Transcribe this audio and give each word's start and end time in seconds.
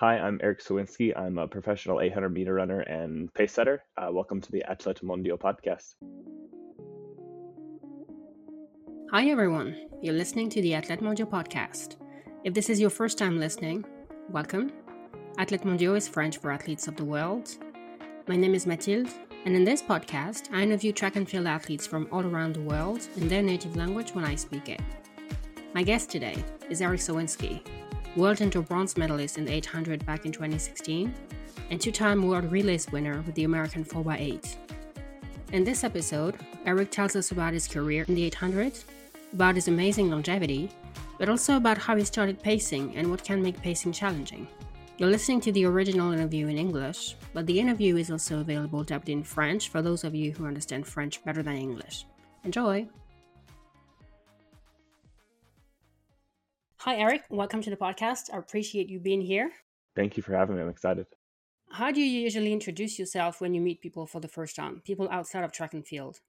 Hi, 0.00 0.18
I'm 0.18 0.38
Erik 0.42 0.62
Sowinski. 0.62 1.18
I'm 1.18 1.38
a 1.38 1.48
professional 1.48 2.02
800 2.02 2.28
meter 2.28 2.52
runner 2.52 2.80
and 2.80 3.32
pace 3.32 3.54
setter. 3.54 3.82
Uh, 3.96 4.10
welcome 4.12 4.42
to 4.42 4.52
the 4.52 4.62
Athlètes 4.68 5.02
Mondiaux 5.02 5.38
podcast. 5.38 5.94
Hi, 9.10 9.30
everyone. 9.30 9.88
You're 10.02 10.12
listening 10.12 10.50
to 10.50 10.60
the 10.60 10.72
Athlètes 10.72 11.00
Mondiaux 11.00 11.30
podcast. 11.30 11.96
If 12.44 12.52
this 12.52 12.68
is 12.68 12.78
your 12.78 12.90
first 12.90 13.16
time 13.16 13.40
listening, 13.40 13.86
welcome. 14.28 14.70
Athlètes 15.38 15.64
Mondiaux 15.64 15.96
is 15.96 16.06
French 16.06 16.36
for 16.36 16.50
athletes 16.50 16.88
of 16.88 16.96
the 16.96 17.04
world. 17.06 17.56
My 18.28 18.36
name 18.36 18.54
is 18.54 18.66
Mathilde, 18.66 19.08
and 19.46 19.56
in 19.56 19.64
this 19.64 19.80
podcast, 19.80 20.52
I 20.52 20.60
interview 20.60 20.92
track 20.92 21.16
and 21.16 21.26
field 21.26 21.46
athletes 21.46 21.86
from 21.86 22.06
all 22.12 22.26
around 22.26 22.54
the 22.54 22.60
world 22.60 23.08
in 23.16 23.28
their 23.28 23.42
native 23.42 23.76
language 23.76 24.10
when 24.10 24.26
I 24.26 24.34
speak 24.34 24.68
it. 24.68 24.82
My 25.72 25.82
guest 25.82 26.10
today 26.10 26.44
is 26.68 26.82
Erik 26.82 27.00
Sowinski, 27.00 27.62
world 28.16 28.40
indoor 28.40 28.62
bronze 28.62 28.96
medalist 28.96 29.36
in 29.36 29.44
the 29.44 29.52
800 29.52 30.04
back 30.06 30.24
in 30.24 30.32
2016, 30.32 31.14
and 31.70 31.80
two 31.80 31.92
time 31.92 32.26
world 32.26 32.50
relays 32.50 32.90
winner 32.90 33.22
with 33.26 33.34
the 33.34 33.44
American 33.44 33.84
4x8. 33.84 34.56
In 35.52 35.64
this 35.64 35.84
episode, 35.84 36.36
Erik 36.64 36.90
tells 36.90 37.14
us 37.14 37.30
about 37.30 37.52
his 37.52 37.68
career 37.68 38.04
in 38.08 38.14
the 38.14 38.24
800, 38.24 38.78
about 39.32 39.54
his 39.54 39.68
amazing 39.68 40.10
longevity, 40.10 40.70
but 41.18 41.28
also 41.28 41.56
about 41.56 41.78
how 41.78 41.94
he 41.94 42.04
started 42.04 42.42
pacing 42.42 42.96
and 42.96 43.10
what 43.10 43.22
can 43.22 43.42
make 43.42 43.60
pacing 43.60 43.92
challenging. 43.92 44.48
You're 44.98 45.10
listening 45.10 45.42
to 45.42 45.52
the 45.52 45.66
original 45.66 46.12
interview 46.12 46.46
in 46.48 46.56
English, 46.56 47.16
but 47.34 47.46
the 47.46 47.60
interview 47.60 47.96
is 47.96 48.10
also 48.10 48.40
available 48.40 48.82
dubbed 48.82 49.10
in 49.10 49.22
French 49.22 49.68
for 49.68 49.82
those 49.82 50.04
of 50.04 50.14
you 50.14 50.32
who 50.32 50.46
understand 50.46 50.86
French 50.86 51.22
better 51.22 51.42
than 51.42 51.56
English. 51.56 52.06
Enjoy! 52.44 52.88
Hi, 56.86 56.98
Erik. 56.98 57.24
Welcome 57.30 57.62
to 57.62 57.70
the 57.70 57.76
podcast. 57.76 58.32
I 58.32 58.38
appreciate 58.38 58.88
you 58.88 59.00
being 59.00 59.20
here. 59.20 59.50
Thank 59.96 60.16
you 60.16 60.22
for 60.22 60.36
having 60.36 60.54
me. 60.54 60.62
I'm 60.62 60.68
excited. 60.68 61.06
How 61.68 61.90
do 61.90 62.00
you 62.00 62.20
usually 62.20 62.52
introduce 62.52 62.96
yourself 62.96 63.40
when 63.40 63.54
you 63.54 63.60
meet 63.60 63.80
people 63.80 64.06
for 64.06 64.20
the 64.20 64.28
first 64.28 64.54
time, 64.54 64.82
people 64.84 65.08
outside 65.10 65.42
of 65.42 65.50
track 65.50 65.74
and 65.74 65.84
field? 65.84 66.20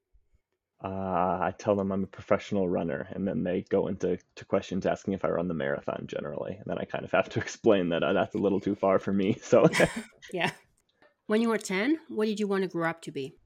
Uh, 0.82 0.88
I 0.88 1.54
tell 1.56 1.76
them 1.76 1.92
I'm 1.92 2.02
a 2.02 2.08
professional 2.08 2.68
runner, 2.68 3.06
and 3.12 3.26
then 3.26 3.44
they 3.44 3.66
go 3.68 3.86
into 3.86 4.18
to 4.34 4.44
questions 4.46 4.84
asking 4.84 5.14
if 5.14 5.24
I 5.24 5.28
run 5.28 5.46
the 5.46 5.54
marathon 5.54 6.06
generally, 6.08 6.54
and 6.54 6.64
then 6.66 6.78
I 6.78 6.86
kind 6.86 7.04
of 7.04 7.12
have 7.12 7.28
to 7.28 7.38
explain 7.44 7.90
that 7.90 8.02
uh, 8.02 8.12
that's 8.12 8.34
a 8.34 8.38
little 8.38 8.58
too 8.58 8.74
far 8.74 8.98
for 8.98 9.12
me. 9.12 9.38
So, 9.40 9.68
yeah. 10.32 10.50
When 11.28 11.40
you 11.40 11.50
were 11.50 11.58
ten, 11.58 12.00
what 12.08 12.26
did 12.26 12.40
you 12.40 12.48
want 12.48 12.62
to 12.62 12.68
grow 12.68 12.90
up 12.90 13.02
to 13.02 13.12
be? 13.12 13.36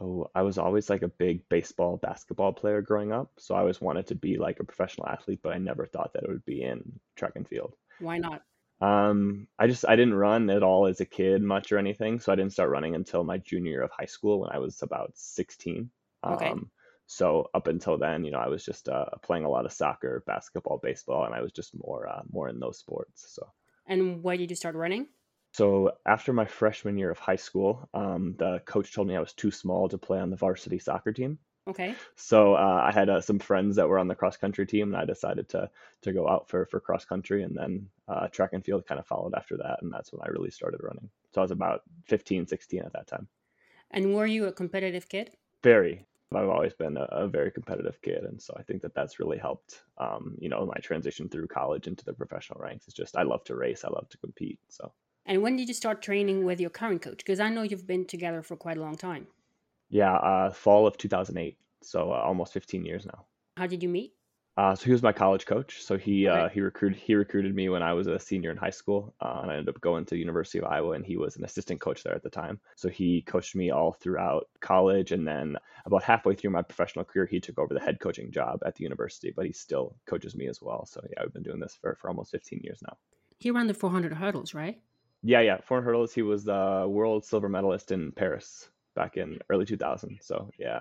Oh, 0.00 0.30
I 0.34 0.42
was 0.42 0.56
always 0.56 0.88
like 0.88 1.02
a 1.02 1.08
big 1.08 1.46
baseball, 1.48 1.98
basketball 1.98 2.52
player 2.52 2.80
growing 2.80 3.12
up. 3.12 3.30
So 3.38 3.54
I 3.54 3.60
always 3.60 3.80
wanted 3.80 4.06
to 4.08 4.14
be 4.14 4.38
like 4.38 4.58
a 4.58 4.64
professional 4.64 5.08
athlete, 5.08 5.40
but 5.42 5.52
I 5.52 5.58
never 5.58 5.84
thought 5.84 6.14
that 6.14 6.22
it 6.22 6.28
would 6.30 6.44
be 6.46 6.62
in 6.62 6.98
track 7.16 7.32
and 7.36 7.46
field. 7.46 7.74
Why 7.98 8.18
not? 8.18 8.42
Um, 8.80 9.46
I 9.58 9.66
just 9.66 9.84
I 9.86 9.96
didn't 9.96 10.14
run 10.14 10.48
at 10.48 10.62
all 10.62 10.86
as 10.86 11.00
a 11.00 11.04
kid 11.04 11.42
much 11.42 11.70
or 11.70 11.76
anything, 11.76 12.18
so 12.18 12.32
I 12.32 12.34
didn't 12.34 12.54
start 12.54 12.70
running 12.70 12.94
until 12.94 13.24
my 13.24 13.36
junior 13.36 13.72
year 13.72 13.82
of 13.82 13.90
high 13.90 14.06
school 14.06 14.40
when 14.40 14.50
I 14.50 14.58
was 14.58 14.80
about 14.82 15.12
16. 15.16 15.90
Okay. 16.26 16.46
Um, 16.48 16.70
so 17.06 17.50
up 17.52 17.66
until 17.66 17.98
then, 17.98 18.24
you 18.24 18.30
know, 18.30 18.38
I 18.38 18.48
was 18.48 18.64
just 18.64 18.88
uh, 18.88 19.04
playing 19.22 19.44
a 19.44 19.50
lot 19.50 19.66
of 19.66 19.72
soccer, 19.72 20.22
basketball, 20.26 20.80
baseball, 20.82 21.26
and 21.26 21.34
I 21.34 21.42
was 21.42 21.52
just 21.52 21.74
more 21.74 22.08
uh, 22.08 22.22
more 22.32 22.48
in 22.48 22.58
those 22.58 22.78
sports. 22.78 23.34
So. 23.34 23.46
And 23.86 24.22
why 24.22 24.36
did 24.36 24.48
you 24.48 24.56
start 24.56 24.76
running? 24.76 25.08
So 25.52 25.92
after 26.06 26.32
my 26.32 26.44
freshman 26.44 26.96
year 26.96 27.10
of 27.10 27.18
high 27.18 27.36
school, 27.36 27.88
um, 27.92 28.34
the 28.38 28.60
coach 28.64 28.92
told 28.92 29.08
me 29.08 29.16
I 29.16 29.20
was 29.20 29.32
too 29.32 29.50
small 29.50 29.88
to 29.88 29.98
play 29.98 30.20
on 30.20 30.30
the 30.30 30.36
varsity 30.36 30.78
soccer 30.78 31.12
team. 31.12 31.38
Okay. 31.68 31.94
So 32.16 32.54
uh, 32.54 32.82
I 32.84 32.92
had 32.92 33.08
uh, 33.08 33.20
some 33.20 33.38
friends 33.38 33.76
that 33.76 33.88
were 33.88 33.98
on 33.98 34.08
the 34.08 34.14
cross 34.14 34.36
country 34.36 34.66
team, 34.66 34.92
and 34.92 34.96
I 35.00 35.04
decided 35.04 35.48
to 35.50 35.70
to 36.02 36.12
go 36.12 36.28
out 36.28 36.48
for 36.48 36.66
for 36.66 36.80
cross 36.80 37.04
country, 37.04 37.42
and 37.42 37.56
then 37.56 37.88
uh, 38.08 38.28
track 38.28 38.50
and 38.52 38.64
field 38.64 38.86
kind 38.86 38.98
of 38.98 39.06
followed 39.06 39.34
after 39.34 39.56
that, 39.58 39.78
and 39.82 39.92
that's 39.92 40.12
when 40.12 40.22
I 40.22 40.30
really 40.30 40.50
started 40.50 40.80
running. 40.82 41.10
So 41.34 41.40
I 41.40 41.44
was 41.44 41.50
about 41.50 41.82
15, 42.06 42.46
16 42.46 42.82
at 42.82 42.92
that 42.94 43.06
time. 43.06 43.28
And 43.90 44.14
were 44.14 44.26
you 44.26 44.46
a 44.46 44.52
competitive 44.52 45.08
kid? 45.08 45.30
Very. 45.62 46.06
I've 46.32 46.48
always 46.48 46.74
been 46.74 46.96
a, 46.96 47.08
a 47.10 47.28
very 47.28 47.50
competitive 47.50 48.00
kid, 48.02 48.24
and 48.24 48.40
so 48.40 48.54
I 48.56 48.62
think 48.62 48.82
that 48.82 48.94
that's 48.94 49.18
really 49.18 49.38
helped. 49.38 49.82
Um, 49.98 50.36
you 50.38 50.48
know, 50.48 50.64
my 50.64 50.80
transition 50.80 51.28
through 51.28 51.48
college 51.48 51.88
into 51.88 52.04
the 52.04 52.12
professional 52.12 52.60
ranks 52.60 52.86
is 52.86 52.94
just 52.94 53.16
I 53.16 53.24
love 53.24 53.44
to 53.44 53.56
race, 53.56 53.84
I 53.84 53.88
love 53.88 54.08
to 54.10 54.18
compete. 54.18 54.60
So 54.68 54.92
and 55.30 55.42
when 55.42 55.54
did 55.54 55.68
you 55.68 55.74
start 55.74 56.02
training 56.02 56.44
with 56.44 56.60
your 56.60 56.70
current 56.70 57.02
coach? 57.02 57.18
Because 57.18 57.38
I 57.38 57.48
know 57.50 57.62
you've 57.62 57.86
been 57.86 58.04
together 58.04 58.42
for 58.42 58.56
quite 58.56 58.76
a 58.76 58.80
long 58.80 58.96
time. 58.96 59.28
Yeah, 59.88 60.16
uh, 60.16 60.50
fall 60.50 60.88
of 60.88 60.98
2008. 60.98 61.56
So 61.82 62.10
uh, 62.10 62.16
almost 62.16 62.52
15 62.52 62.84
years 62.84 63.06
now. 63.06 63.26
How 63.56 63.68
did 63.68 63.80
you 63.80 63.88
meet? 63.88 64.12
Uh, 64.56 64.74
so 64.74 64.84
he 64.86 64.90
was 64.90 65.04
my 65.04 65.12
college 65.12 65.46
coach. 65.46 65.82
So 65.82 65.96
he 65.96 66.28
okay. 66.28 66.40
uh, 66.40 66.48
he 66.48 66.60
recruited 66.60 66.98
he 66.98 67.14
recruited 67.14 67.54
me 67.54 67.68
when 67.68 67.82
I 67.82 67.92
was 67.92 68.08
a 68.08 68.18
senior 68.18 68.50
in 68.50 68.56
high 68.56 68.70
school, 68.70 69.14
uh, 69.20 69.38
and 69.42 69.52
I 69.52 69.54
ended 69.54 69.72
up 69.72 69.80
going 69.80 70.04
to 70.06 70.16
University 70.16 70.58
of 70.58 70.64
Iowa, 70.64 70.92
and 70.92 71.06
he 71.06 71.16
was 71.16 71.36
an 71.36 71.44
assistant 71.44 71.80
coach 71.80 72.02
there 72.02 72.14
at 72.14 72.24
the 72.24 72.28
time. 72.28 72.58
So 72.74 72.88
he 72.88 73.22
coached 73.22 73.54
me 73.54 73.70
all 73.70 73.92
throughout 73.92 74.48
college, 74.60 75.12
and 75.12 75.26
then 75.26 75.56
about 75.86 76.02
halfway 76.02 76.34
through 76.34 76.50
my 76.50 76.62
professional 76.62 77.04
career, 77.04 77.26
he 77.26 77.38
took 77.38 77.58
over 77.60 77.72
the 77.72 77.80
head 77.80 78.00
coaching 78.00 78.32
job 78.32 78.60
at 78.66 78.74
the 78.74 78.82
university. 78.82 79.32
But 79.34 79.46
he 79.46 79.52
still 79.52 79.94
coaches 80.06 80.34
me 80.34 80.48
as 80.48 80.60
well. 80.60 80.84
So 80.84 81.00
yeah, 81.08 81.22
I've 81.22 81.32
been 81.32 81.44
doing 81.44 81.60
this 81.60 81.78
for 81.80 81.94
for 81.94 82.08
almost 82.10 82.32
15 82.32 82.60
years 82.64 82.80
now. 82.82 82.96
He 83.38 83.52
ran 83.52 83.68
the 83.68 83.74
400 83.74 84.12
hurdles, 84.14 84.52
right? 84.52 84.78
Yeah, 85.22 85.40
yeah. 85.40 85.58
400 85.66 85.84
hurdles. 85.84 86.14
He 86.14 86.22
was 86.22 86.44
the 86.44 86.86
world 86.88 87.24
silver 87.24 87.48
medalist 87.48 87.92
in 87.92 88.12
Paris 88.12 88.68
back 88.94 89.16
in 89.16 89.38
early 89.50 89.66
2000. 89.66 90.18
So 90.22 90.50
yeah. 90.58 90.80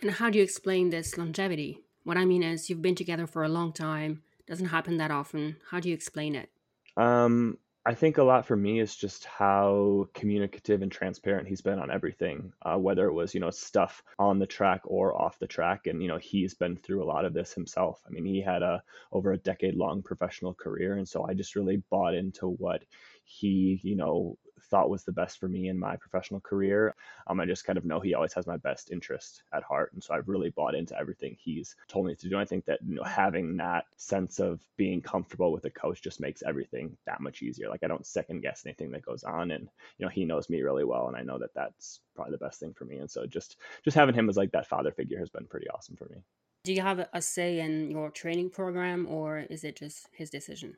And 0.00 0.10
how 0.10 0.30
do 0.30 0.38
you 0.38 0.44
explain 0.44 0.90
this 0.90 1.18
longevity? 1.18 1.78
What 2.04 2.16
I 2.16 2.24
mean 2.24 2.42
is, 2.42 2.68
you've 2.68 2.82
been 2.82 2.94
together 2.94 3.26
for 3.26 3.44
a 3.44 3.48
long 3.48 3.72
time. 3.72 4.22
Doesn't 4.46 4.66
happen 4.66 4.96
that 4.96 5.10
often. 5.10 5.56
How 5.70 5.78
do 5.78 5.88
you 5.88 5.94
explain 5.94 6.34
it? 6.34 6.48
Um, 6.96 7.58
I 7.84 7.94
think 7.94 8.18
a 8.18 8.22
lot 8.22 8.46
for 8.46 8.54
me 8.56 8.78
is 8.78 8.94
just 8.94 9.24
how 9.24 10.08
communicative 10.14 10.82
and 10.82 10.92
transparent 10.92 11.48
he's 11.48 11.62
been 11.62 11.80
on 11.80 11.90
everything, 11.90 12.52
uh, 12.62 12.76
whether 12.76 13.06
it 13.06 13.12
was, 13.12 13.34
you 13.34 13.40
know, 13.40 13.50
stuff 13.50 14.04
on 14.20 14.38
the 14.38 14.46
track 14.46 14.82
or 14.84 15.20
off 15.20 15.40
the 15.40 15.48
track. 15.48 15.88
And, 15.88 16.00
you 16.00 16.06
know, 16.06 16.18
he's 16.18 16.54
been 16.54 16.76
through 16.76 17.02
a 17.02 17.10
lot 17.12 17.24
of 17.24 17.34
this 17.34 17.52
himself. 17.52 18.00
I 18.06 18.10
mean, 18.10 18.24
he 18.24 18.40
had 18.40 18.62
a 18.62 18.84
over 19.10 19.32
a 19.32 19.38
decade 19.38 19.74
long 19.74 20.00
professional 20.00 20.54
career. 20.54 20.96
And 20.96 21.08
so 21.08 21.26
I 21.26 21.34
just 21.34 21.56
really 21.56 21.82
bought 21.90 22.14
into 22.14 22.46
what 22.46 22.84
he, 23.24 23.80
you 23.82 23.96
know, 23.96 24.38
thought 24.70 24.90
was 24.90 25.04
the 25.04 25.12
best 25.12 25.38
for 25.38 25.48
me 25.48 25.68
in 25.68 25.78
my 25.78 25.96
professional 25.96 26.40
career. 26.40 26.94
Um, 27.26 27.40
I 27.40 27.46
just 27.46 27.64
kind 27.64 27.76
of 27.76 27.84
know 27.84 28.00
he 28.00 28.14
always 28.14 28.32
has 28.34 28.46
my 28.46 28.56
best 28.56 28.90
interest 28.90 29.42
at 29.52 29.62
heart. 29.62 29.92
And 29.92 30.02
so 30.02 30.14
I've 30.14 30.28
really 30.28 30.50
bought 30.50 30.74
into 30.74 30.98
everything 30.98 31.36
he's 31.38 31.76
told 31.88 32.06
me 32.06 32.14
to 32.14 32.28
do. 32.28 32.38
I 32.38 32.44
think 32.44 32.64
that, 32.66 32.80
you 32.86 32.96
know, 32.96 33.04
having 33.04 33.56
that 33.58 33.84
sense 33.96 34.38
of 34.38 34.60
being 34.76 35.00
comfortable 35.00 35.52
with 35.52 35.64
a 35.64 35.70
coach 35.70 36.02
just 36.02 36.20
makes 36.20 36.42
everything 36.42 36.96
that 37.06 37.20
much 37.20 37.42
easier. 37.42 37.68
Like 37.68 37.82
I 37.84 37.88
don't 37.88 38.06
second 38.06 38.42
guess 38.42 38.62
anything 38.64 38.90
that 38.92 39.04
goes 39.04 39.24
on. 39.24 39.50
And, 39.50 39.68
you 39.98 40.06
know, 40.06 40.10
he 40.10 40.24
knows 40.24 40.48
me 40.48 40.62
really 40.62 40.84
well. 40.84 41.08
And 41.08 41.16
I 41.16 41.22
know 41.22 41.38
that 41.38 41.54
that's 41.54 42.00
probably 42.14 42.32
the 42.32 42.44
best 42.44 42.60
thing 42.60 42.74
for 42.74 42.84
me. 42.84 42.98
And 42.98 43.10
so 43.10 43.26
just, 43.26 43.56
just 43.84 43.96
having 43.96 44.14
him 44.14 44.28
as 44.28 44.36
like 44.36 44.52
that 44.52 44.68
father 44.68 44.92
figure 44.92 45.18
has 45.18 45.30
been 45.30 45.46
pretty 45.46 45.68
awesome 45.68 45.96
for 45.96 46.08
me. 46.08 46.22
Do 46.64 46.72
you 46.72 46.82
have 46.82 47.08
a 47.12 47.20
say 47.20 47.58
in 47.58 47.90
your 47.90 48.10
training 48.10 48.50
program 48.50 49.06
or 49.08 49.40
is 49.50 49.64
it 49.64 49.76
just 49.76 50.06
his 50.12 50.30
decision? 50.30 50.76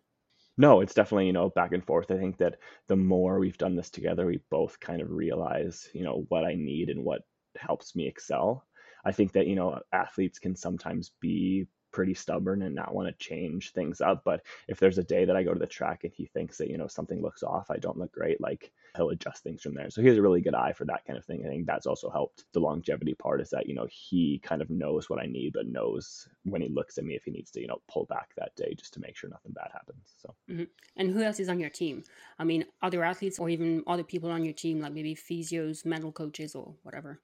No, 0.57 0.81
it's 0.81 0.95
definitely, 0.95 1.27
you 1.27 1.33
know, 1.33 1.51
back 1.51 1.73
and 1.73 1.85
forth. 1.85 2.11
I 2.11 2.17
think 2.17 2.39
that 2.39 2.57
the 2.89 2.97
more 2.97 3.39
we've 3.39 3.59
done 3.59 3.75
this 3.75 3.91
together, 3.91 4.27
we 4.27 4.41
both 4.51 4.79
kind 4.81 5.01
of 5.03 5.11
realize, 5.11 5.89
you 5.93 6.05
know, 6.05 6.25
what 6.29 6.45
I 6.45 6.55
need 6.55 6.91
and 6.91 7.05
what 7.05 7.23
helps 7.57 7.97
me 7.97 8.07
excel. 8.07 8.65
I 9.05 9.13
think 9.13 9.33
that, 9.33 9.47
you 9.47 9.57
know, 9.57 9.81
athletes 9.93 10.39
can 10.39 10.55
sometimes 10.57 11.13
be 11.21 11.67
pretty 11.95 12.13
stubborn 12.13 12.63
and 12.63 12.75
not 12.75 12.93
want 12.93 13.09
to 13.09 13.25
change 13.25 13.73
things 13.73 14.01
up. 14.01 14.23
But 14.25 14.43
if 14.67 14.81
there's 14.81 14.99
a 14.99 15.05
day 15.05 15.25
that 15.25 15.37
I 15.37 15.45
go 15.45 15.55
to 15.55 15.61
the 15.61 15.67
track 15.67 16.03
and 16.03 16.13
he 16.13 16.27
thinks 16.27 16.59
that, 16.59 16.69
you 16.69 16.77
know, 16.77 16.89
something 16.89 17.23
looks 17.23 17.45
off, 17.45 17.71
I 17.71 17.77
don't 17.77 17.97
look 17.97 18.13
great, 18.13 18.41
like 18.41 18.73
he'll 18.97 19.11
adjust 19.11 19.45
things 19.45 19.63
from 19.63 19.75
there. 19.75 19.89
So 19.91 20.03
he 20.03 20.09
has 20.09 20.19
a 20.19 20.23
really 20.23 20.41
good 20.41 20.57
eye 20.57 20.73
for 20.73 20.85
that 20.87 21.05
kind 21.07 21.17
of 21.17 21.25
thing. 21.25 21.45
I 21.47 21.49
think 21.49 21.67
that's 21.67 21.87
also 21.87 22.11
helped 22.11 22.45
the 22.53 22.59
longevity 22.59 23.15
part 23.15 23.41
is 23.41 23.49
that, 23.51 23.69
you 23.69 23.77
know, 23.77 23.87
he 23.89 24.41
kind 24.43 24.61
of 24.61 24.71
knows 24.71 25.09
what 25.09 25.21
I 25.21 25.27
need, 25.27 25.53
but 25.55 25.69
knows 25.69 26.29
when 26.43 26.63
he 26.63 26.69
looks 26.69 26.99
at 26.99 27.05
me 27.05 27.15
if 27.15 27.23
he 27.23 27.31
needs 27.31 27.53
to, 27.53 27.61
you 27.61 27.69
know, 27.69 27.81
pull 27.89 28.07
back 28.07 28.31
that 28.37 28.57
day 28.57 28.75
just 28.77 28.93
to 28.95 29.01
make 29.01 29.17
sure 29.17 29.31
nothing 29.31 29.53
bad 29.53 29.71
happens. 29.73 30.15
So, 30.21 30.35
mm-hmm. 30.51 30.65
and 30.97 31.11
who 31.13 31.23
else 31.23 31.39
is 31.39 31.49
on 31.49 31.61
your 31.61 31.71
team? 31.71 32.03
I 32.41 32.45
mean, 32.45 32.65
other 32.83 33.05
athletes 33.05 33.39
or 33.39 33.49
even 33.49 33.85
other 33.87 34.03
people 34.03 34.33
on 34.33 34.45
your 34.45 34.55
team, 34.55 34.81
like 34.81 34.93
maybe 34.93 35.15
physios, 35.15 35.87
mental 35.87 36.11
coaches, 36.11 36.57
or 36.57 36.75
whatever? 36.83 37.21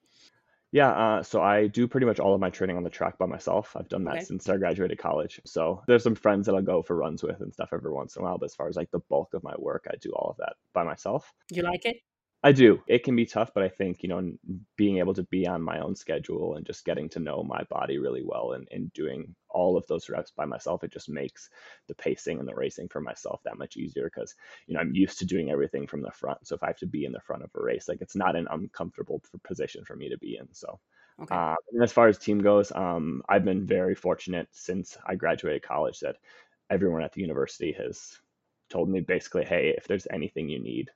Yeah, 0.71 0.91
uh, 0.91 1.23
so 1.23 1.41
I 1.41 1.67
do 1.67 1.87
pretty 1.87 2.05
much 2.05 2.19
all 2.19 2.33
of 2.33 2.39
my 2.39 2.49
training 2.49 2.77
on 2.77 2.83
the 2.83 2.89
track 2.89 3.17
by 3.17 3.25
myself. 3.25 3.75
I've 3.75 3.89
done 3.89 4.05
that 4.05 4.15
okay. 4.15 4.23
since 4.23 4.47
I 4.47 4.55
graduated 4.57 4.97
college. 4.97 5.41
So 5.45 5.83
there's 5.85 6.03
some 6.03 6.15
friends 6.15 6.45
that 6.45 6.55
I'll 6.55 6.61
go 6.61 6.81
for 6.81 6.95
runs 6.95 7.23
with 7.23 7.41
and 7.41 7.53
stuff 7.53 7.69
every 7.73 7.91
once 7.91 8.15
in 8.15 8.21
a 8.21 8.25
while. 8.25 8.37
But 8.37 8.45
as 8.45 8.55
far 8.55 8.69
as 8.69 8.77
like 8.77 8.89
the 8.91 8.99
bulk 9.09 9.33
of 9.33 9.43
my 9.43 9.53
work, 9.57 9.85
I 9.91 9.95
do 9.97 10.11
all 10.11 10.29
of 10.31 10.37
that 10.37 10.53
by 10.73 10.83
myself. 10.83 11.33
You 11.51 11.63
like 11.63 11.85
it? 11.85 11.97
I 12.43 12.51
do. 12.53 12.81
It 12.87 13.03
can 13.03 13.15
be 13.15 13.27
tough, 13.27 13.51
but 13.53 13.63
I 13.63 13.69
think, 13.69 14.01
you 14.01 14.09
know, 14.09 14.31
being 14.75 14.97
able 14.97 15.13
to 15.13 15.23
be 15.23 15.45
on 15.45 15.61
my 15.61 15.79
own 15.79 15.95
schedule 15.95 16.55
and 16.55 16.65
just 16.65 16.85
getting 16.85 17.07
to 17.09 17.19
know 17.19 17.43
my 17.43 17.61
body 17.69 17.99
really 17.99 18.23
well 18.25 18.53
and, 18.53 18.67
and 18.71 18.91
doing 18.93 19.35
all 19.49 19.77
of 19.77 19.85
those 19.85 20.09
reps 20.09 20.31
by 20.31 20.45
myself, 20.45 20.83
it 20.83 20.91
just 20.91 21.07
makes 21.07 21.49
the 21.87 21.93
pacing 21.93 22.39
and 22.39 22.47
the 22.47 22.55
racing 22.55 22.87
for 22.87 22.99
myself 22.99 23.41
that 23.43 23.59
much 23.59 23.77
easier 23.77 24.05
because, 24.05 24.33
you 24.65 24.73
know, 24.73 24.79
I'm 24.79 24.95
used 24.95 25.19
to 25.19 25.25
doing 25.25 25.51
everything 25.51 25.85
from 25.85 26.01
the 26.01 26.09
front. 26.09 26.47
So 26.47 26.55
if 26.55 26.63
I 26.63 26.67
have 26.67 26.77
to 26.77 26.87
be 26.87 27.05
in 27.05 27.11
the 27.11 27.19
front 27.19 27.43
of 27.43 27.51
a 27.53 27.61
race, 27.61 27.87
like 27.87 28.01
it's 28.01 28.15
not 28.15 28.35
an 28.35 28.47
uncomfortable 28.49 29.21
position 29.43 29.85
for 29.85 29.95
me 29.95 30.09
to 30.09 30.17
be 30.17 30.37
in. 30.37 30.51
So, 30.51 30.79
okay. 31.21 31.35
uh, 31.35 31.55
and 31.73 31.83
as 31.83 31.93
far 31.93 32.07
as 32.07 32.17
team 32.17 32.39
goes, 32.39 32.71
um, 32.71 33.21
I've 33.29 33.45
been 33.45 33.67
very 33.67 33.93
fortunate 33.93 34.47
since 34.51 34.97
I 35.05 35.13
graduated 35.13 35.61
college 35.61 35.99
that 35.99 36.15
everyone 36.71 37.03
at 37.03 37.13
the 37.13 37.21
university 37.21 37.73
has 37.73 38.17
told 38.71 38.89
me 38.89 39.01
basically, 39.01 39.45
hey, 39.45 39.75
if 39.77 39.87
there's 39.87 40.07
anything 40.09 40.49
you 40.49 40.59
need, 40.59 40.89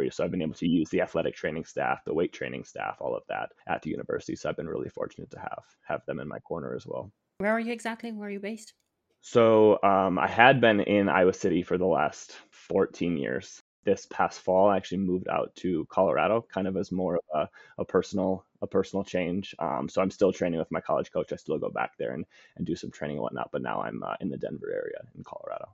you. 0.00 0.10
So 0.12 0.22
I've 0.22 0.30
been 0.30 0.42
able 0.42 0.54
to 0.54 0.68
use 0.68 0.88
the 0.90 1.00
athletic 1.00 1.34
training 1.34 1.64
staff, 1.64 2.04
the 2.04 2.14
weight 2.14 2.32
training 2.32 2.62
staff, 2.62 2.98
all 3.00 3.16
of 3.16 3.24
that 3.28 3.50
at 3.66 3.82
the 3.82 3.90
university. 3.90 4.36
So 4.36 4.48
I've 4.48 4.56
been 4.56 4.68
really 4.68 4.88
fortunate 4.88 5.32
to 5.32 5.40
have 5.40 5.64
have 5.82 6.06
them 6.06 6.20
in 6.20 6.28
my 6.28 6.38
corner 6.38 6.76
as 6.76 6.86
well. 6.86 7.10
Where 7.38 7.50
are 7.50 7.58
you 7.58 7.72
exactly? 7.72 8.12
Where 8.12 8.28
are 8.28 8.30
you 8.30 8.38
based? 8.38 8.74
So 9.20 9.80
um, 9.82 10.18
I 10.18 10.28
had 10.28 10.60
been 10.60 10.80
in 10.80 11.08
Iowa 11.08 11.32
City 11.32 11.62
for 11.62 11.78
the 11.78 11.86
last 11.86 12.36
14 12.50 13.16
years. 13.16 13.60
This 13.84 14.06
past 14.06 14.40
fall, 14.40 14.68
I 14.68 14.76
actually 14.76 14.98
moved 14.98 15.28
out 15.28 15.54
to 15.56 15.86
Colorado, 15.90 16.46
kind 16.52 16.68
of 16.68 16.76
as 16.76 16.92
more 16.92 17.16
of 17.16 17.22
a, 17.34 17.82
a 17.82 17.84
personal 17.84 18.44
a 18.62 18.66
personal 18.66 19.02
change. 19.02 19.56
Um, 19.58 19.88
so 19.88 20.00
I'm 20.00 20.10
still 20.10 20.32
training 20.32 20.60
with 20.60 20.70
my 20.70 20.80
college 20.80 21.10
coach. 21.12 21.32
I 21.32 21.36
still 21.36 21.58
go 21.58 21.68
back 21.68 21.92
there 21.98 22.14
and, 22.14 22.24
and 22.56 22.64
do 22.64 22.76
some 22.76 22.92
training 22.92 23.16
and 23.16 23.22
whatnot. 23.22 23.50
But 23.52 23.62
now 23.62 23.82
I'm 23.82 24.02
uh, 24.02 24.14
in 24.20 24.28
the 24.28 24.36
Denver 24.36 24.70
area 24.72 25.00
in 25.16 25.24
Colorado. 25.24 25.68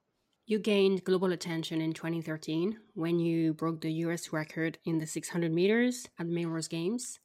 You 0.48 0.58
gained 0.58 1.04
global 1.04 1.32
attention 1.32 1.82
in 1.82 1.92
2013 1.92 2.78
when 2.94 3.18
you 3.18 3.52
broke 3.52 3.82
the 3.82 3.92
US 4.04 4.32
record 4.32 4.78
in 4.86 4.96
the 4.96 5.06
600 5.06 5.52
meters 5.52 6.08
at 6.18 6.26
Millrose 6.26 6.70
Games. 6.70 7.20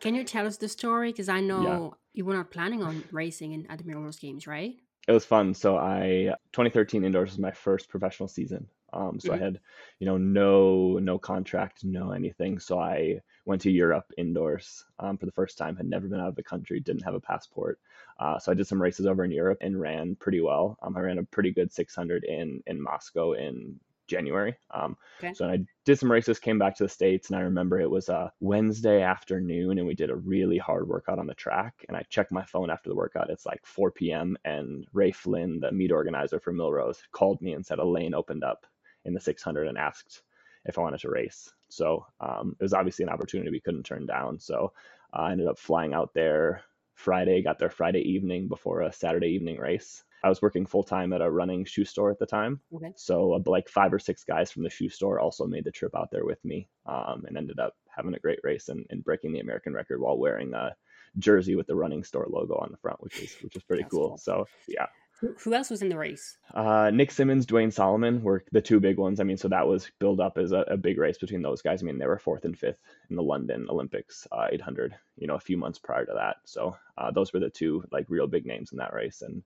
Can 0.00 0.16
you 0.16 0.24
tell 0.24 0.44
us 0.44 0.56
the 0.56 0.68
story? 0.68 1.12
Because 1.12 1.28
I 1.28 1.38
know 1.38 1.62
yeah. 1.62 1.90
you 2.14 2.24
were 2.24 2.34
not 2.34 2.50
planning 2.50 2.82
on 2.82 3.04
racing 3.12 3.52
in, 3.52 3.64
at 3.70 3.78
the 3.78 3.84
Millrose 3.84 4.20
Games, 4.20 4.48
right? 4.48 4.74
It 5.06 5.12
was 5.12 5.24
fun. 5.24 5.54
So 5.54 5.76
I 5.76 6.34
2013 6.52 7.04
indoors 7.04 7.30
was 7.30 7.38
my 7.38 7.52
first 7.52 7.88
professional 7.88 8.28
season. 8.28 8.66
Um, 8.94 9.18
so 9.18 9.30
mm-hmm. 9.30 9.42
I 9.42 9.44
had, 9.44 9.60
you 9.98 10.06
know, 10.06 10.16
no 10.16 10.98
no 10.98 11.18
contract, 11.18 11.84
no 11.84 12.12
anything. 12.12 12.58
So 12.58 12.78
I 12.78 13.20
went 13.44 13.62
to 13.62 13.70
Europe 13.70 14.12
indoors 14.16 14.84
um, 14.98 15.18
for 15.18 15.26
the 15.26 15.32
first 15.32 15.58
time. 15.58 15.76
Had 15.76 15.86
never 15.86 16.08
been 16.08 16.20
out 16.20 16.28
of 16.28 16.36
the 16.36 16.42
country, 16.42 16.80
didn't 16.80 17.04
have 17.04 17.14
a 17.14 17.20
passport. 17.20 17.78
Uh, 18.18 18.38
so 18.38 18.52
I 18.52 18.54
did 18.54 18.66
some 18.66 18.80
races 18.80 19.06
over 19.06 19.24
in 19.24 19.32
Europe 19.32 19.58
and 19.60 19.80
ran 19.80 20.14
pretty 20.16 20.40
well. 20.40 20.78
Um, 20.82 20.96
I 20.96 21.00
ran 21.00 21.18
a 21.18 21.24
pretty 21.24 21.50
good 21.50 21.72
600 21.72 22.24
in 22.24 22.62
in 22.66 22.80
Moscow 22.80 23.32
in 23.32 23.80
January. 24.06 24.54
Um, 24.70 24.96
okay. 25.18 25.34
So 25.34 25.48
I 25.48 25.64
did 25.84 25.98
some 25.98 26.12
races, 26.12 26.38
came 26.38 26.58
back 26.58 26.76
to 26.76 26.84
the 26.84 26.88
States, 26.88 27.28
and 27.28 27.38
I 27.38 27.42
remember 27.42 27.80
it 27.80 27.90
was 27.90 28.08
a 28.08 28.32
Wednesday 28.40 29.02
afternoon, 29.02 29.78
and 29.78 29.86
we 29.86 29.94
did 29.94 30.10
a 30.10 30.16
really 30.16 30.58
hard 30.58 30.86
workout 30.86 31.18
on 31.18 31.26
the 31.26 31.34
track. 31.34 31.84
And 31.88 31.96
I 31.96 32.04
checked 32.10 32.32
my 32.32 32.44
phone 32.44 32.70
after 32.70 32.90
the 32.90 32.96
workout. 32.96 33.30
It's 33.30 33.46
like 33.46 33.64
4 33.64 33.90
p.m., 33.90 34.36
and 34.44 34.86
Ray 34.92 35.12
Flynn, 35.12 35.60
the 35.60 35.72
meet 35.72 35.92
organizer 35.92 36.38
for 36.38 36.52
Millrose, 36.52 36.98
called 37.12 37.40
me 37.40 37.54
and 37.54 37.64
said 37.64 37.78
a 37.78 37.84
lane 37.84 38.14
opened 38.14 38.44
up 38.44 38.66
in 39.04 39.14
the 39.14 39.20
600 39.20 39.68
and 39.68 39.78
asked 39.78 40.22
if 40.64 40.78
I 40.78 40.82
wanted 40.82 41.00
to 41.00 41.10
race. 41.10 41.52
So 41.68 42.06
um, 42.20 42.56
it 42.58 42.62
was 42.62 42.72
obviously 42.72 43.02
an 43.04 43.10
opportunity 43.10 43.50
we 43.50 43.60
couldn't 43.60 43.84
turn 43.84 44.06
down. 44.06 44.38
So 44.38 44.72
I 45.12 45.32
ended 45.32 45.46
up 45.46 45.58
flying 45.58 45.92
out 45.94 46.12
there 46.14 46.62
Friday, 46.94 47.42
got 47.42 47.58
there 47.58 47.70
Friday 47.70 48.00
evening 48.00 48.48
before 48.48 48.82
a 48.82 48.92
Saturday 48.92 49.28
evening 49.28 49.58
race. 49.58 50.04
I 50.22 50.28
was 50.28 50.40
working 50.40 50.64
full 50.64 50.82
time 50.82 51.12
at 51.12 51.20
a 51.20 51.30
running 51.30 51.66
shoe 51.66 51.84
store 51.84 52.10
at 52.10 52.18
the 52.18 52.24
time. 52.24 52.60
Okay. 52.74 52.92
So 52.96 53.34
uh, 53.34 53.40
like 53.44 53.68
five 53.68 53.92
or 53.92 53.98
six 53.98 54.24
guys 54.24 54.50
from 54.50 54.62
the 54.62 54.70
shoe 54.70 54.88
store 54.88 55.20
also 55.20 55.46
made 55.46 55.64
the 55.64 55.70
trip 55.70 55.94
out 55.94 56.10
there 56.10 56.24
with 56.24 56.42
me 56.44 56.66
um, 56.86 57.24
and 57.26 57.36
ended 57.36 57.58
up 57.58 57.74
having 57.94 58.14
a 58.14 58.18
great 58.18 58.38
race 58.42 58.70
and, 58.70 58.86
and 58.88 59.04
breaking 59.04 59.32
the 59.32 59.40
American 59.40 59.74
record 59.74 60.00
while 60.00 60.16
wearing 60.16 60.54
a 60.54 60.74
jersey 61.18 61.56
with 61.56 61.66
the 61.66 61.76
running 61.76 62.02
store 62.02 62.26
logo 62.30 62.54
on 62.54 62.70
the 62.70 62.78
front, 62.78 63.02
which 63.02 63.20
is 63.20 63.36
which 63.42 63.54
is 63.54 63.62
pretty 63.64 63.84
cool. 63.90 64.10
cool. 64.10 64.18
So 64.18 64.46
yeah, 64.66 64.86
who, 65.20 65.54
else 65.54 65.70
was 65.70 65.82
in 65.82 65.88
the 65.88 65.96
race? 65.96 66.36
Uh, 66.52 66.90
Nick 66.92 67.10
Symmonds, 67.10 67.46
Duane 67.46 67.70
Solomon 67.70 68.22
were 68.22 68.44
the 68.52 68.60
two 68.60 68.80
big 68.80 68.98
ones. 68.98 69.20
I 69.20 69.24
mean, 69.24 69.36
so 69.36 69.48
that 69.48 69.66
was 69.66 69.90
built 69.98 70.20
up 70.20 70.38
as 70.38 70.52
a, 70.52 70.60
a, 70.68 70.76
big 70.76 70.98
race 70.98 71.18
between 71.18 71.42
those 71.42 71.62
guys. 71.62 71.82
I 71.82 71.86
mean, 71.86 71.98
they 71.98 72.06
were 72.06 72.18
fourth 72.18 72.44
and 72.44 72.58
fifth 72.58 72.80
in 73.10 73.16
the 73.16 73.22
London 73.22 73.66
Olympics 73.70 74.26
uh, 74.32 74.48
800, 74.50 74.94
you 75.16 75.26
know, 75.26 75.36
a 75.36 75.40
few 75.40 75.56
months 75.56 75.78
prior 75.78 76.04
to 76.04 76.12
that. 76.14 76.36
So 76.44 76.76
uh, 76.98 77.10
those 77.10 77.32
were 77.32 77.40
the 77.40 77.50
two 77.50 77.84
like 77.90 78.06
real 78.08 78.26
big 78.26 78.46
names 78.46 78.72
in 78.72 78.78
that 78.78 78.92
race, 78.92 79.22
and 79.22 79.42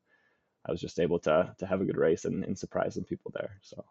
I 0.66 0.72
was 0.72 0.80
just 0.80 0.98
able 0.98 1.18
to 1.20 1.54
to 1.58 1.66
have 1.66 1.80
a 1.80 1.84
good 1.84 1.96
race 1.96 2.24
and, 2.24 2.44
and 2.44 2.58
surprise 2.58 2.94
some 2.94 3.04
people 3.04 3.32
there. 3.34 3.58
So. 3.62 3.84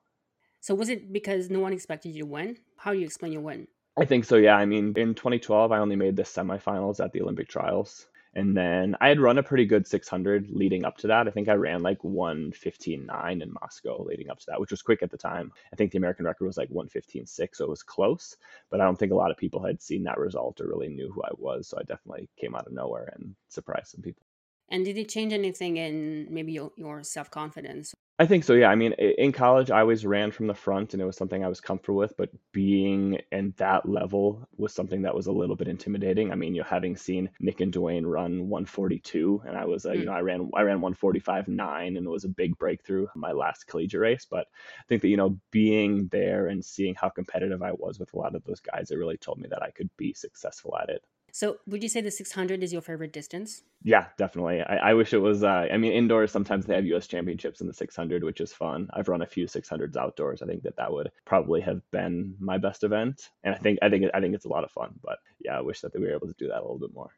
So 0.59 0.75
was 0.75 0.89
it 0.89 1.13
because 1.13 1.49
no 1.49 1.59
one 1.59 1.73
expected 1.73 2.09
you 2.09 2.23
to 2.23 2.29
win? 2.29 2.57
How 2.77 2.91
do 2.91 2.99
you 2.99 3.05
explain 3.05 3.31
your 3.31 3.41
win? 3.41 3.67
I 3.97 4.05
think 4.05 4.25
so. 4.25 4.35
Yeah. 4.35 4.55
I 4.55 4.65
mean, 4.65 4.93
in 4.97 5.15
2012, 5.15 5.71
I 5.71 5.79
only 5.79 5.95
made 5.95 6.15
the 6.15 6.23
semifinals 6.23 7.03
at 7.03 7.13
the 7.13 7.21
Olympic 7.21 7.47
trials. 7.47 8.07
And 8.37 8.55
then 8.55 8.95
I 9.01 9.07
had 9.07 9.19
run 9.19 9.39
a 9.39 9.43
pretty 9.43 9.65
good 9.65 9.87
600 9.87 10.51
leading 10.51 10.85
up 10.85 10.95
to 10.97 11.07
that. 11.07 11.27
I 11.27 11.31
think 11.31 11.49
I 11.49 11.53
ran 11.53 11.81
like 11.81 11.97
115.9 12.03 13.41
in 13.41 13.53
Moscow 13.59 14.03
leading 14.03 14.29
up 14.29 14.37
to 14.37 14.45
that, 14.49 14.59
which 14.59 14.69
was 14.69 14.83
quick 14.83 15.01
at 15.01 15.09
the 15.09 15.17
time. 15.17 15.51
I 15.73 15.75
think 15.75 15.91
the 15.91 15.97
American 15.97 16.23
record 16.23 16.45
was 16.45 16.55
like 16.55 16.69
115.6, 16.69 17.27
so 17.55 17.65
it 17.65 17.69
was 17.69 17.81
close, 17.81 18.37
but 18.69 18.79
I 18.79 18.83
don't 18.83 18.95
think 18.95 19.11
a 19.11 19.15
lot 19.15 19.31
of 19.31 19.37
people 19.37 19.65
had 19.65 19.81
seen 19.81 20.03
that 20.03 20.19
result 20.19 20.61
or 20.61 20.67
really 20.67 20.87
knew 20.87 21.11
who 21.11 21.23
I 21.23 21.31
was. 21.35 21.67
So 21.67 21.79
I 21.79 21.81
definitely 21.81 22.29
came 22.39 22.53
out 22.53 22.67
of 22.67 22.73
nowhere 22.73 23.11
and 23.15 23.35
surprised 23.49 23.87
some 23.87 24.03
people. 24.03 24.21
And 24.69 24.85
did 24.85 24.99
it 24.99 25.09
change 25.09 25.33
anything 25.33 25.77
in 25.77 26.27
maybe 26.29 26.51
your, 26.51 26.71
your 26.77 27.01
self 27.01 27.31
confidence? 27.31 27.95
I 28.19 28.25
think 28.25 28.45
so. 28.45 28.53
Yeah. 28.53 28.69
I 28.69 28.75
mean, 28.75 28.93
in 28.93 29.31
college, 29.31 29.69
I 29.69 29.81
always 29.81 30.03
ran 30.03 30.31
from 30.31 30.47
the 30.47 30.55
front, 30.55 30.93
and 30.93 31.01
it 31.01 31.05
was 31.05 31.15
something 31.15 31.45
I 31.45 31.47
was 31.47 31.61
comfortable 31.61 31.99
with. 31.99 32.17
But 32.17 32.31
being 32.51 33.19
in 33.31 33.53
that 33.57 33.87
level 33.87 34.47
was 34.57 34.73
something 34.73 35.03
that 35.03 35.13
was 35.13 35.27
a 35.27 35.31
little 35.31 35.55
bit 35.55 35.67
intimidating. 35.67 36.31
I 36.31 36.35
mean, 36.35 36.55
you 36.55 36.61
know, 36.61 36.67
having 36.67 36.97
seen 36.97 37.29
Nick 37.39 37.61
and 37.61 37.71
Duane 37.71 38.07
run 38.07 38.49
142, 38.49 39.43
and 39.45 39.55
I 39.55 39.65
was, 39.65 39.85
uh, 39.85 39.91
mm. 39.91 39.99
you 39.99 40.05
know, 40.05 40.13
I 40.13 40.21
ran 40.21 40.49
I 40.55 40.61
ran 40.61 40.81
145 40.81 41.47
nine, 41.47 41.95
and 41.95 42.07
it 42.07 42.09
was 42.09 42.23
a 42.23 42.29
big 42.29 42.57
breakthrough 42.57 43.05
my 43.15 43.33
last 43.33 43.67
collegiate 43.67 44.01
race. 44.01 44.25
But 44.25 44.47
I 44.79 44.83
think 44.89 45.03
that 45.03 45.09
you 45.09 45.17
know, 45.17 45.39
being 45.51 46.07
there 46.07 46.47
and 46.47 46.65
seeing 46.65 46.95
how 46.95 47.09
competitive 47.09 47.61
I 47.61 47.73
was 47.73 47.99
with 47.99 48.13
a 48.15 48.17
lot 48.17 48.33
of 48.33 48.43
those 48.45 48.61
guys, 48.61 48.89
it 48.89 48.97
really 48.97 49.17
told 49.17 49.37
me 49.37 49.47
that 49.49 49.61
I 49.61 49.69
could 49.69 49.91
be 49.95 50.13
successful 50.13 50.75
at 50.81 50.89
it. 50.89 51.03
So, 51.37 51.57
would 51.67 51.83
you 51.83 51.89
say 51.89 52.01
the 52.01 52.09
600 52.09 52.63
is 52.63 52.73
your 52.73 52.81
favorite 52.81 53.13
distance? 53.13 53.61
Yeah, 53.83 54.07
definitely. 54.17 54.61
I, 54.61 54.89
I 54.89 54.93
wish 54.95 55.13
it 55.13 55.19
was. 55.19 55.43
Uh, 55.43 55.67
I 55.71 55.77
mean, 55.77 55.91
indoors 55.91 56.31
sometimes 56.31 56.65
they 56.65 56.73
have 56.73 56.87
U.S. 56.87 57.05
championships 57.05 57.61
in 57.61 57.67
the 57.67 57.75
600, 57.75 58.23
which 58.23 58.41
is 58.41 58.51
fun. 58.51 58.87
I've 58.91 59.07
run 59.07 59.21
a 59.21 59.27
few 59.27 59.45
600s 59.45 59.95
outdoors. 59.95 60.41
I 60.41 60.47
think 60.47 60.63
that 60.63 60.77
that 60.77 60.91
would 60.91 61.11
probably 61.25 61.61
have 61.61 61.81
been 61.91 62.33
my 62.39 62.57
best 62.57 62.83
event, 62.83 63.29
and 63.43 63.53
I 63.53 63.59
think 63.59 63.77
I 63.83 63.89
think 63.91 64.05
I 64.15 64.19
think 64.19 64.33
it's 64.33 64.45
a 64.45 64.49
lot 64.49 64.63
of 64.63 64.71
fun. 64.71 64.95
But 65.03 65.19
yeah, 65.39 65.55
I 65.55 65.61
wish 65.61 65.81
that 65.81 65.93
we 65.93 66.07
were 66.07 66.15
able 66.15 66.25
to 66.25 66.33
do 66.39 66.47
that 66.47 66.57
a 66.57 66.65
little 66.65 66.79
bit 66.79 66.95
more. 66.95 67.11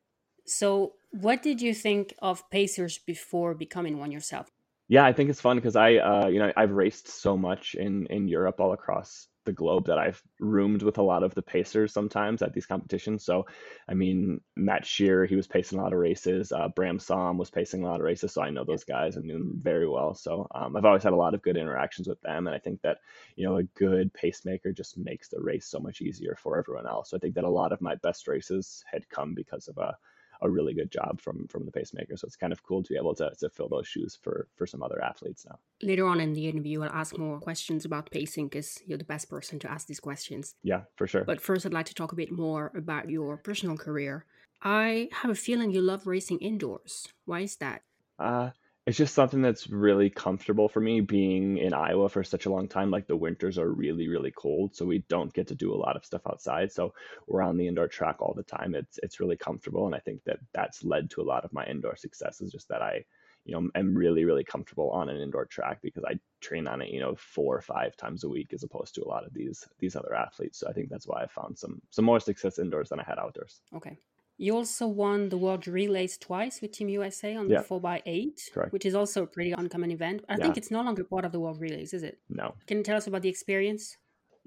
So, 0.45 0.95
what 1.11 1.41
did 1.41 1.61
you 1.61 1.73
think 1.73 2.13
of 2.21 2.43
pacers 2.49 2.97
before 2.97 3.53
becoming 3.53 3.99
one 3.99 4.11
yourself? 4.11 4.51
Yeah, 4.89 5.05
I 5.05 5.13
think 5.13 5.29
it's 5.29 5.39
fun 5.39 5.55
because 5.55 5.77
I, 5.77 5.95
uh, 5.95 6.27
you 6.27 6.39
know, 6.39 6.51
I've 6.57 6.71
raced 6.71 7.07
so 7.07 7.37
much 7.37 7.73
in 7.75 8.05
in 8.07 8.27
Europe, 8.27 8.59
all 8.59 8.73
across 8.73 9.29
the 9.49 9.53
globe 9.53 9.87
that 9.87 9.97
I've 9.97 10.21
roomed 10.39 10.83
with 10.83 10.99
a 10.99 11.01
lot 11.01 11.23
of 11.23 11.33
the 11.33 11.41
pacers 11.41 11.91
sometimes 11.91 12.43
at 12.43 12.53
these 12.53 12.67
competitions. 12.67 13.25
So, 13.25 13.47
I 13.89 13.95
mean, 13.95 14.41
Matt 14.55 14.85
Shearer, 14.85 15.25
he 15.25 15.35
was 15.35 15.47
pacing 15.47 15.79
a 15.79 15.81
lot 15.81 15.91
of 15.91 15.97
races. 15.97 16.51
Uh, 16.51 16.67
Bram 16.67 16.99
Som 16.99 17.39
was 17.39 17.49
pacing 17.49 17.83
a 17.83 17.87
lot 17.87 17.99
of 17.99 18.05
races. 18.05 18.31
So 18.33 18.43
I 18.43 18.51
know 18.51 18.63
those 18.63 18.83
guys 18.83 19.15
and 19.15 19.25
knew 19.25 19.39
them 19.39 19.59
very 19.59 19.89
well. 19.89 20.13
So 20.13 20.47
um, 20.53 20.75
I've 20.75 20.85
always 20.85 21.01
had 21.01 21.13
a 21.13 21.23
lot 21.23 21.33
of 21.33 21.41
good 21.41 21.57
interactions 21.57 22.07
with 22.07 22.21
them. 22.21 22.45
And 22.45 22.55
I 22.55 22.59
think 22.59 22.79
that, 22.83 22.99
you 23.35 23.47
know, 23.47 23.57
a 23.57 23.63
good 23.63 24.13
pacemaker 24.13 24.71
just 24.71 24.97
makes 24.99 25.29
the 25.29 25.41
race 25.41 25.65
so 25.65 25.79
much 25.79 26.01
easier 26.01 26.37
for 26.39 26.59
everyone 26.59 26.87
else. 26.87 27.09
So 27.09 27.17
I 27.17 27.19
think 27.19 27.33
that 27.33 27.43
a 27.43 27.49
lot 27.49 27.71
of 27.71 27.81
my 27.81 27.95
best 27.95 28.27
races 28.27 28.83
had 28.91 29.09
come 29.09 29.33
because 29.33 29.67
of 29.67 29.79
a, 29.79 29.97
a 30.41 30.49
really 30.49 30.73
good 30.73 30.91
job 30.91 31.21
from 31.21 31.47
from 31.47 31.65
the 31.65 31.71
pacemaker. 31.71 32.15
So 32.17 32.25
it's 32.25 32.35
kind 32.35 32.53
of 32.53 32.63
cool 32.63 32.83
to 32.83 32.89
be 32.89 32.97
able 32.97 33.15
to, 33.15 33.31
to 33.39 33.49
fill 33.49 33.69
those 33.69 33.87
shoes 33.87 34.17
for 34.21 34.47
for 34.55 34.65
some 34.65 34.83
other 34.83 35.01
athletes 35.03 35.45
now. 35.47 35.59
Later 35.81 36.05
on 36.07 36.19
in 36.19 36.33
the 36.33 36.47
interview, 36.47 36.83
I'll 36.83 36.89
ask 36.89 37.17
more 37.17 37.39
questions 37.39 37.85
about 37.85 38.11
pacing 38.11 38.47
because 38.47 38.81
you're 38.85 38.97
the 38.97 39.03
best 39.03 39.29
person 39.29 39.59
to 39.59 39.71
ask 39.71 39.87
these 39.87 39.99
questions. 39.99 40.55
Yeah, 40.63 40.81
for 40.95 41.07
sure. 41.07 41.23
But 41.23 41.41
first, 41.41 41.65
I'd 41.65 41.73
like 41.73 41.87
to 41.87 41.93
talk 41.93 42.11
a 42.11 42.15
bit 42.15 42.31
more 42.31 42.71
about 42.75 43.09
your 43.09 43.37
personal 43.37 43.77
career. 43.77 44.25
I 44.61 45.09
have 45.11 45.31
a 45.31 45.35
feeling 45.35 45.71
you 45.71 45.81
love 45.81 46.05
racing 46.05 46.39
indoors. 46.39 47.07
Why 47.25 47.41
is 47.41 47.55
that? 47.57 47.83
Uh, 48.17 48.49
it's 48.89 48.97
just 48.97 49.13
something 49.13 49.43
that's 49.43 49.69
really 49.69 50.09
comfortable 50.09 50.67
for 50.67 50.79
me 50.79 50.99
being 50.99 51.59
in 51.59 51.75
Iowa 51.75 52.09
for 52.09 52.23
such 52.23 52.47
a 52.47 52.49
long 52.49 52.67
time. 52.67 52.89
Like 52.89 53.05
the 53.05 53.15
winters 53.15 53.59
are 53.59 53.71
really, 53.71 54.07
really 54.07 54.31
cold, 54.31 54.75
so 54.75 54.83
we 54.83 55.03
don't 55.07 55.31
get 55.31 55.47
to 55.49 55.55
do 55.55 55.71
a 55.71 55.77
lot 55.77 55.95
of 55.95 56.03
stuff 56.03 56.23
outside. 56.27 56.71
So 56.71 56.95
we're 57.27 57.43
on 57.43 57.55
the 57.55 57.67
indoor 57.67 57.87
track 57.87 58.19
all 58.19 58.33
the 58.33 58.41
time. 58.41 58.73
It's 58.73 58.99
it's 59.03 59.19
really 59.19 59.37
comfortable, 59.37 59.85
and 59.85 59.93
I 59.93 59.99
think 59.99 60.23
that 60.23 60.39
that's 60.55 60.83
led 60.83 61.11
to 61.11 61.21
a 61.21 61.29
lot 61.31 61.45
of 61.45 61.53
my 61.53 61.67
indoor 61.67 61.95
success. 61.97 62.41
Is 62.41 62.51
just 62.51 62.67
that 62.69 62.81
I, 62.81 63.05
you 63.45 63.53
know, 63.53 63.69
am 63.75 63.93
really, 63.93 64.25
really 64.25 64.43
comfortable 64.43 64.89
on 64.89 65.07
an 65.07 65.21
indoor 65.21 65.45
track 65.45 65.83
because 65.83 66.03
I 66.03 66.19
train 66.41 66.67
on 66.67 66.81
it, 66.81 66.89
you 66.89 66.99
know, 66.99 67.13
four 67.15 67.55
or 67.55 67.61
five 67.61 67.95
times 67.95 68.23
a 68.23 68.29
week 68.29 68.53
as 68.53 68.63
opposed 68.63 68.95
to 68.95 69.03
a 69.03 69.07
lot 69.07 69.23
of 69.23 69.35
these 69.35 69.67
these 69.77 69.95
other 69.95 70.15
athletes. 70.15 70.57
So 70.57 70.67
I 70.67 70.73
think 70.73 70.89
that's 70.89 71.05
why 71.05 71.21
I 71.21 71.27
found 71.27 71.59
some 71.59 71.79
some 71.91 72.05
more 72.05 72.19
success 72.19 72.57
indoors 72.57 72.89
than 72.89 72.99
I 72.99 73.03
had 73.03 73.19
outdoors. 73.19 73.61
Okay. 73.75 73.99
You 74.41 74.55
also 74.55 74.87
won 74.87 75.27
the 75.27 75.37
World 75.37 75.67
Relays 75.67 76.17
twice 76.17 76.61
with 76.61 76.71
Team 76.71 76.87
USA 76.87 77.35
on 77.35 77.49
yeah. 77.49 77.61
the 77.61 77.67
4x8, 77.67 78.53
Correct. 78.53 78.71
which 78.71 78.85
is 78.85 78.95
also 78.95 79.23
a 79.23 79.27
pretty 79.27 79.51
uncommon 79.51 79.91
event. 79.91 80.23
I 80.29 80.37
yeah. 80.37 80.43
think 80.43 80.55
it's 80.55 80.71
no 80.71 80.81
longer 80.81 81.03
part 81.03 81.25
of 81.25 81.33
the 81.33 81.41
World 81.41 81.59
Relays, 81.59 81.93
is 81.93 82.03
it? 82.03 82.19
No. 82.29 82.55
Can 82.65 82.77
you 82.77 82.83
tell 82.83 82.95
us 82.95 83.05
about 83.05 83.21
the 83.21 83.27
experience? 83.27 83.97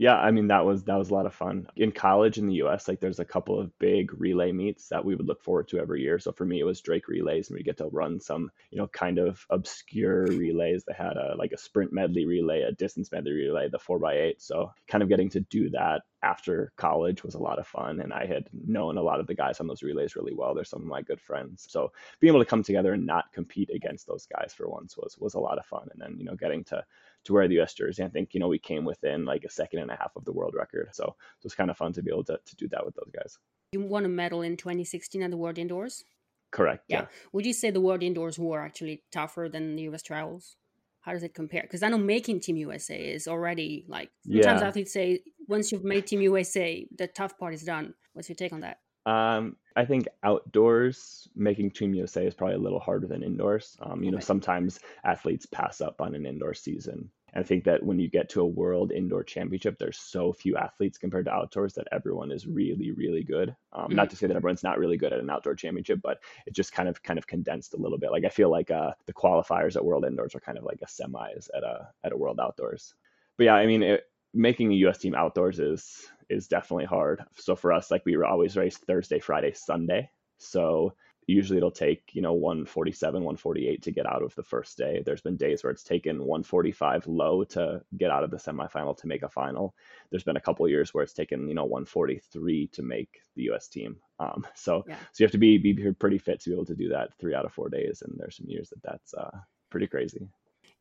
Yeah 0.03 0.17
i 0.17 0.33
mean 0.33 0.49
that 0.49 0.65
was 0.65 0.83
that 0.83 0.99
was 0.99 1.11
a 1.11 1.15
lot 1.15 1.27
of 1.27 1.35
fun. 1.35 1.65
In 1.77 1.93
college 1.93 2.37
in 2.37 2.49
the 2.49 2.57
us 2.57 2.89
like 2.89 2.99
there's 2.99 3.21
a 3.21 3.25
couple 3.25 3.61
of 3.61 3.79
big 3.79 4.13
relay 4.21 4.51
meets 4.51 4.89
that 4.89 5.05
we 5.05 5.15
would 5.15 5.29
look 5.29 5.41
forward 5.41 5.69
to 5.69 5.79
every 5.79 6.03
year. 6.03 6.19
So 6.19 6.33
for 6.33 6.45
me 6.45 6.59
it 6.59 6.65
was 6.65 6.81
drake 6.81 7.07
relays 7.07 7.49
and 7.49 7.57
we 7.57 7.63
get 7.63 7.77
to 7.79 7.87
run 7.87 8.19
some 8.19 8.51
you 8.73 8.79
know 8.79 8.89
kind 8.89 9.19
of 9.19 9.47
obscure 9.51 10.27
relays 10.27 10.85
they 10.85 10.95
had 10.95 11.17
a 11.17 11.37
like 11.39 11.53
a 11.53 11.59
sprint 11.59 11.93
medley 11.93 12.27
relay 12.27 12.63
a 12.63 12.73
distance 12.73 13.13
medley 13.13 13.33
relay 13.33 13.69
the 13.69 13.79
4x8 13.79 14.35
so 14.39 14.73
kind 14.89 15.03
of 15.03 15.09
getting 15.09 15.31
to 15.31 15.41
do 15.41 15.71
that 15.71 16.03
after 16.25 16.73
college 16.77 17.23
was 17.23 17.35
a 17.35 17.43
lot 17.49 17.59
of 17.59 17.67
fun 17.67 18.01
and 18.01 18.13
i 18.13 18.25
had 18.25 18.45
known 18.53 18.97
a 18.97 19.03
lot 19.03 19.21
of 19.21 19.27
the 19.27 19.35
guys 19.35 19.61
on 19.61 19.67
those 19.67 19.83
relays 19.83 20.17
really 20.17 20.35
well. 20.35 20.55
They're 20.55 20.65
some 20.65 20.83
of 20.83 20.89
my 20.89 21.03
good 21.03 21.21
friends. 21.21 21.67
So 21.69 21.93
being 22.21 22.33
able 22.33 22.45
to 22.45 22.51
come 22.51 22.63
together 22.63 22.93
and 22.93 23.07
not 23.07 23.33
compete 23.33 23.71
against 23.75 24.07
those 24.07 24.27
guys 24.27 24.53
for 24.57 24.69
once 24.69 24.97
was 24.97 25.17
was 25.19 25.35
a 25.35 25.41
lot 25.41 25.59
of 25.59 25.67
fun. 25.67 25.89
And 25.93 26.01
then 26.01 26.19
you 26.19 26.25
know 26.25 26.37
getting 26.37 26.65
to 26.65 26.85
to 27.25 27.33
wear 27.33 27.49
the 27.49 27.61
US 27.61 27.75
jersey. 27.75 28.03
I 28.03 28.09
think, 28.09 28.35
you 28.35 28.41
know, 28.41 28.49
we 28.49 28.59
came 28.59 28.85
within 28.85 29.25
like 29.25 29.45
a 29.45 29.51
second 29.51 29.81
and 29.81 29.91
a 29.91 29.97
half 29.97 30.13
of 30.17 30.25
the 30.25 30.33
world 30.33 30.55
record. 30.57 30.89
So 30.93 31.05
it 31.05 31.45
was 31.45 31.55
kind 31.55 31.71
of 31.71 31.77
fun 31.77 31.93
to 31.95 32.03
be 32.03 32.11
able 32.11 32.25
to, 32.25 32.39
to 32.45 32.57
do 32.57 32.69
that 32.69 32.85
with 32.85 32.95
those 32.95 33.11
guys. 33.15 33.39
You 33.73 33.81
won 33.83 34.05
a 34.05 34.09
medal 34.09 34.43
in 34.43 34.57
2016 34.57 35.23
at 35.23 35.31
the 35.31 35.37
World 35.37 35.59
Indoors? 35.59 36.05
Correct. 36.51 36.85
Yeah. 36.89 37.03
yeah. 37.03 37.07
Would 37.33 37.47
you 37.47 37.53
say 37.53 37.71
the 37.71 37.81
World 37.81 38.03
Indoors 38.03 38.39
were 38.39 38.61
actually 38.61 39.03
tougher 39.11 39.49
than 39.51 39.77
the 39.77 39.83
US 39.85 40.03
trials? 40.03 40.57
How 41.01 41.13
does 41.13 41.23
it 41.23 41.35
compare? 41.35 41.63
Because 41.63 41.83
I 41.83 41.89
know 41.89 41.99
making 41.99 42.41
Team 42.41 42.57
USA 42.57 42.97
is 42.97 43.27
already 43.27 43.85
like 43.89 44.11
sometimes 44.25 44.61
yeah. 44.61 44.69
athletes 44.69 44.93
say 44.93 45.21
once 45.49 45.73
you've 45.73 45.85
made 45.85 46.07
Team 46.07 46.21
USA, 46.21 46.87
the 46.97 47.09
tough 47.09 47.39
part 47.39 47.55
is 47.55 47.63
done. 47.63 47.95
What's 48.13 48.29
your 48.29 48.37
take 48.37 48.53
on 48.53 48.61
that? 48.61 48.79
Um, 49.05 49.57
I 49.77 49.85
think 49.85 50.09
outdoors 50.23 51.29
making 51.35 51.71
Team 51.71 51.95
USA 51.95 52.27
is 52.27 52.35
probably 52.35 52.57
a 52.57 52.61
little 52.61 52.81
harder 52.81 53.07
than 53.07 53.23
indoors. 53.23 53.77
Um, 53.81 54.03
you 54.03 54.09
okay. 54.09 54.17
know, 54.17 54.21
sometimes 54.21 54.81
athletes 55.05 55.47
pass 55.47 55.81
up 55.81 56.01
on 56.01 56.15
an 56.15 56.27
indoor 56.27 56.55
season. 56.55 57.11
And 57.33 57.45
I 57.45 57.47
think 57.47 57.65
that 57.65 57.83
when 57.83 57.99
you 57.99 58.11
get 58.11 58.29
to 58.31 58.43
a 58.43 58.47
world 58.47 58.93
indoor 58.93 59.25
championship, 59.25 59.79
there's 59.79 59.99
so 59.99 60.33
few 60.33 60.57
athletes 60.57 60.99
compared 60.99 61.25
to 61.27 61.33
outdoors 61.33 61.73
that 61.75 61.89
everyone 61.91 62.31
is 62.31 62.47
really, 62.47 62.93
really 62.93 63.23
good. 63.23 63.55
Um, 63.73 63.87
mm-hmm. 63.87 63.97
Not 63.97 64.11
to 64.11 64.17
say 64.17 64.27
that 64.27 64.37
everyone's 64.37 64.63
not 64.63 64.79
really 64.79 64.99
good 64.99 65.13
at 65.13 65.21
an 65.21 65.31
outdoor 65.31 65.55
championship, 65.55 66.01
but 66.03 66.19
it 66.47 66.55
just 66.55 66.73
kind 66.73 66.89
of 66.89 67.03
kind 67.03 67.19
of 67.19 67.27
condensed 67.27 67.75
a 67.75 67.79
little 67.79 67.99
bit. 67.99 68.13
Like 68.13 68.25
I 68.25 68.29
feel 68.29 68.51
like 68.51 68.71
uh, 68.71 68.93
the 69.07 69.15
qualifiers 69.15 69.77
at 69.77 69.85
world 69.85 70.05
indoors 70.05 70.35
are 70.35 70.41
kind 70.41 70.59
of 70.59 70.65
like 70.65 70.81
a 70.83 70.87
semis 70.87 71.49
at 71.57 71.63
a 71.63 71.89
at 72.05 72.13
a 72.13 72.17
world 72.17 72.39
outdoors. 72.39 72.95
But 73.39 73.45
yeah, 73.45 73.55
I 73.55 73.67
mean, 73.67 73.83
it, 73.83 74.05
making 74.35 74.73
a 74.73 74.77
U.S. 74.77 74.99
team 74.99 75.15
outdoors 75.15 75.59
is 75.59 76.07
is 76.29 76.49
definitely 76.49 76.87
hard. 76.87 77.23
So 77.37 77.57
for 77.57 77.73
us, 77.73 77.91
like 77.91 78.05
we 78.05 78.17
were 78.17 78.27
always 78.27 78.57
race 78.57 78.77
Thursday, 78.77 79.21
Friday, 79.21 79.53
Sunday. 79.53 80.11
So 80.39 80.95
usually 81.27 81.57
it'll 81.57 81.71
take 81.71 82.11
you 82.13 82.23
know 82.23 82.33
147 82.33 83.23
148 83.23 83.83
to 83.83 83.91
get 83.91 84.07
out 84.07 84.23
of 84.23 84.35
the 84.35 84.43
first 84.43 84.77
day 84.77 85.03
there's 85.05 85.21
been 85.21 85.37
days 85.37 85.63
where 85.63 85.71
it's 85.71 85.85
taken 85.85 86.19
145 86.19 87.07
low 87.07 87.45
to 87.45 87.81
get 87.97 88.11
out 88.11 88.25
of 88.25 88.31
the 88.31 88.37
semifinal 88.37 88.97
to 88.97 89.07
make 89.07 89.23
a 89.23 89.29
final 89.29 89.75
there's 90.11 90.25
been 90.25 90.37
a 90.37 90.41
couple 90.41 90.69
years 90.69 90.93
where 90.93 91.05
it's 91.05 91.13
taken 91.13 91.49
you 91.49 91.55
know 91.55 91.65
143 91.65 92.69
to 92.73 92.83
make 92.83 93.21
the 93.37 93.45
us 93.45 93.69
team 93.69 93.97
um, 94.19 94.45
so 94.55 94.85
yeah. 94.89 94.97
so 95.13 95.23
you 95.23 95.25
have 95.25 95.33
to 95.33 95.39
be 95.39 95.59
be 95.59 95.93
pretty 95.93 96.19
fit 96.19 96.41
to 96.41 96.51
be 96.51 96.55
able 96.55 96.67
to 96.67 96.75
do 96.75 96.89
that 96.89 97.15
three 97.19 97.35
out 97.35 97.45
of 97.45 97.53
four 97.53 97.69
days 97.69 98.03
and 98.03 98.15
there's 98.19 98.37
some 98.37 98.49
years 98.49 98.69
that 98.71 98.83
that's 98.83 99.15
uh, 99.15 99.31
pretty 99.71 99.87
crazy 99.87 100.29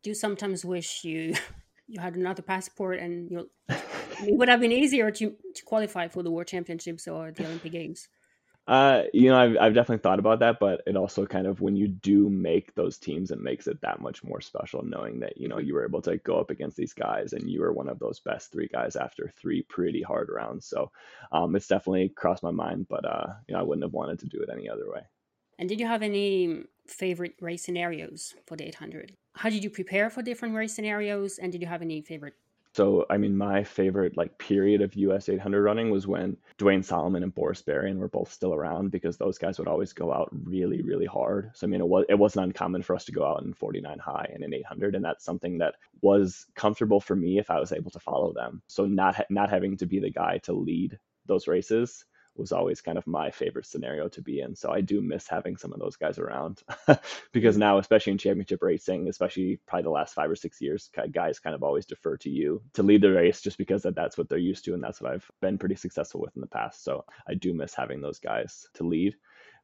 do 0.03 0.09
you 0.09 0.15
sometimes 0.15 0.65
wish 0.65 1.03
you 1.03 1.35
you 1.87 1.99
had 1.99 2.15
another 2.15 2.41
passport 2.41 2.99
and 2.99 3.29
you 3.29 3.49
it 4.19 4.35
would 4.37 4.49
have 4.49 4.59
been 4.59 4.71
easier 4.71 5.11
to, 5.11 5.33
to 5.55 5.63
qualify 5.65 6.07
for 6.07 6.23
the 6.23 6.31
world 6.31 6.47
championships 6.47 7.07
or 7.07 7.31
the 7.31 7.45
olympic 7.45 7.71
games 7.71 8.07
uh, 8.67 9.03
you 9.11 9.29
know, 9.29 9.37
I've, 9.37 9.57
I've 9.59 9.73
definitely 9.73 10.01
thought 10.01 10.19
about 10.19 10.39
that, 10.39 10.59
but 10.59 10.81
it 10.85 10.95
also 10.95 11.25
kind 11.25 11.47
of 11.47 11.61
when 11.61 11.75
you 11.75 11.87
do 11.87 12.29
make 12.29 12.73
those 12.75 12.97
teams, 12.97 13.31
it 13.31 13.41
makes 13.41 13.67
it 13.67 13.81
that 13.81 14.01
much 14.01 14.23
more 14.23 14.39
special 14.39 14.83
knowing 14.83 15.19
that 15.19 15.35
you 15.35 15.47
know 15.47 15.57
you 15.57 15.73
were 15.73 15.83
able 15.83 16.01
to 16.03 16.17
go 16.17 16.39
up 16.39 16.51
against 16.51 16.77
these 16.77 16.93
guys 16.93 17.33
and 17.33 17.49
you 17.49 17.61
were 17.61 17.73
one 17.73 17.89
of 17.89 17.97
those 17.99 18.19
best 18.19 18.51
three 18.51 18.67
guys 18.67 18.95
after 18.95 19.31
three 19.35 19.63
pretty 19.63 20.01
hard 20.01 20.29
rounds. 20.33 20.67
So 20.67 20.91
um, 21.31 21.55
it's 21.55 21.67
definitely 21.67 22.09
crossed 22.09 22.43
my 22.43 22.51
mind, 22.51 22.85
but 22.87 23.03
uh, 23.03 23.27
you 23.47 23.55
know, 23.55 23.59
I 23.59 23.63
wouldn't 23.63 23.83
have 23.83 23.93
wanted 23.93 24.19
to 24.19 24.27
do 24.27 24.41
it 24.41 24.49
any 24.49 24.69
other 24.69 24.89
way. 24.89 25.01
And 25.57 25.67
did 25.67 25.79
you 25.79 25.87
have 25.87 26.03
any 26.03 26.63
favorite 26.87 27.35
race 27.41 27.63
scenarios 27.63 28.35
for 28.45 28.55
the 28.55 28.67
800? 28.67 29.13
How 29.35 29.49
did 29.49 29.63
you 29.63 29.69
prepare 29.69 30.09
for 30.09 30.21
different 30.21 30.55
race 30.55 30.73
scenarios, 30.73 31.39
and 31.39 31.51
did 31.51 31.61
you 31.61 31.67
have 31.67 31.81
any 31.81 32.01
favorite 32.01 32.35
so, 32.73 33.05
I 33.09 33.17
mean, 33.17 33.35
my 33.35 33.63
favorite 33.63 34.15
like 34.15 34.37
period 34.37 34.81
of 34.81 34.95
US 34.95 35.27
800 35.27 35.61
running 35.61 35.89
was 35.91 36.07
when 36.07 36.37
Duane 36.57 36.83
Solomon 36.83 37.23
and 37.23 37.35
Boris 37.35 37.61
Berian 37.61 37.97
were 37.97 38.07
both 38.07 38.31
still 38.31 38.53
around 38.53 38.91
because 38.91 39.17
those 39.17 39.37
guys 39.37 39.59
would 39.59 39.67
always 39.67 39.91
go 39.91 40.13
out 40.13 40.29
really, 40.45 40.81
really 40.81 41.05
hard. 41.05 41.51
So, 41.53 41.67
I 41.67 41.69
mean, 41.69 41.81
it 41.81 41.87
was 41.87 42.05
it 42.07 42.17
wasn't 42.17 42.45
uncommon 42.45 42.83
for 42.83 42.95
us 42.95 43.05
to 43.05 43.11
go 43.11 43.25
out 43.25 43.43
in 43.43 43.53
49 43.53 43.99
high 43.99 44.29
and 44.33 44.43
in 44.43 44.53
800, 44.53 44.95
and 44.95 45.03
that's 45.03 45.25
something 45.25 45.57
that 45.57 45.75
was 46.01 46.45
comfortable 46.55 47.01
for 47.01 47.15
me 47.15 47.39
if 47.39 47.51
I 47.51 47.59
was 47.59 47.73
able 47.73 47.91
to 47.91 47.99
follow 47.99 48.33
them. 48.33 48.61
So, 48.67 48.85
not 48.85 49.25
not 49.29 49.49
having 49.49 49.75
to 49.77 49.85
be 49.85 49.99
the 49.99 50.11
guy 50.11 50.37
to 50.43 50.53
lead 50.53 50.97
those 51.25 51.47
races 51.47 52.05
was 52.35 52.51
always 52.51 52.81
kind 52.81 52.97
of 52.97 53.05
my 53.07 53.29
favorite 53.31 53.65
scenario 53.65 54.07
to 54.09 54.21
be 54.21 54.39
in. 54.39 54.55
So 54.55 54.71
I 54.71 54.81
do 54.81 55.01
miss 55.01 55.27
having 55.27 55.57
some 55.57 55.73
of 55.73 55.79
those 55.79 55.95
guys 55.95 56.17
around 56.17 56.61
because 57.31 57.57
now, 57.57 57.77
especially 57.77 58.11
in 58.11 58.17
championship 58.17 58.61
racing, 58.61 59.07
especially 59.09 59.59
probably 59.67 59.83
the 59.83 59.89
last 59.89 60.13
five 60.13 60.29
or 60.29 60.35
six 60.35 60.61
years, 60.61 60.89
guys 61.11 61.39
kind 61.39 61.55
of 61.55 61.63
always 61.63 61.85
defer 61.85 62.17
to 62.17 62.29
you 62.29 62.61
to 62.73 62.83
lead 62.83 63.01
the 63.01 63.11
race 63.11 63.41
just 63.41 63.57
because 63.57 63.83
that 63.83 63.95
that's 63.95 64.17
what 64.17 64.29
they're 64.29 64.37
used 64.37 64.65
to 64.65 64.73
and 64.73 64.83
that's 64.83 65.01
what 65.01 65.11
I've 65.11 65.29
been 65.41 65.57
pretty 65.57 65.75
successful 65.75 66.21
with 66.21 66.35
in 66.35 66.41
the 66.41 66.47
past. 66.47 66.83
So 66.83 67.05
I 67.27 67.33
do 67.33 67.53
miss 67.53 67.73
having 67.73 68.01
those 68.01 68.19
guys 68.19 68.67
to 68.75 68.83
lead. 68.83 69.15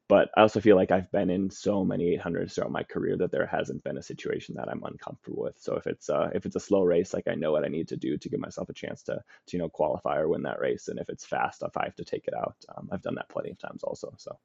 But 0.10 0.30
I 0.38 0.42
also 0.42 0.62
feel 0.62 0.78
like 0.78 0.92
I've 0.92 1.12
been 1.12 1.30
in 1.30 1.50
so 1.50 1.84
many 1.84 2.18
800s 2.18 2.54
throughout 2.54 2.72
my 2.72 2.84
career 2.84 3.18
that 3.18 3.32
there 3.32 3.46
hasn't 3.46 3.84
been 3.84 3.98
a 3.98 4.04
situation 4.04 4.56
that 4.56 4.70
I'm 4.70 4.84
uncomfortable 4.84 5.44
with. 5.44 5.60
So 5.60 5.76
if 5.76 5.86
it's 5.86 6.10
uh, 6.10 6.30
if 6.34 6.46
it's 6.46 6.56
a 6.56 6.62
slow 6.62 6.84
race, 6.84 7.14
like 7.14 7.28
I 7.28 7.36
know 7.36 7.52
what 7.52 7.66
I 7.66 7.68
need 7.68 7.90
to 7.90 7.98
do 7.98 8.18
to 8.18 8.30
give 8.30 8.40
myself 8.40 8.70
a 8.70 8.74
chance 8.74 9.04
to, 9.04 9.16
to 9.16 9.58
you 9.58 9.60
know 9.60 9.70
qualify 9.70 10.18
or 10.18 10.30
win 10.30 10.44
that 10.44 10.60
race. 10.60 10.88
And 10.88 10.98
if 11.00 11.10
it's 11.10 11.26
fast, 11.26 11.62
if 11.62 11.76
I 11.76 11.86
have 11.86 11.96
to 11.96 12.06
take 12.06 12.28
it 12.28 12.34
out, 12.34 12.56
um, 12.76 12.88
I've 12.92 13.02
done 13.02 13.16
that 13.16 13.30
plenty 13.30 13.52
of 13.52 13.58
times 13.58 13.84
also. 13.84 14.14
So 14.18 14.38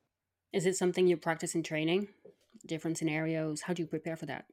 is 0.52 0.66
it 0.66 0.76
something 0.76 1.06
you 1.06 1.16
practice 1.16 1.54
in 1.54 1.62
training? 1.62 2.08
Different 2.66 2.98
scenarios. 2.98 3.62
How 3.62 3.72
do 3.72 3.82
you 3.82 3.86
prepare 3.86 4.16
for 4.16 4.26
that? 4.26 4.46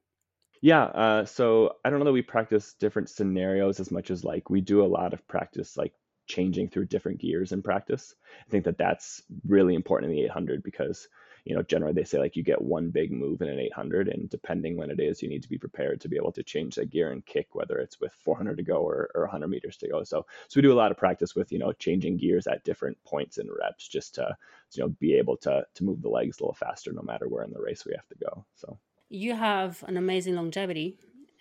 Yeah, 0.61 0.83
uh, 0.83 1.25
so 1.25 1.77
I 1.85 1.89
don't 1.89 1.99
know 1.99 2.05
that 2.05 2.11
we 2.11 2.21
practice 2.21 2.73
different 2.73 3.09
scenarios 3.09 3.79
as 3.79 3.91
much 3.91 4.11
as 4.11 4.23
like 4.23 4.49
we 4.49 4.61
do 4.61 4.83
a 4.83 4.87
lot 4.87 5.13
of 5.13 5.25
practice 5.27 5.77
like 5.77 5.93
changing 6.29 6.69
through 6.69 6.85
different 6.85 7.19
gears 7.19 7.51
in 7.51 7.61
practice. 7.61 8.15
I 8.47 8.49
think 8.49 8.63
that 8.63 8.77
that's 8.77 9.23
really 9.45 9.75
important 9.75 10.09
in 10.11 10.15
the 10.15 10.23
800 10.23 10.63
because 10.63 11.09
you 11.43 11.55
know 11.55 11.63
generally 11.63 11.93
they 11.93 12.03
say 12.03 12.19
like 12.19 12.35
you 12.35 12.43
get 12.43 12.61
one 12.61 12.91
big 12.91 13.11
move 13.11 13.41
in 13.41 13.49
an 13.49 13.59
800 13.59 14.07
and 14.09 14.29
depending 14.29 14.77
when 14.77 14.91
it 14.91 14.99
is 14.99 15.21
you 15.21 15.29
need 15.29 15.41
to 15.41 15.49
be 15.49 15.57
prepared 15.57 15.99
to 16.01 16.07
be 16.07 16.17
able 16.17 16.33
to 16.33 16.43
change 16.43 16.75
that 16.75 16.91
gear 16.91 17.11
and 17.11 17.25
kick 17.25 17.55
whether 17.55 17.79
it's 17.79 17.99
with 17.99 18.13
400 18.13 18.57
to 18.57 18.63
go 18.63 18.75
or, 18.75 19.09
or 19.15 19.23
100 19.23 19.47
meters 19.47 19.77
to 19.77 19.89
go. 19.89 20.03
So 20.03 20.25
so 20.47 20.57
we 20.57 20.61
do 20.61 20.71
a 20.71 20.81
lot 20.81 20.91
of 20.91 20.97
practice 20.97 21.35
with 21.35 21.51
you 21.51 21.59
know 21.59 21.73
changing 21.73 22.17
gears 22.17 22.47
at 22.47 22.63
different 22.63 22.97
points 23.03 23.37
in 23.37 23.49
reps 23.51 23.87
just 23.87 24.15
to 24.15 24.37
you 24.73 24.83
know 24.83 24.89
be 24.99 25.15
able 25.15 25.35
to 25.37 25.65
to 25.73 25.83
move 25.83 26.01
the 26.01 26.09
legs 26.09 26.39
a 26.39 26.43
little 26.43 26.53
faster 26.53 26.93
no 26.93 27.01
matter 27.01 27.27
where 27.27 27.43
in 27.43 27.51
the 27.51 27.61
race 27.61 27.85
we 27.85 27.93
have 27.93 28.07
to 28.07 28.15
go. 28.23 28.45
So. 28.55 28.77
You 29.11 29.33
have 29.33 29.83
an 29.87 29.97
amazing 29.97 30.35
longevity 30.35 30.99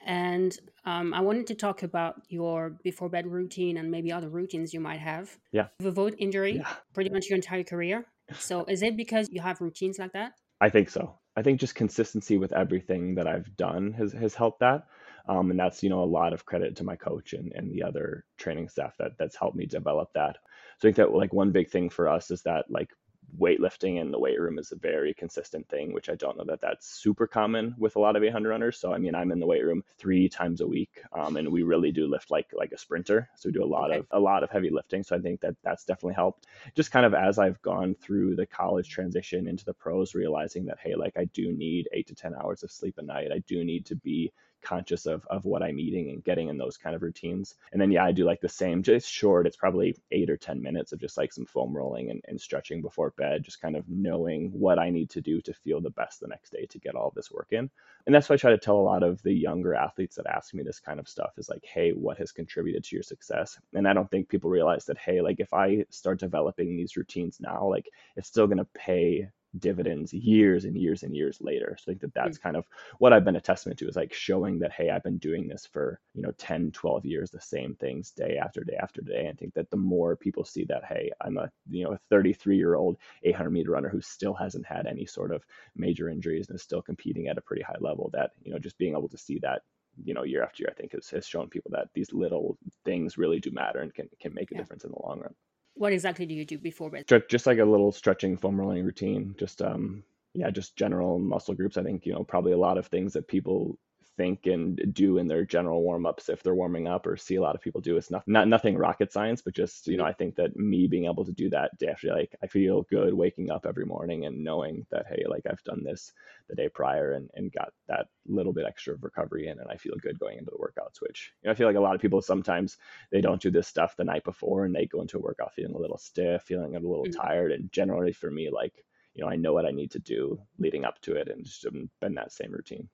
and 0.09 0.59
um, 0.87 1.12
I 1.12 1.21
wanted 1.21 1.47
to 1.49 1.55
talk 1.55 1.83
about 1.83 2.23
your 2.31 2.71
before 2.83 3.11
bed 3.11 3.27
routine 3.27 3.77
and 3.77 3.91
maybe 3.91 4.11
other 4.11 4.31
routines 4.31 4.73
you 4.73 4.81
might 4.81 5.00
have. 5.00 5.37
Yeah. 5.53 5.67
The 5.81 5.91
vote 5.91 6.15
injury, 6.19 6.57
yeah. 6.57 6.73
pretty 6.95 7.11
much 7.11 7.29
your 7.29 7.37
entire 7.37 7.62
career. 7.62 8.07
So 8.38 8.65
is 8.69 8.83
it 8.83 8.97
because 8.97 9.29
you 9.31 9.43
have 9.43 9.61
routines 9.61 9.99
like 9.99 10.12
that? 10.15 10.33
I 10.62 10.71
think 10.71 10.88
so. 10.88 11.19
I 11.37 11.43
think 11.43 11.61
just 11.61 11.75
consistency 11.75 12.38
with 12.38 12.55
everything 12.55 13.15
that 13.17 13.29
I've 13.29 13.55
done 13.57 13.93
has, 13.93 14.12
has 14.15 14.35
helped 14.35 14.61
that. 14.61 14.87
Um, 15.29 15.50
and 15.50 15.61
that's, 15.61 15.83
you 15.83 15.91
know, 15.91 16.03
a 16.03 16.07
lot 16.07 16.33
of 16.33 16.47
credit 16.47 16.75
to 16.77 16.85
my 16.85 16.97
coach 16.97 17.35
and, 17.35 17.53
and 17.55 17.71
the 17.71 17.83
other 17.83 18.25
training 18.38 18.71
staff 18.71 18.95
that 18.99 19.12
that's 19.19 19.37
helped 19.37 19.57
me 19.59 19.67
develop 19.67 20.09
that. 20.15 20.38
So 20.79 20.88
I 20.88 20.93
think 20.93 20.97
that 20.97 21.12
like 21.12 21.35
one 21.35 21.53
big 21.53 21.69
thing 21.69 21.91
for 21.91 22.09
us 22.09 22.31
is 22.31 22.41
that 22.43 22.65
like 22.71 22.88
weightlifting 23.37 24.00
in 24.00 24.11
the 24.11 24.18
weight 24.18 24.40
room 24.40 24.58
is 24.58 24.73
a 24.73 24.76
very 24.76 25.12
consistent 25.14 25.68
thing, 25.68 25.92
which 25.92 26.08
I 26.08 26.14
don't 26.14 26.37
know 26.37 26.44
that 26.44 26.61
that's 26.61 26.88
super 26.88 27.26
common 27.26 27.75
with 27.78 27.97
a 27.97 28.00
lot 28.00 28.16
of 28.16 28.23
800 28.23 28.49
runners. 28.49 28.78
So 28.78 28.92
I 28.92 28.99
mean, 28.99 29.14
I'm 29.14 29.32
in 29.32 29.40
the 29.40 29.47
weight 29.47 29.64
room 29.64 29.82
three 29.99 30.28
times 30.28 30.61
a 30.61 30.66
week, 30.66 31.02
um, 31.12 31.37
and 31.37 31.50
we 31.50 31.62
really 31.62 31.92
do 31.92 32.06
lift 32.06 32.30
like 32.30 32.49
like 32.52 32.73
a 32.73 32.78
sprinter. 32.78 33.28
So 33.37 33.49
we 33.49 33.52
do 33.52 33.64
a 33.64 33.66
lot 33.66 33.90
okay. 33.90 34.00
of 34.00 34.06
a 34.11 34.20
lot 34.20 34.42
of 34.42 34.50
heavy 34.50 34.70
lifting. 34.70 35.02
So 35.02 35.16
I 35.16 35.20
think 35.20 35.40
that 35.40 35.56
that's 35.62 35.85
definitely 35.85 36.14
helped. 36.14 36.47
Just 36.75 36.90
kind 36.90 37.06
of 37.06 37.14
as 37.14 37.38
I've 37.38 37.61
gone 37.62 37.94
through 37.94 38.37
the 38.37 38.47
college 38.47 38.88
transition 38.88 39.47
into 39.47 39.64
the 39.64 39.75
pros, 39.75 40.14
realizing 40.14 40.64
that 40.66 40.78
hey, 40.82 40.94
like 40.94 41.16
I 41.16 41.25
do 41.26 41.52
need 41.52 41.88
eight 41.92 42.06
to 42.08 42.14
ten 42.14 42.35
hours 42.35 42.62
of 42.62 42.70
sleep 42.70 42.99
a 42.99 43.02
night. 43.02 43.32
I 43.32 43.38
do 43.47 43.64
need 43.64 43.87
to 43.87 43.97
be 43.97 44.32
conscious 44.62 45.07
of 45.07 45.27
of 45.31 45.45
what 45.45 45.62
I'm 45.62 45.79
eating 45.79 46.11
and 46.11 46.25
getting 46.25 46.49
in 46.49 46.59
those 46.59 46.77
kind 46.77 46.95
of 46.97 47.03
routines. 47.03 47.55
And 47.73 47.81
then 47.81 47.91
yeah, 47.91 48.05
I 48.05 48.12
do 48.12 48.25
like 48.25 48.41
the 48.41 48.49
same, 48.49 48.83
just 48.83 49.11
short. 49.11 49.47
It's 49.47 49.57
probably 49.57 49.97
eight 50.11 50.31
or 50.31 50.37
ten 50.37 50.62
minutes 50.62 50.93
of 50.93 51.00
just 51.00 51.17
like 51.17 51.33
some 51.33 51.47
foam 51.47 51.77
rolling 51.77 52.11
and, 52.11 52.21
and 52.29 52.41
stretching 52.41 52.83
before 52.83 53.11
bed, 53.17 53.45
just 53.45 53.61
kind 53.61 53.77
of 53.77 53.85
knowing 53.88 54.50
what 54.53 54.79
I 54.79 54.91
need 54.91 55.11
to 55.11 55.21
do 55.21 55.41
to 55.43 55.53
feel 55.53 55.81
the 55.81 55.91
best 55.91 56.21
the 56.21 56.29
next 56.29 56.50
day 56.50 56.67
to 56.67 56.79
get 56.79 56.95
all 56.95 57.12
this 57.15 57.31
work 57.31 57.49
in. 57.50 57.71
And 58.07 58.15
that's 58.15 58.29
why 58.29 58.35
I 58.35 58.38
try 58.38 58.50
to 58.50 58.59
tell 58.59 58.77
a 58.77 58.81
lot 58.81 59.03
of 59.03 59.23
the 59.23 59.33
younger 59.33 59.75
athletes 59.75 60.17
that 60.17 60.27
ask 60.27 60.55
me 60.55 60.62
this 60.62 60.81
kind 60.81 60.99
of 60.99 61.09
stuff 61.09 61.33
is 61.37 61.50
like, 61.50 61.65
hey, 61.65 61.91
what 61.91 62.19
has 62.19 62.33
contributed 62.33 62.85
to 62.85 62.97
your 62.97 63.03
success? 63.03 63.59
And 63.75 63.87
I 63.87 63.93
don't 63.93 64.11
think 64.11 64.29
people 64.29 64.50
realize 64.50 64.87
that, 64.87 64.99
hey, 64.99 65.21
like 65.21 65.41
if 65.41 65.53
I 65.53 65.85
start 65.91 66.19
developing 66.21 66.77
these 66.77 66.97
routines 66.97 67.38
now, 67.41 67.69
like 67.69 67.87
it's 68.17 68.29
still 68.29 68.47
going 68.47 68.59
to 68.59 68.69
pay 68.75 69.29
dividends 69.59 70.12
years 70.12 70.64
and 70.64 70.76
years 70.76 71.02
and 71.02 71.17
years 71.17 71.38
later. 71.40 71.76
So 71.78 71.85
I 71.85 71.93
think 71.93 72.00
that 72.02 72.14
that's 72.14 72.38
mm. 72.38 72.43
kind 72.43 72.57
of 72.57 72.67
what 72.99 73.12
I've 73.12 73.25
been 73.25 73.37
a 73.37 73.40
testament 73.40 73.78
to 73.78 73.88
is 73.88 73.97
like 73.97 74.12
showing 74.12 74.59
that, 74.59 74.73
hey, 74.73 74.90
I've 74.90 75.02
been 75.02 75.19
doing 75.19 75.49
this 75.49 75.67
for, 75.67 76.00
you 76.14 76.23
know, 76.23 76.33
10, 76.38 76.73
12 76.73 77.05
years, 77.07 77.31
the 77.31 77.40
same 77.40 77.75
things 77.76 78.11
day 78.11 78.38
after 78.43 78.62
day 78.62 78.76
after 78.81 79.00
day. 79.00 79.21
And 79.21 79.28
I 79.28 79.33
think 79.33 79.55
that 79.55 79.71
the 79.71 79.76
more 79.76 80.17
people 80.17 80.45
see 80.45 80.64
that, 80.64 80.85
hey, 80.85 81.11
I'm 81.21 81.38
a, 81.38 81.50
you 81.71 81.85
know, 81.85 81.93
a 81.93 82.00
33 82.11 82.57
year 82.57 82.75
old 82.75 82.99
800 83.23 83.50
meter 83.50 83.71
runner 83.71 83.88
who 83.88 84.00
still 84.00 84.35
hasn't 84.35 84.67
had 84.67 84.87
any 84.87 85.07
sort 85.07 85.33
of 85.33 85.45
major 85.76 86.09
injuries 86.09 86.49
and 86.49 86.57
is 86.57 86.62
still 86.62 86.83
competing 86.83 87.28
at 87.28 87.38
a 87.38 87.43
pretty 87.43 87.62
high 87.62 87.78
level 87.81 88.11
that, 88.12 88.33
you 88.43 88.52
know, 88.52 88.59
just 88.59 88.78
being 88.78 88.95
able 88.95 89.09
to 89.09 89.19
see 89.19 89.38
that 89.40 89.62
you 90.05 90.14
know 90.14 90.23
year 90.23 90.45
after 90.45 90.62
year 90.62 90.71
i 90.71 90.81
think 90.81 90.93
has, 90.93 91.09
has 91.11 91.26
shown 91.26 91.49
people 91.49 91.73
that 91.73 91.88
these 91.93 92.12
little 92.12 92.57
things 92.85 93.19
really 93.19 93.40
do 93.40 93.50
matter 93.50 93.81
and 93.81 93.93
can, 93.95 94.09
can 94.21 94.33
make 94.33 94.50
a 94.52 94.55
yeah. 94.55 94.61
difference 94.61 94.85
in 94.85 94.90
the 94.90 95.02
long 95.02 95.19
run 95.19 95.35
what 95.78 95.92
exactly 95.92 96.26
do 96.26 96.35
you 96.35 96.44
do 96.44 96.58
before 96.58 96.90
bed? 96.90 97.06
Just 97.28 97.47
like 97.47 97.58
a 97.58 97.64
little 97.64 97.92
stretching 97.92 98.37
foam 98.37 98.61
rolling 98.61 98.85
routine. 98.85 99.35
Just 99.38 99.62
um 99.62 100.02
yeah, 100.35 100.50
just 100.50 100.76
general 100.76 101.18
muscle 101.18 101.54
groups. 101.54 101.76
I 101.76 101.82
think, 101.82 102.06
you 102.06 102.12
know, 102.12 102.23
probably 102.23 102.52
a 102.52 102.58
lot 102.58 102.78
of 102.78 102.87
things 102.87 103.12
that 103.14 103.26
people 103.26 103.78
think 104.18 104.46
and 104.46 104.92
do 104.92 105.16
in 105.16 105.28
their 105.28 105.44
general 105.44 105.82
warm 105.82 106.04
ups 106.04 106.28
if 106.28 106.42
they're 106.42 106.54
warming 106.54 106.87
up 106.87 107.06
or 107.06 107.16
see 107.16 107.37
a 107.37 107.40
lot 107.40 107.54
of 107.54 107.62
people 107.62 107.80
do. 107.80 107.96
It's 107.96 108.10
not, 108.10 108.26
not 108.26 108.48
nothing 108.48 108.76
rocket 108.76 109.12
science, 109.12 109.40
but 109.40 109.54
just, 109.54 109.87
you 109.87 109.96
know, 109.96 110.04
I 110.04 110.12
think 110.12 110.34
that 110.37 110.56
me 110.56 110.88
being 110.88 111.06
able 111.06 111.25
to 111.25 111.32
do 111.32 111.48
that 111.50 111.70
actually 111.88 112.12
like 112.12 112.34
I 112.42 112.48
feel 112.48 112.82
good 112.90 113.14
waking 113.14 113.50
up 113.50 113.64
every 113.64 113.87
morning 113.87 114.26
and 114.26 114.44
knowing 114.44 114.84
that, 114.90 115.06
hey, 115.08 115.25
like 115.26 115.44
I've 115.48 115.62
done 115.64 115.82
this 115.84 116.12
the 116.48 116.56
day 116.56 116.68
prior 116.68 117.12
and, 117.12 117.30
and 117.34 117.52
got 117.52 117.72
that 117.87 118.08
little 118.26 118.52
bit 118.52 118.66
extra 118.66 118.94
of 118.94 119.04
recovery 119.04 119.46
in 119.46 119.60
and 119.60 119.70
I 119.70 119.76
feel 119.76 119.94
good 120.02 120.18
going 120.18 120.38
into 120.38 120.50
the 120.50 120.58
workouts, 120.58 121.00
which 121.00 121.32
you 121.42 121.46
know, 121.46 121.52
I 121.52 121.54
feel 121.54 121.68
like 121.68 121.76
a 121.76 121.80
lot 121.80 121.94
of 121.94 122.02
people 122.02 122.20
sometimes 122.20 122.76
they 123.12 123.20
don't 123.20 123.40
do 123.40 123.50
this 123.50 123.68
stuff 123.68 123.96
the 123.96 124.04
night 124.04 124.25
before 124.25 124.64
and 124.64 124.75
they 124.75 124.87
go 124.87 125.00
into 125.00 125.18
a 125.18 125.22
workout 125.22 125.54
feeling 125.54 125.75
a 125.75 125.78
little 125.78 125.98
stiff, 125.98 126.42
feeling 126.42 126.75
a 126.75 126.80
little 126.80 127.04
mm-hmm. 127.04 127.20
tired. 127.20 127.52
And 127.52 127.70
generally 127.72 128.12
for 128.12 128.30
me, 128.30 128.50
like, 128.50 128.84
you 129.14 129.25
know, 129.25 129.30
I 129.30 129.37
know 129.37 129.52
what 129.52 129.66
I 129.66 129.70
need 129.70 129.92
to 129.92 129.98
do 129.98 130.40
leading 130.58 130.84
up 130.84 131.00
to 131.02 131.14
it 131.14 131.28
and 131.28 131.44
just 131.44 131.66
been 132.00 132.14
that 132.14 132.32
same 132.32 132.52
routine. 132.52 132.88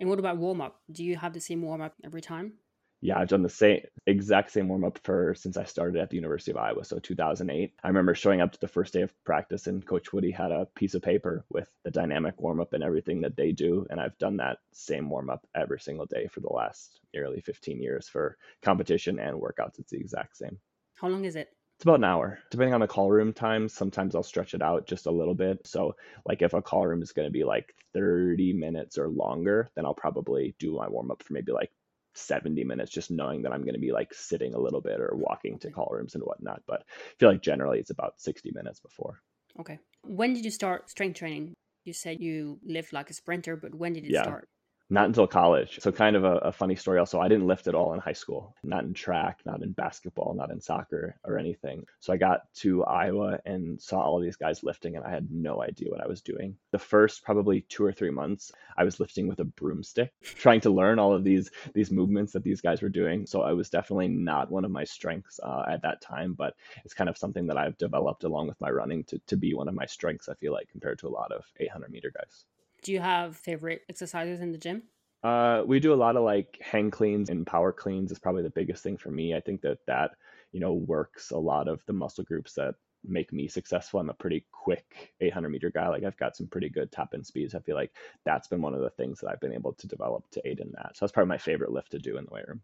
And 0.00 0.08
what 0.08 0.18
about 0.18 0.38
warm 0.38 0.62
up? 0.62 0.80
Do 0.90 1.04
you 1.04 1.14
have 1.16 1.34
the 1.34 1.40
same 1.40 1.60
warm 1.60 1.82
up 1.82 1.94
every 2.02 2.22
time? 2.22 2.54
Yeah, 3.02 3.18
I've 3.18 3.28
done 3.28 3.42
the 3.42 3.48
same 3.48 3.80
exact 4.06 4.50
same 4.50 4.68
warm 4.68 4.84
up 4.84 4.98
for 5.04 5.34
since 5.34 5.56
I 5.56 5.64
started 5.64 6.00
at 6.00 6.10
the 6.10 6.16
University 6.16 6.50
of 6.50 6.56
Iowa, 6.56 6.84
so 6.84 6.98
2008. 6.98 7.72
I 7.82 7.88
remember 7.88 8.14
showing 8.14 8.40
up 8.40 8.52
to 8.52 8.60
the 8.60 8.68
first 8.68 8.94
day 8.94 9.02
of 9.02 9.12
practice, 9.24 9.66
and 9.66 9.86
Coach 9.86 10.12
Woody 10.12 10.30
had 10.30 10.52
a 10.52 10.66
piece 10.74 10.94
of 10.94 11.02
paper 11.02 11.44
with 11.50 11.68
the 11.84 11.90
dynamic 11.90 12.40
warm 12.40 12.60
up 12.60 12.72
and 12.72 12.82
everything 12.82 13.20
that 13.22 13.36
they 13.36 13.52
do, 13.52 13.86
and 13.90 14.00
I've 14.00 14.18
done 14.18 14.36
that 14.38 14.58
same 14.72 15.08
warm 15.08 15.30
up 15.30 15.46
every 15.54 15.80
single 15.80 16.06
day 16.06 16.28
for 16.28 16.40
the 16.40 16.52
last 16.52 17.00
nearly 17.14 17.40
15 17.40 17.80
years 17.80 18.08
for 18.08 18.36
competition 18.62 19.18
and 19.18 19.40
workouts. 19.40 19.78
It's 19.78 19.92
the 19.92 19.98
exact 20.00 20.36
same. 20.36 20.58
How 20.94 21.08
long 21.08 21.24
is 21.24 21.36
it? 21.36 21.48
It's 21.80 21.86
about 21.86 22.00
an 22.00 22.04
hour, 22.04 22.38
depending 22.50 22.74
on 22.74 22.80
the 22.80 22.86
call 22.86 23.10
room 23.10 23.32
time. 23.32 23.66
Sometimes 23.66 24.14
I'll 24.14 24.22
stretch 24.22 24.52
it 24.52 24.60
out 24.60 24.86
just 24.86 25.06
a 25.06 25.10
little 25.10 25.34
bit. 25.34 25.66
So, 25.66 25.96
like 26.26 26.42
if 26.42 26.52
a 26.52 26.60
call 26.60 26.86
room 26.86 27.00
is 27.00 27.12
going 27.12 27.26
to 27.26 27.32
be 27.32 27.42
like 27.42 27.74
30 27.94 28.52
minutes 28.52 28.98
or 28.98 29.08
longer, 29.08 29.70
then 29.74 29.86
I'll 29.86 29.94
probably 29.94 30.54
do 30.58 30.76
my 30.76 30.86
warm 30.90 31.10
up 31.10 31.22
for 31.22 31.32
maybe 31.32 31.52
like 31.52 31.70
70 32.16 32.64
minutes, 32.64 32.90
just 32.90 33.10
knowing 33.10 33.40
that 33.40 33.52
I'm 33.54 33.62
going 33.62 33.76
to 33.76 33.80
be 33.80 33.92
like 33.92 34.12
sitting 34.12 34.52
a 34.52 34.58
little 34.58 34.82
bit 34.82 35.00
or 35.00 35.12
walking 35.14 35.58
to 35.60 35.70
call 35.70 35.88
rooms 35.90 36.14
and 36.14 36.22
whatnot. 36.22 36.60
But 36.66 36.80
I 36.82 37.14
feel 37.18 37.30
like 37.30 37.40
generally 37.40 37.78
it's 37.78 37.88
about 37.88 38.20
60 38.20 38.50
minutes 38.54 38.80
before. 38.80 39.22
Okay. 39.58 39.78
When 40.04 40.34
did 40.34 40.44
you 40.44 40.50
start 40.50 40.90
strength 40.90 41.18
training? 41.18 41.54
You 41.86 41.94
said 41.94 42.20
you 42.20 42.58
lived 42.62 42.92
like 42.92 43.08
a 43.08 43.14
sprinter, 43.14 43.56
but 43.56 43.74
when 43.74 43.94
did 43.94 44.04
it 44.04 44.10
yeah. 44.10 44.24
start? 44.24 44.50
Not 44.90 45.06
until 45.06 45.26
college. 45.26 45.78
So 45.80 45.92
kind 45.92 46.16
of 46.16 46.24
a, 46.24 46.36
a, 46.38 46.52
funny 46.52 46.74
story 46.74 46.98
also. 46.98 47.20
I 47.20 47.28
didn't 47.28 47.46
lift 47.46 47.68
at 47.68 47.76
all 47.76 47.94
in 47.94 48.00
high 48.00 48.12
school, 48.12 48.56
not 48.64 48.82
in 48.82 48.92
track, 48.92 49.38
not 49.46 49.62
in 49.62 49.70
basketball, 49.70 50.34
not 50.34 50.50
in 50.50 50.60
soccer 50.60 51.16
or 51.24 51.38
anything. 51.38 51.86
So 52.00 52.12
I 52.12 52.16
got 52.16 52.52
to 52.56 52.82
Iowa 52.84 53.38
and 53.46 53.80
saw 53.80 54.00
all 54.00 54.20
these 54.20 54.36
guys 54.36 54.64
lifting 54.64 54.96
and 54.96 55.04
I 55.04 55.10
had 55.10 55.30
no 55.30 55.62
idea 55.62 55.90
what 55.90 56.02
I 56.02 56.08
was 56.08 56.22
doing. 56.22 56.56
The 56.72 56.78
first 56.78 57.22
probably 57.22 57.60
2 57.68 57.84
or 57.84 57.92
3 57.92 58.10
months, 58.10 58.50
I 58.76 58.82
was 58.82 58.98
lifting 58.98 59.28
with 59.28 59.38
a 59.38 59.44
broomstick, 59.44 60.12
trying 60.22 60.60
to 60.62 60.70
learn 60.70 60.98
all 60.98 61.14
of 61.14 61.22
these 61.22 61.50
these 61.72 61.92
movements 61.92 62.32
that 62.32 62.42
these 62.42 62.60
guys 62.60 62.82
were 62.82 62.88
doing. 62.88 63.26
So 63.26 63.42
I 63.42 63.52
was 63.52 63.70
definitely 63.70 64.08
not 64.08 64.50
one 64.50 64.64
of 64.64 64.72
my 64.72 64.84
strengths 64.84 65.38
uh, 65.40 65.64
at 65.70 65.82
that 65.82 66.00
time, 66.00 66.34
but 66.34 66.54
it's 66.84 66.94
kind 66.94 67.08
of 67.08 67.16
something 67.16 67.46
that 67.46 67.56
I've 67.56 67.78
developed 67.78 68.24
along 68.24 68.48
with 68.48 68.60
my 68.60 68.70
running 68.70 69.04
to 69.04 69.20
to 69.28 69.36
be 69.36 69.54
one 69.54 69.68
of 69.68 69.74
my 69.74 69.86
strengths 69.86 70.28
I 70.28 70.34
feel 70.34 70.52
like 70.52 70.68
compared 70.68 70.98
to 71.00 71.06
a 71.06 71.16
lot 71.20 71.30
of 71.30 71.44
800 71.60 71.90
meter 71.90 72.10
guys. 72.10 72.44
Do 72.82 72.92
you 72.92 73.00
have 73.00 73.36
favorite 73.36 73.82
exercises 73.88 74.40
in 74.40 74.52
the 74.52 74.58
gym? 74.58 74.84
Uh, 75.22 75.62
we 75.66 75.80
do 75.80 75.92
a 75.92 75.94
lot 75.94 76.16
of 76.16 76.24
like 76.24 76.58
hang 76.62 76.90
cleans 76.90 77.28
and 77.28 77.46
power 77.46 77.72
cleans 77.72 78.10
is 78.10 78.18
probably 78.18 78.42
the 78.42 78.50
biggest 78.50 78.82
thing 78.82 78.96
for 78.96 79.10
me. 79.10 79.34
I 79.34 79.40
think 79.40 79.60
that 79.62 79.78
that 79.86 80.12
you 80.52 80.60
know 80.60 80.72
works 80.72 81.30
a 81.30 81.38
lot 81.38 81.68
of 81.68 81.84
the 81.86 81.92
muscle 81.92 82.24
groups 82.24 82.54
that 82.54 82.74
make 83.04 83.32
me 83.32 83.48
successful. 83.48 84.00
I'm 84.00 84.10
a 84.10 84.14
pretty 84.14 84.46
quick 84.50 85.14
800 85.20 85.48
meter 85.50 85.70
guy. 85.70 85.88
Like 85.88 86.04
I've 86.04 86.16
got 86.16 86.36
some 86.36 86.46
pretty 86.46 86.68
good 86.68 86.90
top 86.90 87.10
end 87.14 87.26
speeds. 87.26 87.54
I 87.54 87.60
feel 87.60 87.76
like 87.76 87.92
that's 88.24 88.48
been 88.48 88.62
one 88.62 88.74
of 88.74 88.80
the 88.80 88.90
things 88.90 89.20
that 89.20 89.28
I've 89.30 89.40
been 89.40 89.52
able 89.54 89.74
to 89.74 89.86
develop 89.86 90.24
to 90.32 90.48
aid 90.48 90.60
in 90.60 90.72
that. 90.72 90.96
So 90.96 91.04
that's 91.04 91.12
probably 91.12 91.28
my 91.28 91.38
favorite 91.38 91.72
lift 91.72 91.90
to 91.92 91.98
do 91.98 92.16
in 92.16 92.24
the 92.24 92.32
weight 92.32 92.48
room. 92.48 92.62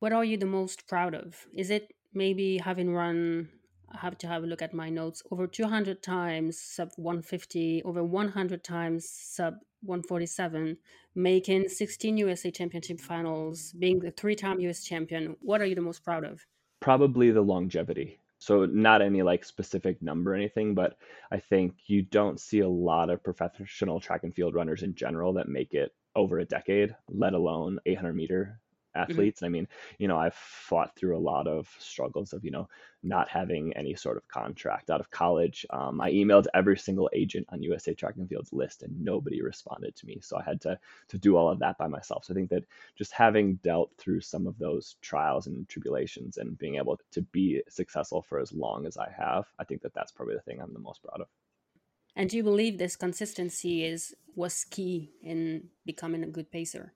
What 0.00 0.12
are 0.12 0.24
you 0.24 0.36
the 0.36 0.46
most 0.46 0.86
proud 0.86 1.14
of? 1.14 1.46
Is 1.54 1.70
it 1.70 1.94
maybe 2.12 2.58
having 2.58 2.92
run 2.92 3.48
I 3.90 3.98
have 3.98 4.18
to 4.18 4.26
have 4.26 4.44
a 4.44 4.46
look 4.46 4.62
at 4.62 4.74
my 4.74 4.88
notes. 4.88 5.22
Over 5.30 5.46
200 5.46 6.02
times 6.02 6.58
sub 6.58 6.90
150, 6.96 7.82
over 7.84 8.02
100 8.04 8.64
times 8.64 9.08
sub 9.08 9.54
147, 9.82 10.76
making 11.14 11.68
16 11.68 12.16
USA 12.18 12.50
Championship 12.50 13.00
finals, 13.00 13.72
being 13.72 13.98
the 14.00 14.10
three 14.10 14.34
time 14.34 14.60
US 14.60 14.84
champion. 14.84 15.36
What 15.40 15.60
are 15.60 15.66
you 15.66 15.74
the 15.74 15.80
most 15.80 16.04
proud 16.04 16.24
of? 16.24 16.44
Probably 16.80 17.30
the 17.30 17.42
longevity. 17.42 18.20
So, 18.38 18.66
not 18.66 19.00
any 19.00 19.22
like 19.22 19.44
specific 19.44 20.02
number 20.02 20.32
or 20.32 20.34
anything, 20.34 20.74
but 20.74 20.98
I 21.30 21.38
think 21.38 21.74
you 21.86 22.02
don't 22.02 22.38
see 22.38 22.60
a 22.60 22.68
lot 22.68 23.08
of 23.08 23.24
professional 23.24 23.98
track 23.98 24.24
and 24.24 24.34
field 24.34 24.54
runners 24.54 24.82
in 24.82 24.94
general 24.94 25.32
that 25.34 25.48
make 25.48 25.72
it 25.72 25.92
over 26.14 26.38
a 26.38 26.44
decade, 26.44 26.94
let 27.08 27.32
alone 27.32 27.78
800 27.86 28.14
meter. 28.14 28.60
Athletes. 28.96 29.38
Mm-hmm. 29.38 29.44
I 29.44 29.48
mean, 29.48 29.68
you 29.98 30.08
know, 30.08 30.18
I've 30.18 30.34
fought 30.34 30.96
through 30.96 31.16
a 31.16 31.18
lot 31.18 31.46
of 31.46 31.68
struggles 31.78 32.32
of, 32.32 32.44
you 32.44 32.50
know, 32.50 32.68
not 33.02 33.28
having 33.28 33.72
any 33.74 33.94
sort 33.94 34.16
of 34.16 34.26
contract 34.28 34.90
out 34.90 35.00
of 35.00 35.10
college. 35.10 35.64
Um, 35.70 36.00
I 36.00 36.10
emailed 36.10 36.46
every 36.54 36.76
single 36.76 37.08
agent 37.12 37.46
on 37.50 37.62
USA 37.62 37.94
Track 37.94 38.14
and 38.16 38.28
Field's 38.28 38.52
list, 38.52 38.82
and 38.82 39.00
nobody 39.00 39.42
responded 39.42 39.94
to 39.96 40.06
me. 40.06 40.18
So 40.20 40.36
I 40.36 40.42
had 40.42 40.60
to 40.62 40.78
to 41.08 41.18
do 41.18 41.36
all 41.36 41.48
of 41.48 41.58
that 41.60 41.78
by 41.78 41.86
myself. 41.86 42.24
So 42.24 42.32
I 42.32 42.36
think 42.36 42.50
that 42.50 42.64
just 42.96 43.12
having 43.12 43.56
dealt 43.56 43.92
through 43.98 44.20
some 44.20 44.46
of 44.46 44.58
those 44.58 44.96
trials 45.02 45.46
and 45.46 45.68
tribulations 45.68 46.38
and 46.38 46.58
being 46.58 46.76
able 46.76 46.98
to 47.12 47.22
be 47.22 47.62
successful 47.68 48.22
for 48.22 48.40
as 48.40 48.52
long 48.52 48.86
as 48.86 48.96
I 48.96 49.08
have, 49.16 49.46
I 49.58 49.64
think 49.64 49.82
that 49.82 49.94
that's 49.94 50.12
probably 50.12 50.34
the 50.34 50.42
thing 50.42 50.60
I'm 50.60 50.72
the 50.72 50.78
most 50.80 51.02
proud 51.02 51.20
of. 51.20 51.28
And 52.16 52.30
do 52.30 52.36
you 52.38 52.42
believe 52.42 52.78
this 52.78 52.96
consistency 52.96 53.84
is 53.84 54.14
was 54.34 54.64
key 54.64 55.12
in 55.22 55.68
becoming 55.84 56.24
a 56.24 56.26
good 56.26 56.50
pacer? 56.50 56.94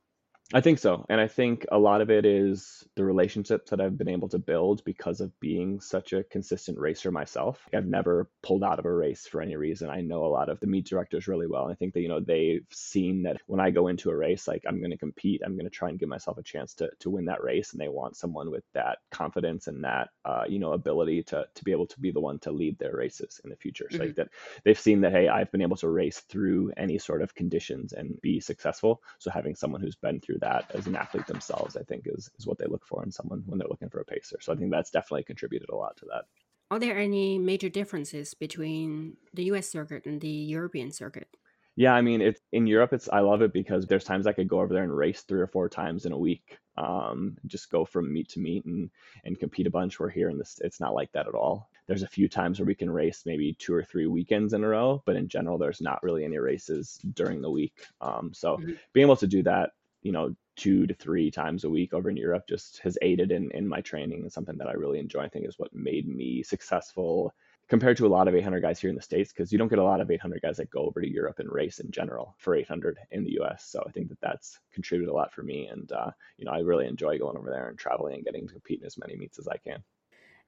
I 0.52 0.60
think 0.60 0.80
so. 0.80 1.06
And 1.08 1.20
I 1.20 1.28
think 1.28 1.64
a 1.70 1.78
lot 1.78 2.00
of 2.00 2.10
it 2.10 2.26
is 2.26 2.84
the 2.96 3.04
relationships 3.04 3.70
that 3.70 3.80
I've 3.80 3.96
been 3.96 4.08
able 4.08 4.28
to 4.30 4.38
build 4.38 4.82
because 4.84 5.20
of 5.20 5.38
being 5.38 5.80
such 5.80 6.12
a 6.12 6.24
consistent 6.24 6.76
racer 6.76 7.12
myself. 7.12 7.68
I've 7.72 7.86
never 7.86 8.28
pulled 8.42 8.64
out 8.64 8.80
of 8.80 8.84
a 8.84 8.92
race 8.92 9.28
for 9.28 9.40
any 9.40 9.54
reason. 9.54 9.90
I 9.90 10.00
know 10.00 10.24
a 10.24 10.26
lot 10.26 10.48
of 10.48 10.58
the 10.58 10.66
meet 10.66 10.86
directors 10.86 11.28
really 11.28 11.46
well. 11.46 11.64
And 11.64 11.72
I 11.72 11.76
think 11.76 11.94
that, 11.94 12.00
you 12.00 12.08
know, 12.08 12.18
they've 12.18 12.66
seen 12.70 13.22
that 13.22 13.40
when 13.46 13.60
I 13.60 13.70
go 13.70 13.86
into 13.86 14.10
a 14.10 14.16
race, 14.16 14.48
like 14.48 14.64
I'm 14.66 14.80
going 14.80 14.90
to 14.90 14.96
compete, 14.96 15.40
I'm 15.44 15.54
going 15.54 15.66
to 15.66 15.70
try 15.70 15.88
and 15.88 16.00
give 16.00 16.08
myself 16.08 16.36
a 16.36 16.42
chance 16.42 16.74
to, 16.74 16.90
to 16.98 17.10
win 17.10 17.26
that 17.26 17.44
race. 17.44 17.70
And 17.70 17.80
they 17.80 17.88
want 17.88 18.16
someone 18.16 18.50
with 18.50 18.64
that 18.74 18.98
confidence 19.12 19.68
and 19.68 19.84
that, 19.84 20.08
uh, 20.24 20.44
you 20.48 20.58
know, 20.58 20.72
ability 20.72 21.22
to, 21.24 21.46
to 21.54 21.64
be 21.64 21.70
able 21.70 21.86
to 21.86 22.00
be 22.00 22.10
the 22.10 22.20
one 22.20 22.40
to 22.40 22.50
lead 22.50 22.76
their 22.80 22.96
races 22.96 23.40
in 23.44 23.50
the 23.50 23.56
future. 23.56 23.86
So 23.88 23.98
mm-hmm. 23.98 24.06
like 24.06 24.16
that 24.16 24.28
they've 24.64 24.78
seen 24.78 25.00
that, 25.02 25.12
hey, 25.12 25.28
I've 25.28 25.52
been 25.52 25.62
able 25.62 25.76
to 25.76 25.88
race 25.88 26.18
through 26.28 26.72
any 26.76 26.98
sort 26.98 27.22
of 27.22 27.36
conditions 27.36 27.92
and 27.92 28.20
be 28.20 28.40
successful. 28.40 29.00
So 29.18 29.30
having 29.30 29.54
someone 29.54 29.80
who's 29.80 29.94
been 29.94 30.20
through 30.20 30.39
that 30.40 30.70
as 30.74 30.86
an 30.86 30.96
athlete 30.96 31.26
themselves, 31.26 31.76
I 31.76 31.82
think 31.82 32.04
is 32.06 32.30
is 32.38 32.46
what 32.46 32.58
they 32.58 32.66
look 32.66 32.86
for 32.86 33.02
in 33.04 33.10
someone 33.10 33.42
when 33.46 33.58
they're 33.58 33.68
looking 33.68 33.90
for 33.90 34.00
a 34.00 34.04
pacer. 34.04 34.38
So 34.40 34.52
I 34.52 34.56
think 34.56 34.70
that's 34.70 34.90
definitely 34.90 35.24
contributed 35.24 35.70
a 35.70 35.76
lot 35.76 35.96
to 35.98 36.06
that. 36.06 36.24
Are 36.70 36.78
there 36.78 36.98
any 36.98 37.38
major 37.38 37.68
differences 37.68 38.34
between 38.34 39.16
the 39.34 39.44
US 39.44 39.68
circuit 39.68 40.06
and 40.06 40.20
the 40.20 40.28
European 40.28 40.92
circuit? 40.92 41.28
Yeah, 41.76 41.94
I 41.94 42.02
mean, 42.02 42.20
it's 42.20 42.40
in 42.52 42.66
Europe. 42.66 42.92
It's 42.92 43.08
I 43.08 43.20
love 43.20 43.42
it 43.42 43.52
because 43.52 43.86
there's 43.86 44.04
times 44.04 44.26
I 44.26 44.32
could 44.32 44.48
go 44.48 44.60
over 44.60 44.74
there 44.74 44.82
and 44.82 44.94
race 44.94 45.22
three 45.22 45.40
or 45.40 45.46
four 45.46 45.68
times 45.68 46.04
in 46.04 46.12
a 46.12 46.18
week. 46.18 46.58
Um, 46.76 47.36
just 47.46 47.70
go 47.70 47.84
from 47.84 48.12
meet 48.12 48.28
to 48.30 48.40
meet 48.40 48.64
and 48.64 48.90
and 49.24 49.38
compete 49.38 49.66
a 49.66 49.70
bunch. 49.70 49.98
We're 49.98 50.10
here 50.10 50.28
in 50.28 50.38
this. 50.38 50.60
It's 50.62 50.80
not 50.80 50.94
like 50.94 51.10
that 51.12 51.28
at 51.28 51.34
all. 51.34 51.70
There's 51.86 52.02
a 52.02 52.08
few 52.08 52.28
times 52.28 52.58
where 52.58 52.66
we 52.66 52.74
can 52.74 52.90
race 52.90 53.22
maybe 53.24 53.54
two 53.54 53.74
or 53.74 53.82
three 53.82 54.06
weekends 54.06 54.52
in 54.52 54.62
a 54.62 54.68
row, 54.68 55.02
but 55.06 55.16
in 55.16 55.26
general, 55.26 55.58
there's 55.58 55.80
not 55.80 56.02
really 56.02 56.24
any 56.24 56.38
races 56.38 56.98
during 57.14 57.40
the 57.40 57.50
week. 57.50 57.84
Um, 58.00 58.32
so 58.34 58.58
mm-hmm. 58.58 58.72
being 58.92 59.06
able 59.06 59.16
to 59.16 59.26
do 59.26 59.42
that 59.44 59.70
you 60.02 60.12
know 60.12 60.34
two 60.56 60.86
to 60.86 60.94
three 60.94 61.30
times 61.30 61.64
a 61.64 61.70
week 61.70 61.94
over 61.94 62.10
in 62.10 62.16
Europe 62.16 62.44
just 62.48 62.80
has 62.80 62.98
aided 63.02 63.32
in 63.32 63.50
in 63.52 63.66
my 63.66 63.80
training 63.80 64.22
and 64.22 64.32
something 64.32 64.58
that 64.58 64.68
I 64.68 64.72
really 64.72 64.98
enjoy. 64.98 65.20
I 65.20 65.28
think 65.28 65.46
is 65.46 65.58
what 65.58 65.74
made 65.74 66.08
me 66.08 66.42
successful 66.42 67.34
compared 67.70 67.96
to 67.96 68.06
a 68.06 68.08
lot 68.08 68.26
of 68.26 68.34
800 68.34 68.60
guys 68.60 68.80
here 68.80 68.90
in 68.90 68.96
the 68.96 69.02
states 69.02 69.32
because 69.32 69.52
you 69.52 69.58
don't 69.58 69.68
get 69.68 69.78
a 69.78 69.84
lot 69.84 70.00
of 70.00 70.10
800 70.10 70.42
guys 70.42 70.56
that 70.56 70.70
go 70.70 70.80
over 70.80 71.00
to 71.00 71.08
Europe 71.08 71.38
and 71.38 71.50
race 71.50 71.78
in 71.78 71.90
general 71.92 72.34
for 72.36 72.56
800 72.56 72.98
in 73.12 73.22
the 73.22 73.40
US. 73.40 73.64
So 73.64 73.82
I 73.86 73.92
think 73.92 74.08
that 74.08 74.20
that's 74.20 74.58
contributed 74.74 75.10
a 75.10 75.16
lot 75.16 75.32
for 75.32 75.44
me, 75.44 75.68
and 75.68 75.90
uh, 75.92 76.10
you 76.36 76.44
know 76.44 76.52
I 76.52 76.58
really 76.58 76.86
enjoy 76.86 77.18
going 77.18 77.36
over 77.36 77.50
there 77.50 77.68
and 77.68 77.78
traveling 77.78 78.16
and 78.16 78.24
getting 78.24 78.46
to 78.46 78.52
compete 78.52 78.80
in 78.80 78.86
as 78.86 78.98
many 78.98 79.16
meets 79.16 79.38
as 79.38 79.48
I 79.48 79.56
can. 79.56 79.82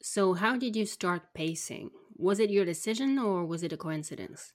So 0.03 0.35
how 0.35 0.57
did 0.57 0.75
you 0.75 0.85
start 0.85 1.33
pacing? 1.33 1.91
Was 2.17 2.41
it 2.41 2.51
your 2.51 2.65
decision 2.65 3.19
or 3.19 3.45
was 3.47 3.62
it 3.62 3.73
a 3.73 3.77
coincidence? 3.77 4.53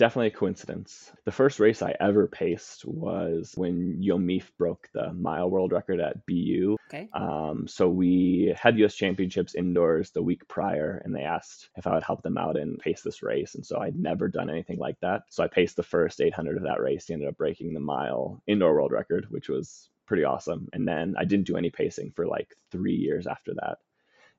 Definitely 0.00 0.28
a 0.28 0.30
coincidence. 0.30 1.12
The 1.26 1.30
first 1.30 1.60
race 1.60 1.82
I 1.82 1.94
ever 2.00 2.26
paced 2.26 2.86
was 2.86 3.52
when 3.54 4.00
Yomif 4.02 4.50
broke 4.56 4.88
the 4.94 5.12
mile 5.12 5.50
world 5.50 5.72
record 5.72 6.00
at 6.00 6.24
BU. 6.24 6.78
Okay. 6.88 7.10
Um, 7.12 7.66
so 7.68 7.86
we 7.86 8.54
had 8.58 8.78
US 8.78 8.94
championships 8.94 9.54
indoors 9.54 10.10
the 10.10 10.22
week 10.22 10.48
prior, 10.48 11.02
and 11.04 11.14
they 11.14 11.24
asked 11.24 11.68
if 11.76 11.86
I 11.86 11.92
would 11.92 12.02
help 12.02 12.22
them 12.22 12.38
out 12.38 12.56
and 12.56 12.78
pace 12.78 13.02
this 13.02 13.22
race. 13.22 13.54
And 13.54 13.64
so 13.64 13.78
I'd 13.78 13.94
never 13.94 14.26
done 14.26 14.48
anything 14.48 14.78
like 14.78 14.98
that. 15.02 15.24
So 15.28 15.44
I 15.44 15.48
paced 15.48 15.76
the 15.76 15.82
first 15.82 16.22
800 16.22 16.56
of 16.56 16.62
that 16.62 16.80
race. 16.80 17.06
He 17.06 17.12
ended 17.12 17.28
up 17.28 17.36
breaking 17.36 17.74
the 17.74 17.80
mile 17.80 18.42
indoor 18.46 18.72
world 18.72 18.92
record, 18.92 19.26
which 19.28 19.50
was 19.50 19.90
pretty 20.06 20.24
awesome. 20.24 20.66
And 20.72 20.88
then 20.88 21.14
I 21.18 21.26
didn't 21.26 21.46
do 21.46 21.58
any 21.58 21.68
pacing 21.68 22.12
for 22.16 22.26
like 22.26 22.56
three 22.72 22.96
years 22.96 23.26
after 23.26 23.52
that. 23.56 23.76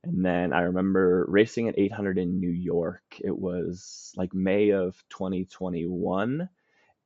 And 0.04 0.26
then 0.26 0.54
I 0.54 0.62
remember 0.62 1.26
racing 1.28 1.68
at 1.68 1.78
800 1.78 2.18
in 2.18 2.40
New 2.40 2.50
York. 2.50 3.04
It 3.20 3.38
was 3.38 4.12
like 4.16 4.34
May 4.34 4.70
of 4.72 5.04
2021. 5.10 6.50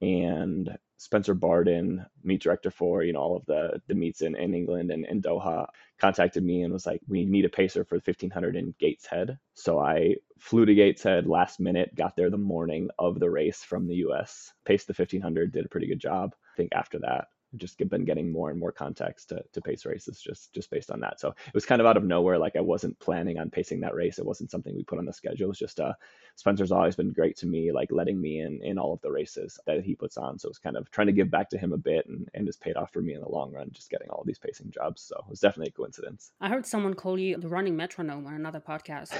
and 0.02 0.78
Spencer 0.98 1.34
Barden, 1.34 2.06
meet 2.24 2.42
director 2.42 2.72
for 2.72 3.04
you 3.04 3.14
know 3.14 3.20
all 3.22 3.38
of 3.38 3.46
the 3.46 3.82
the 3.88 3.96
meets 3.96 4.22
in, 4.22 4.36
in 4.36 4.56
England 4.56 4.92
and 4.92 5.06
in 5.06 5.22
Doha, 5.22 5.68
contacted 6.00 6.44
me 6.44 6.64
and 6.64 6.74
was 6.74 6.86
like, 6.88 7.02
"We 7.08 7.26
need 7.26 7.46
a 7.46 7.50
pacer 7.50 7.86
for 7.86 7.98
the 7.98 8.04
1500 8.04 8.56
in 8.56 8.74
Gateshead." 8.80 9.38
So 9.54 9.80
I 9.80 10.16
flew 10.40 10.66
to 10.66 10.76
Gateshead 10.76 11.28
last 11.28 11.60
minute, 11.60 11.96
got 11.96 12.16
there 12.16 12.30
the 12.30 12.38
morning 12.38 12.90
of 13.00 13.20
the 13.20 13.30
race 13.30 13.64
from 13.64 13.88
the 13.88 13.98
U.S., 14.08 14.54
paced 14.66 14.88
the 14.88 14.94
1500, 14.94 15.52
did 15.52 15.66
a 15.66 15.70
pretty 15.70 15.88
good 15.88 16.00
job. 16.00 16.36
I 16.54 16.58
think 16.58 16.74
after 16.74 17.00
that, 17.00 17.28
just 17.58 17.78
been 17.90 18.06
getting 18.06 18.32
more 18.32 18.50
and 18.50 18.60
more 18.60 18.72
context 18.72 19.30
to, 19.30 19.44
to 19.54 19.62
pace 19.62 19.86
races 19.86 20.22
just 20.22 20.54
just 20.54 20.70
based 20.70 20.92
on 20.92 21.00
that. 21.02 21.20
So 21.20 21.30
it 21.30 21.54
was 21.54 21.66
kind 21.66 21.82
of 21.82 21.88
out 21.88 21.98
of 21.98 22.04
nowhere. 22.04 22.38
Like 22.38 22.56
I 22.56 22.62
wasn't 22.62 23.00
planning 23.00 23.38
on 23.38 23.50
pacing 23.50 23.82
that 23.82 23.96
race. 23.96 24.20
It 24.20 24.26
wasn't 24.26 24.52
something 24.52 24.76
we 24.76 24.84
put 24.84 25.00
on 25.00 25.06
the 25.06 25.14
schedule. 25.14 25.50
It's 25.50 25.60
just 25.60 25.80
uh, 25.80 25.94
Spencer's 26.36 26.72
always 26.72 26.96
been 26.96 27.12
great 27.12 27.38
to 27.38 27.48
me, 27.48 27.72
like 27.72 27.92
letting 27.92 28.20
me 28.20 28.42
in 28.42 28.62
in 28.64 28.78
all 28.78 28.94
of 28.94 29.02
the 29.02 29.12
races 29.12 29.60
that 29.66 29.84
he 29.84 29.96
puts 29.96 30.18
on. 30.18 30.38
So 30.40 30.50
it's 30.50 30.60
kind 30.60 30.78
of 30.78 30.90
trying 30.92 31.08
to 31.08 31.14
give 31.14 31.32
back 31.32 31.50
to 31.50 31.58
him 31.58 31.74
a 31.74 31.78
bit, 31.78 32.08
and 32.08 32.30
and 32.34 32.48
it's 32.48 32.58
paid 32.58 32.76
off 32.76 32.92
for 32.92 33.02
me 33.02 33.14
in 33.14 33.22
the 33.22 33.30
long 33.30 33.52
run, 33.52 33.70
just 33.72 33.90
getting 33.90 34.10
all 34.10 34.24
these 34.26 34.40
pacing 34.40 34.72
jobs. 34.72 35.02
So 35.02 35.16
it 35.18 35.30
was 35.30 35.40
definitely 35.40 35.74
a 35.76 35.78
coincidence. 35.78 36.32
I 36.42 36.50
heard 36.50 36.66
someone 36.66 36.94
call 36.94 37.20
you 37.20 37.38
the 37.38 37.48
running 37.48 37.76
metronome 37.76 38.26
on 38.28 38.34
another 38.34 38.60
podcast. 38.60 39.14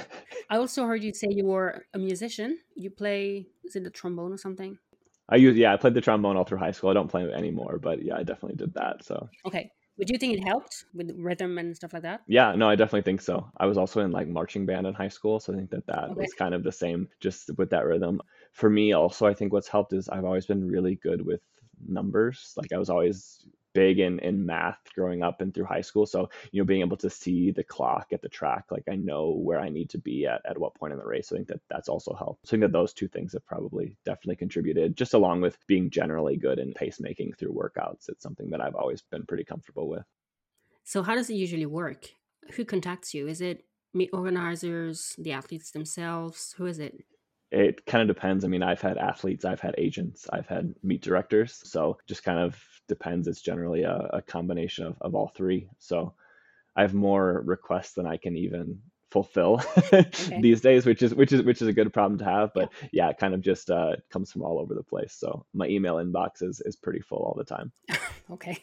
I 0.50 0.56
also 0.56 0.84
heard 0.84 1.02
you 1.02 1.12
say 1.12 1.28
you 1.30 1.46
were 1.46 1.86
a 1.94 1.98
musician. 1.98 2.58
You 2.74 2.90
play 2.90 3.46
is 3.64 3.74
it 3.74 3.84
the 3.84 3.90
trombone 3.90 4.32
or 4.32 4.38
something? 4.38 4.78
I 5.28 5.36
use 5.36 5.56
yeah, 5.56 5.72
I 5.72 5.76
played 5.76 5.94
the 5.94 6.00
trombone 6.00 6.36
all 6.36 6.44
through 6.44 6.58
high 6.58 6.70
school. 6.70 6.90
I 6.90 6.94
don't 6.94 7.10
play 7.10 7.24
it 7.24 7.32
anymore, 7.32 7.78
but 7.78 8.02
yeah, 8.02 8.16
I 8.16 8.22
definitely 8.22 8.56
did 8.56 8.74
that. 8.74 9.04
So 9.04 9.28
okay. 9.46 9.70
would 9.98 10.08
you 10.08 10.18
think 10.18 10.38
it 10.38 10.44
helped 10.44 10.84
with 10.94 11.10
rhythm 11.16 11.58
and 11.58 11.74
stuff 11.74 11.92
like 11.92 12.02
that? 12.02 12.20
Yeah, 12.28 12.54
no, 12.54 12.68
I 12.68 12.76
definitely 12.76 13.02
think 13.02 13.22
so. 13.22 13.50
I 13.56 13.66
was 13.66 13.76
also 13.76 14.00
in 14.00 14.12
like 14.12 14.28
marching 14.28 14.66
band 14.66 14.86
in 14.86 14.94
high 14.94 15.08
school, 15.08 15.40
so 15.40 15.52
I 15.52 15.56
think 15.56 15.70
that 15.70 15.86
that 15.86 16.10
okay. 16.10 16.20
was 16.20 16.32
kind 16.34 16.54
of 16.54 16.62
the 16.62 16.72
same, 16.72 17.08
just 17.20 17.50
with 17.58 17.70
that 17.70 17.86
rhythm. 17.86 18.20
For 18.52 18.70
me, 18.70 18.92
also, 18.92 19.26
I 19.26 19.34
think 19.34 19.52
what's 19.52 19.68
helped 19.68 19.92
is 19.92 20.08
I've 20.08 20.24
always 20.24 20.46
been 20.46 20.68
really 20.68 20.94
good 20.96 21.24
with 21.24 21.40
numbers. 21.86 22.52
Like 22.56 22.72
I 22.72 22.78
was 22.78 22.90
always 22.90 23.44
big 23.76 23.98
in 23.98 24.18
in 24.20 24.46
math 24.46 24.78
growing 24.94 25.22
up 25.22 25.42
and 25.42 25.52
through 25.52 25.66
high 25.66 25.82
school. 25.82 26.06
So, 26.06 26.30
you 26.50 26.62
know, 26.62 26.66
being 26.66 26.80
able 26.80 26.96
to 26.96 27.10
see 27.10 27.50
the 27.50 27.62
clock 27.62 28.06
at 28.10 28.22
the 28.22 28.28
track, 28.28 28.64
like 28.70 28.84
I 28.90 28.96
know 28.96 29.32
where 29.32 29.60
I 29.60 29.68
need 29.68 29.90
to 29.90 29.98
be 29.98 30.26
at 30.26 30.40
at 30.46 30.56
what 30.56 30.74
point 30.74 30.94
in 30.94 30.98
the 30.98 31.04
race. 31.04 31.30
I 31.30 31.36
think 31.36 31.48
that 31.48 31.60
that's 31.68 31.90
also 31.90 32.14
helped. 32.14 32.46
So 32.46 32.50
I 32.50 32.52
think 32.52 32.62
that 32.62 32.72
those 32.72 32.94
two 32.94 33.06
things 33.06 33.34
have 33.34 33.44
probably 33.44 33.96
definitely 34.06 34.36
contributed, 34.36 34.96
just 34.96 35.12
along 35.12 35.42
with 35.42 35.58
being 35.66 35.90
generally 35.90 36.36
good 36.36 36.58
in 36.58 36.72
pacemaking 36.72 37.36
through 37.36 37.52
workouts. 37.52 38.08
It's 38.08 38.22
something 38.22 38.48
that 38.50 38.62
I've 38.62 38.74
always 38.74 39.02
been 39.02 39.26
pretty 39.26 39.44
comfortable 39.44 39.88
with. 39.88 40.06
So 40.84 41.02
how 41.02 41.14
does 41.14 41.28
it 41.28 41.34
usually 41.34 41.66
work? 41.66 42.08
Who 42.54 42.64
contacts 42.64 43.12
you? 43.12 43.28
Is 43.28 43.42
it 43.42 43.64
meet 43.92 44.10
organizers, 44.14 45.14
the 45.18 45.32
athletes 45.32 45.70
themselves? 45.70 46.54
Who 46.56 46.64
is 46.64 46.78
it? 46.78 47.04
It 47.50 47.86
kind 47.86 48.08
of 48.08 48.14
depends. 48.14 48.44
I 48.44 48.48
mean, 48.48 48.62
I've 48.62 48.80
had 48.80 48.98
athletes, 48.98 49.44
I've 49.44 49.60
had 49.60 49.74
agents, 49.78 50.26
I've 50.32 50.46
had 50.46 50.74
meet 50.82 51.02
directors. 51.02 51.60
So 51.64 51.98
just 52.06 52.24
kind 52.24 52.38
of 52.38 52.60
depends. 52.88 53.28
It's 53.28 53.40
generally 53.40 53.82
a, 53.82 53.96
a 54.14 54.22
combination 54.22 54.86
of, 54.86 54.96
of 55.00 55.14
all 55.14 55.28
three. 55.28 55.68
So 55.78 56.14
I 56.74 56.82
have 56.82 56.94
more 56.94 57.42
requests 57.44 57.92
than 57.92 58.06
I 58.06 58.16
can 58.16 58.36
even 58.36 58.80
fulfill 59.10 59.62
okay. 59.78 60.08
these 60.40 60.60
days, 60.60 60.84
which 60.84 61.02
is 61.02 61.14
which 61.14 61.32
is 61.32 61.42
which 61.42 61.62
is 61.62 61.68
a 61.68 61.72
good 61.72 61.92
problem 61.92 62.18
to 62.18 62.24
have. 62.24 62.50
But 62.54 62.72
yeah, 62.92 63.08
it 63.08 63.18
kind 63.18 63.34
of 63.34 63.40
just 63.40 63.70
uh, 63.70 63.96
comes 64.10 64.32
from 64.32 64.42
all 64.42 64.58
over 64.58 64.74
the 64.74 64.82
place. 64.82 65.14
So 65.14 65.46
my 65.54 65.66
email 65.68 65.96
inbox 65.96 66.42
is 66.42 66.60
is 66.64 66.76
pretty 66.76 67.00
full 67.00 67.18
all 67.18 67.34
the 67.36 67.44
time. 67.44 67.72
okay. 68.30 68.58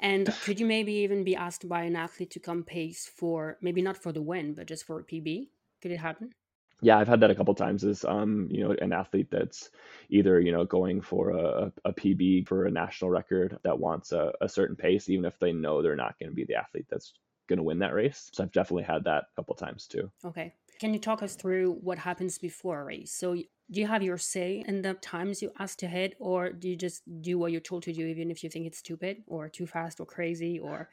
And 0.00 0.34
could 0.44 0.58
you 0.58 0.66
maybe 0.66 0.92
even 0.92 1.24
be 1.24 1.36
asked 1.36 1.68
by 1.68 1.82
an 1.84 1.96
athlete 1.96 2.30
to 2.32 2.40
come 2.40 2.64
pace 2.64 3.06
for 3.06 3.58
maybe 3.60 3.80
not 3.80 3.96
for 3.96 4.12
the 4.12 4.22
win, 4.22 4.54
but 4.54 4.66
just 4.66 4.84
for 4.84 4.98
a 4.98 5.04
PB? 5.04 5.48
Could 5.80 5.92
it 5.92 5.98
happen? 5.98 6.32
Yeah, 6.80 6.98
I've 6.98 7.08
had 7.08 7.20
that 7.20 7.30
a 7.30 7.34
couple 7.34 7.54
times. 7.54 7.84
Is 7.84 8.04
um, 8.04 8.48
you 8.50 8.62
know, 8.64 8.74
an 8.80 8.92
athlete 8.92 9.28
that's 9.30 9.70
either 10.10 10.40
you 10.40 10.52
know 10.52 10.64
going 10.64 11.00
for 11.00 11.30
a, 11.30 11.72
a 11.84 11.92
PB 11.92 12.46
for 12.46 12.66
a 12.66 12.70
national 12.70 13.10
record 13.10 13.58
that 13.64 13.78
wants 13.78 14.12
a, 14.12 14.32
a 14.40 14.48
certain 14.48 14.76
pace, 14.76 15.08
even 15.08 15.24
if 15.24 15.38
they 15.38 15.52
know 15.52 15.82
they're 15.82 15.96
not 15.96 16.18
going 16.18 16.30
to 16.30 16.34
be 16.34 16.44
the 16.44 16.56
athlete 16.56 16.86
that's 16.90 17.14
going 17.48 17.58
to 17.58 17.62
win 17.62 17.78
that 17.78 17.94
race. 17.94 18.30
So 18.32 18.42
I've 18.42 18.52
definitely 18.52 18.84
had 18.84 19.04
that 19.04 19.24
a 19.32 19.36
couple 19.36 19.54
times 19.54 19.86
too. 19.86 20.10
Okay, 20.24 20.54
can 20.80 20.92
you 20.92 21.00
talk 21.00 21.22
us 21.22 21.36
through 21.36 21.72
what 21.82 21.98
happens 21.98 22.38
before 22.38 22.80
a 22.80 22.84
race? 22.84 23.12
So 23.12 23.34
do 23.70 23.80
you 23.80 23.86
have 23.86 24.02
your 24.02 24.18
say 24.18 24.64
in 24.66 24.82
the 24.82 24.94
times 24.94 25.40
you 25.40 25.52
ask 25.58 25.78
to 25.78 25.86
hit, 25.86 26.14
or 26.18 26.50
do 26.50 26.68
you 26.68 26.76
just 26.76 27.02
do 27.22 27.38
what 27.38 27.52
you're 27.52 27.60
told 27.60 27.82
to 27.84 27.92
do, 27.92 28.06
even 28.06 28.30
if 28.30 28.44
you 28.44 28.50
think 28.50 28.66
it's 28.66 28.78
stupid 28.78 29.22
or 29.26 29.48
too 29.48 29.66
fast 29.66 30.00
or 30.00 30.06
crazy, 30.06 30.58
or? 30.58 30.90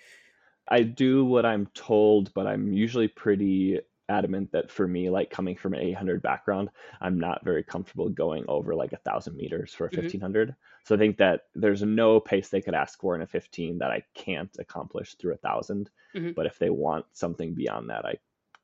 I 0.69 0.83
do 0.83 1.25
what 1.25 1.45
I'm 1.45 1.67
told, 1.73 2.33
but 2.33 2.47
I'm 2.47 2.71
usually 2.71 3.07
pretty 3.07 3.79
adamant 4.11 4.51
that 4.51 4.69
for 4.69 4.87
me, 4.87 5.09
like 5.09 5.29
coming 5.29 5.55
from 5.55 5.73
an 5.73 5.79
800 5.79 6.21
background, 6.21 6.69
I'm 6.99 7.19
not 7.19 7.43
very 7.43 7.63
comfortable 7.63 8.09
going 8.09 8.45
over 8.47 8.75
like 8.75 8.93
a 8.93 8.97
thousand 8.97 9.37
meters 9.37 9.73
for 9.73 9.85
a 9.85 9.89
1500. 9.89 10.49
Mm-hmm. 10.49 10.55
So 10.85 10.95
I 10.95 10.97
think 10.97 11.17
that 11.17 11.41
there's 11.55 11.81
no 11.81 12.19
pace 12.19 12.49
they 12.49 12.61
could 12.61 12.75
ask 12.75 12.99
for 12.99 13.15
in 13.15 13.21
a 13.21 13.27
15 13.27 13.79
that 13.79 13.91
I 13.91 14.03
can't 14.13 14.55
accomplish 14.59 15.15
through 15.15 15.33
a 15.33 15.41
1000 15.41 15.89
mm-hmm. 16.15 16.31
But 16.31 16.45
if 16.45 16.59
they 16.59 16.69
want 16.69 17.05
something 17.13 17.53
beyond 17.53 17.89
that, 17.89 18.05
I 18.05 18.15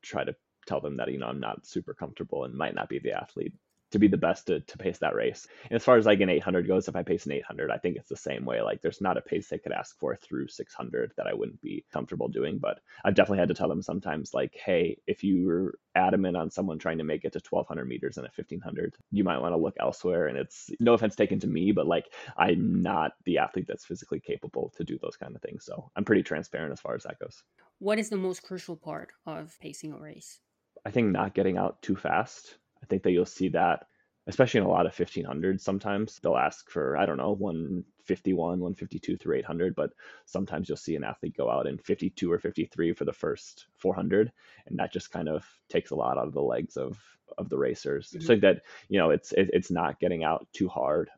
try 0.02 0.24
to 0.24 0.34
tell 0.66 0.80
them 0.80 0.98
that 0.98 1.10
you 1.10 1.18
know 1.18 1.26
I'm 1.26 1.40
not 1.40 1.66
super 1.66 1.94
comfortable 1.94 2.44
and 2.44 2.54
might 2.54 2.74
not 2.74 2.88
be 2.88 2.98
the 2.98 3.12
athlete 3.12 3.54
to 3.90 3.98
be 3.98 4.08
the 4.08 4.16
best 4.16 4.46
to, 4.46 4.60
to 4.60 4.78
pace 4.78 4.98
that 4.98 5.14
race. 5.14 5.46
And 5.70 5.76
as 5.76 5.84
far 5.84 5.96
as 5.96 6.06
like 6.06 6.20
an 6.20 6.28
800 6.28 6.66
goes, 6.66 6.88
if 6.88 6.96
I 6.96 7.02
pace 7.02 7.26
an 7.26 7.32
800, 7.32 7.70
I 7.70 7.78
think 7.78 7.96
it's 7.96 8.08
the 8.08 8.16
same 8.16 8.44
way. 8.44 8.60
Like 8.60 8.82
there's 8.82 9.00
not 9.00 9.16
a 9.16 9.22
pace 9.22 9.48
they 9.48 9.58
could 9.58 9.72
ask 9.72 9.98
for 9.98 10.16
through 10.16 10.48
600 10.48 11.12
that 11.16 11.26
I 11.26 11.34
wouldn't 11.34 11.60
be 11.62 11.84
comfortable 11.92 12.28
doing. 12.28 12.58
But 12.58 12.80
I've 13.04 13.14
definitely 13.14 13.38
had 13.38 13.48
to 13.48 13.54
tell 13.54 13.68
them 13.68 13.82
sometimes, 13.82 14.34
like, 14.34 14.54
hey, 14.54 14.98
if 15.06 15.24
you 15.24 15.46
were 15.46 15.78
adamant 15.94 16.36
on 16.36 16.50
someone 16.50 16.78
trying 16.78 16.98
to 16.98 17.04
make 17.04 17.24
it 17.24 17.32
to 17.32 17.40
1200 17.48 17.86
meters 17.86 18.18
in 18.18 18.24
a 18.24 18.32
1500, 18.34 18.96
you 19.10 19.24
might 19.24 19.40
want 19.40 19.52
to 19.52 19.58
look 19.58 19.76
elsewhere. 19.80 20.26
And 20.26 20.36
it's 20.36 20.70
no 20.80 20.94
offense 20.94 21.16
taken 21.16 21.40
to 21.40 21.46
me, 21.46 21.72
but 21.72 21.86
like 21.86 22.06
I'm 22.36 22.82
not 22.82 23.12
the 23.24 23.38
athlete 23.38 23.66
that's 23.66 23.86
physically 23.86 24.20
capable 24.20 24.72
to 24.76 24.84
do 24.84 24.98
those 25.00 25.16
kind 25.16 25.34
of 25.34 25.42
things. 25.42 25.64
So 25.64 25.90
I'm 25.96 26.04
pretty 26.04 26.22
transparent 26.22 26.72
as 26.72 26.80
far 26.80 26.94
as 26.94 27.04
that 27.04 27.18
goes. 27.18 27.42
What 27.78 27.98
is 27.98 28.10
the 28.10 28.16
most 28.16 28.42
crucial 28.42 28.76
part 28.76 29.10
of 29.24 29.56
pacing 29.60 29.92
a 29.92 29.98
race? 29.98 30.40
I 30.84 30.90
think 30.90 31.10
not 31.10 31.34
getting 31.34 31.56
out 31.56 31.80
too 31.82 31.96
fast 31.96 32.58
I 32.82 32.86
think 32.86 33.02
that 33.02 33.12
you'll 33.12 33.26
see 33.26 33.48
that, 33.50 33.86
especially 34.26 34.60
in 34.60 34.66
a 34.66 34.70
lot 34.70 34.86
of 34.86 34.94
1500s. 34.94 35.60
Sometimes 35.60 36.18
they'll 36.20 36.36
ask 36.36 36.68
for, 36.70 36.96
I 36.96 37.06
don't 37.06 37.16
know, 37.16 37.32
151, 37.32 38.60
152 38.60 39.16
through 39.16 39.36
800, 39.36 39.74
but 39.74 39.90
sometimes 40.26 40.68
you'll 40.68 40.76
see 40.76 40.96
an 40.96 41.04
athlete 41.04 41.36
go 41.36 41.50
out 41.50 41.66
in 41.66 41.78
52 41.78 42.30
or 42.30 42.38
53 42.38 42.92
for 42.92 43.04
the 43.04 43.12
first 43.12 43.66
400. 43.76 44.32
And 44.66 44.78
that 44.78 44.92
just 44.92 45.10
kind 45.10 45.28
of 45.28 45.44
takes 45.68 45.90
a 45.90 45.96
lot 45.96 46.18
out 46.18 46.26
of 46.26 46.34
the 46.34 46.42
legs 46.42 46.76
of, 46.76 46.98
of 47.36 47.48
the 47.48 47.58
racers. 47.58 48.10
Mm-hmm. 48.10 48.26
So 48.26 48.36
that, 48.36 48.62
you 48.88 48.98
know, 48.98 49.10
it's, 49.10 49.32
it, 49.32 49.50
it's 49.52 49.70
not 49.70 50.00
getting 50.00 50.24
out 50.24 50.46
too 50.52 50.68
hard 50.68 51.10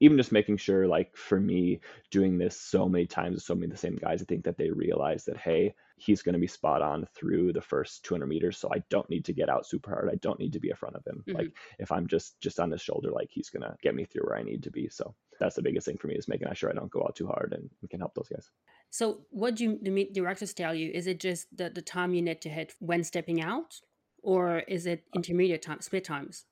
even 0.00 0.16
just 0.16 0.32
making 0.32 0.56
sure 0.56 0.86
like 0.86 1.16
for 1.16 1.40
me 1.40 1.80
doing 2.10 2.38
this 2.38 2.58
so 2.58 2.88
many 2.88 3.06
times 3.06 3.34
with 3.34 3.42
so 3.42 3.54
many 3.54 3.66
of 3.66 3.70
the 3.70 3.76
same 3.76 3.96
guys 3.96 4.20
i 4.22 4.24
think 4.24 4.44
that 4.44 4.56
they 4.56 4.70
realize 4.70 5.24
that 5.24 5.36
hey 5.36 5.74
he's 5.96 6.22
going 6.22 6.32
to 6.32 6.38
be 6.38 6.46
spot 6.46 6.82
on 6.82 7.06
through 7.14 7.52
the 7.52 7.60
first 7.60 8.04
200 8.04 8.26
meters 8.26 8.58
so 8.58 8.68
i 8.72 8.82
don't 8.90 9.08
need 9.08 9.24
to 9.24 9.32
get 9.32 9.48
out 9.48 9.66
super 9.66 9.90
hard. 9.90 10.10
I 10.10 10.16
don't 10.16 10.38
need 10.38 10.52
to 10.52 10.60
be 10.60 10.70
in 10.70 10.76
front 10.76 10.96
of 10.96 11.06
him. 11.06 11.22
Mm-hmm. 11.26 11.38
like 11.38 11.52
if 11.78 11.92
i'm 11.92 12.06
just 12.06 12.40
just 12.40 12.60
on 12.60 12.70
his 12.70 12.82
shoulder 12.82 13.10
like 13.10 13.28
he's 13.30 13.50
going 13.50 13.62
to 13.62 13.76
get 13.82 13.94
me 13.94 14.04
through 14.04 14.22
where 14.26 14.38
i 14.38 14.42
need 14.42 14.62
to 14.64 14.70
be. 14.70 14.88
So 14.88 15.14
that's 15.40 15.56
the 15.56 15.62
biggest 15.62 15.86
thing 15.86 15.98
for 15.98 16.08
me 16.08 16.14
is 16.14 16.28
making 16.28 16.52
sure 16.54 16.70
i 16.70 16.74
don't 16.74 16.90
go 16.90 17.02
out 17.02 17.16
too 17.16 17.26
hard 17.26 17.54
and, 17.56 17.68
can 17.90 18.00
help 18.00 18.14
those 18.14 18.28
guys. 18.28 18.50
So 18.90 19.20
what 19.30 19.56
do 19.56 19.64
you, 19.64 19.78
the 19.82 20.08
directors 20.12 20.54
tell 20.54 20.74
you? 20.74 20.90
Is 20.92 21.06
it 21.06 21.18
just 21.20 21.48
the, 21.56 21.68
the 21.68 21.82
time 21.82 22.14
you 22.14 22.22
need 22.22 22.40
to 22.42 22.48
hit 22.48 22.74
when 22.78 23.02
stepping 23.04 23.42
out 23.42 23.80
or 24.22 24.60
is 24.60 24.86
it 24.86 25.04
intermediate 25.14 25.62
time 25.62 25.80
split 25.80 26.04
times 26.04 26.46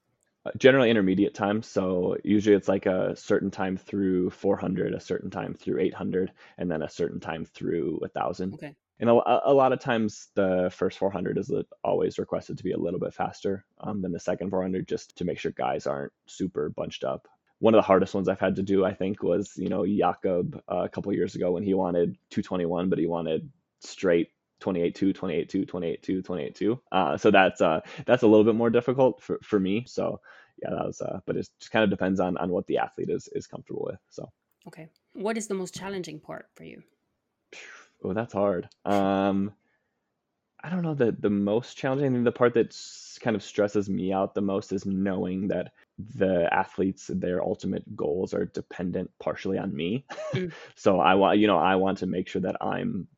uh, 0.44 0.50
generally 0.56 0.90
intermediate 0.90 1.34
time. 1.34 1.62
So 1.62 2.16
usually 2.24 2.56
it's 2.56 2.68
like 2.68 2.86
a 2.86 3.14
certain 3.16 3.50
time 3.50 3.76
through 3.76 4.30
400, 4.30 4.94
a 4.94 5.00
certain 5.00 5.30
time 5.30 5.54
through 5.54 5.80
800, 5.80 6.32
and 6.58 6.70
then 6.70 6.82
a 6.82 6.88
certain 6.88 7.20
time 7.20 7.44
through 7.44 7.98
1000. 8.00 8.54
Okay. 8.54 8.74
And 8.98 9.10
a, 9.10 9.14
a 9.14 9.52
lot 9.52 9.72
of 9.72 9.80
times 9.80 10.28
the 10.34 10.70
first 10.72 10.98
400 10.98 11.36
is 11.36 11.52
always 11.82 12.18
requested 12.18 12.58
to 12.58 12.64
be 12.64 12.72
a 12.72 12.78
little 12.78 13.00
bit 13.00 13.14
faster 13.14 13.64
um, 13.80 14.00
than 14.00 14.12
the 14.12 14.20
second 14.20 14.50
400 14.50 14.86
just 14.86 15.16
to 15.18 15.24
make 15.24 15.38
sure 15.38 15.50
guys 15.50 15.86
aren't 15.86 16.12
super 16.26 16.70
bunched 16.70 17.02
up. 17.02 17.26
One 17.58 17.74
of 17.74 17.78
the 17.78 17.86
hardest 17.86 18.14
ones 18.14 18.28
I've 18.28 18.40
had 18.40 18.56
to 18.56 18.62
do, 18.62 18.84
I 18.84 18.94
think, 18.94 19.22
was, 19.22 19.52
you 19.56 19.68
know, 19.68 19.86
Jakob 19.86 20.60
uh, 20.70 20.82
a 20.84 20.88
couple 20.88 21.12
years 21.12 21.34
ago 21.34 21.52
when 21.52 21.62
he 21.62 21.74
wanted 21.74 22.16
221, 22.30 22.90
but 22.90 22.98
he 22.98 23.06
wanted 23.06 23.50
straight 23.80 24.30
28-2, 24.62 25.14
28-2, 25.14 25.66
28-2, 25.66 26.22
28-2. 26.22 26.78
Uh, 26.90 27.16
so 27.16 27.30
that's 27.30 27.60
uh, 27.60 27.80
that's 28.06 28.22
a 28.22 28.26
little 28.26 28.44
bit 28.44 28.54
more 28.54 28.70
difficult 28.70 29.22
for, 29.22 29.38
for 29.42 29.58
me. 29.58 29.84
So 29.86 30.20
yeah, 30.62 30.70
that 30.70 30.86
was 30.86 31.00
uh, 31.00 31.20
but 31.26 31.36
it 31.36 31.48
just 31.58 31.72
kind 31.72 31.84
of 31.84 31.90
depends 31.90 32.20
on 32.20 32.36
on 32.36 32.50
what 32.50 32.66
the 32.66 32.78
athlete 32.78 33.10
is 33.10 33.28
is 33.32 33.46
comfortable 33.46 33.86
with. 33.86 33.98
So 34.10 34.28
okay, 34.68 34.88
what 35.14 35.36
is 35.36 35.46
the 35.46 35.54
most 35.54 35.74
challenging 35.74 36.20
part 36.20 36.46
for 36.54 36.64
you? 36.64 36.82
Oh, 38.04 38.12
that's 38.12 38.32
hard. 38.32 38.68
Um, 38.84 39.52
I 40.64 40.70
don't 40.70 40.82
know 40.82 40.94
the 40.94 41.12
the 41.18 41.30
most 41.30 41.76
challenging. 41.76 42.22
The 42.22 42.32
part 42.32 42.54
that 42.54 42.76
kind 43.20 43.34
of 43.34 43.42
stresses 43.42 43.88
me 43.88 44.12
out 44.12 44.34
the 44.34 44.40
most 44.40 44.72
is 44.72 44.86
knowing 44.86 45.48
that 45.48 45.72
the 45.98 46.52
athletes 46.52 47.10
their 47.12 47.42
ultimate 47.42 47.96
goals 47.96 48.32
are 48.32 48.46
dependent 48.46 49.10
partially 49.18 49.58
on 49.58 49.74
me. 49.74 50.04
Mm. 50.32 50.52
so 50.76 51.00
I 51.00 51.14
want 51.14 51.38
you 51.38 51.48
know 51.48 51.58
I 51.58 51.76
want 51.76 51.98
to 51.98 52.06
make 52.06 52.28
sure 52.28 52.42
that 52.42 52.56
I'm 52.60 53.08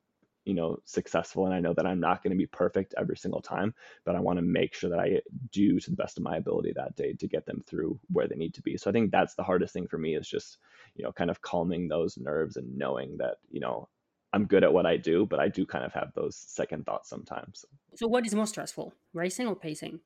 you 0.45 0.55
know 0.55 0.79
successful 0.85 1.47
and 1.47 1.55
i 1.55 1.61
know 1.61 1.73
that 1.73 1.87
i'm 1.87 2.01
not 2.01 2.23
going 2.23 2.31
to 2.31 2.37
be 2.37 2.47
perfect 2.47 2.95
every 2.99 3.17
single 3.17 3.41
time 3.41 3.75
but 4.05 4.15
i 4.15 4.21
want 4.21 4.39
to 4.39 4.43
make 4.43 4.75
sure 4.75 4.91
that 4.91 5.01
i 5.01 5.21
do 5.51 5.81
to 5.81 5.91
the 5.91 5.97
best 5.97 6.19
of 6.19 6.25
my 6.25 6.37
ability 6.37 6.73
that 6.75 6.95
day 6.97 7.13
to 7.13 7.27
get 7.27 7.47
them 7.47 7.63
through 7.67 7.99
where 8.11 8.29
they 8.29 8.37
need 8.37 8.55
to 8.55 8.63
be. 8.63 8.77
So 8.77 8.91
i 8.91 8.93
think 8.93 9.11
that's 9.11 9.35
the 9.35 9.43
hardest 9.43 9.73
thing 9.73 9.87
for 9.87 9.99
me 9.99 10.15
is 10.15 10.29
just 10.29 10.59
you 10.95 11.05
know 11.05 11.13
kind 11.13 11.31
of 11.31 11.43
calming 11.43 11.89
those 11.89 12.19
nerves 12.19 12.57
and 12.57 12.77
knowing 12.77 13.17
that 13.19 13.37
you 13.51 13.61
know 13.61 13.89
i'm 14.33 14.47
good 14.47 14.65
at 14.65 14.73
what 14.73 14.87
i 14.87 14.97
do 14.97 15.27
but 15.27 15.41
i 15.41 15.49
do 15.49 15.65
kind 15.65 15.85
of 15.85 15.93
have 15.93 16.13
those 16.15 16.37
second 16.37 16.85
thoughts 16.85 17.09
sometimes. 17.09 17.65
So 17.97 18.07
what 18.07 18.27
is 18.27 18.35
more 18.35 18.47
stressful 18.47 18.95
racing 19.13 19.47
or 19.47 19.57
pacing 19.57 20.01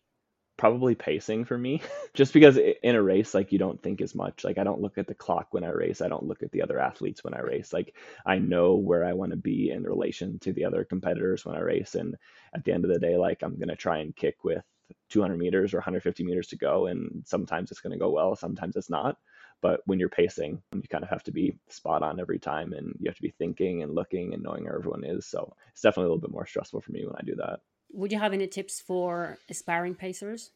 probably 0.59 0.95
pacing 0.95 1.45
for 1.47 1.57
me 1.57 1.81
just 2.15 2.35
because 2.35 2.59
in 2.59 2.97
a 2.97 3.03
race 3.03 3.33
like 3.33 3.53
you 3.53 3.59
don't 3.59 3.83
think 3.83 4.03
as 4.03 4.15
much. 4.15 4.45
Like 4.45 4.59
i 4.59 4.65
don't 4.65 4.83
look 4.83 4.99
at 4.99 5.07
the 5.07 5.15
clock 5.15 5.49
when 5.53 5.65
i 5.65 5.69
race. 5.69 6.03
I 6.03 6.09
don't 6.09 6.27
look 6.27 6.43
at 6.43 6.53
the 6.53 6.63
other 6.63 6.79
athletes 6.79 7.25
when 7.25 7.35
i 7.35 7.41
race. 7.41 7.73
Like 7.73 7.95
i 8.27 8.39
know 8.39 8.75
where 8.75 9.05
i 9.05 9.15
want 9.15 9.31
to 9.31 9.37
be 9.37 9.71
in 9.71 9.85
relation 9.85 10.39
to 10.41 10.53
the 10.53 10.67
other 10.67 10.85
competitors 10.85 11.47
when 11.47 11.57
i 11.57 11.61
race. 11.61 11.95
And 11.95 12.17
at 12.55 12.65
the 12.65 12.73
end 12.73 12.85
of 12.85 12.91
the 12.91 12.99
day 12.99 13.17
like 13.17 13.43
i'm 13.43 13.57
going 13.57 13.69
to 13.69 13.77
try 13.77 13.99
and 13.99 14.15
kick 14.15 14.45
with 14.45 14.63
200 15.11 15.39
meters 15.39 15.75
or 15.75 15.79
150 15.79 16.25
meters 16.25 16.49
to 16.49 16.57
go. 16.57 16.87
And 16.87 17.23
sometimes 17.27 17.71
it's 17.71 17.81
going 17.81 17.93
to 17.93 17.99
go 17.99 18.11
well 18.11 18.37
sometimes 18.37 18.77
it's 18.77 18.91
not. 18.91 19.17
But 19.63 19.81
when 19.87 20.01
you're 20.01 20.09
pacing 20.09 20.61
you 20.75 20.83
kind 20.91 21.05
of 21.05 21.11
have 21.11 21.23
to 21.25 21.33
be 21.33 21.57
spot 21.69 22.03
on 22.03 22.21
every 22.21 22.39
time. 22.41 22.73
And 22.73 22.95
you 22.99 23.09
have 23.09 23.17
to 23.17 23.23
be 23.23 23.35
thinking 23.39 23.83
and 23.83 23.95
looking 23.95 24.35
and 24.35 24.43
knowing 24.43 24.65
where 24.65 24.77
everyone 24.77 25.05
is. 25.05 25.25
So 25.25 25.55
it's 25.73 25.83
definitely 25.83 26.07
a 26.07 26.09
little 26.15 26.29
bit 26.29 26.33
more 26.33 26.47
stressful 26.47 26.81
for 26.81 26.93
me 26.93 27.07
when 27.07 27.17
i 27.17 27.23
do 27.25 27.37
that 27.37 27.61
would 27.93 28.13
you 28.13 28.19
have 28.19 28.33
any 28.33 28.47
tips 28.47 28.81
for 28.81 29.39
aspiring 29.49 29.95
pacers? 29.95 30.51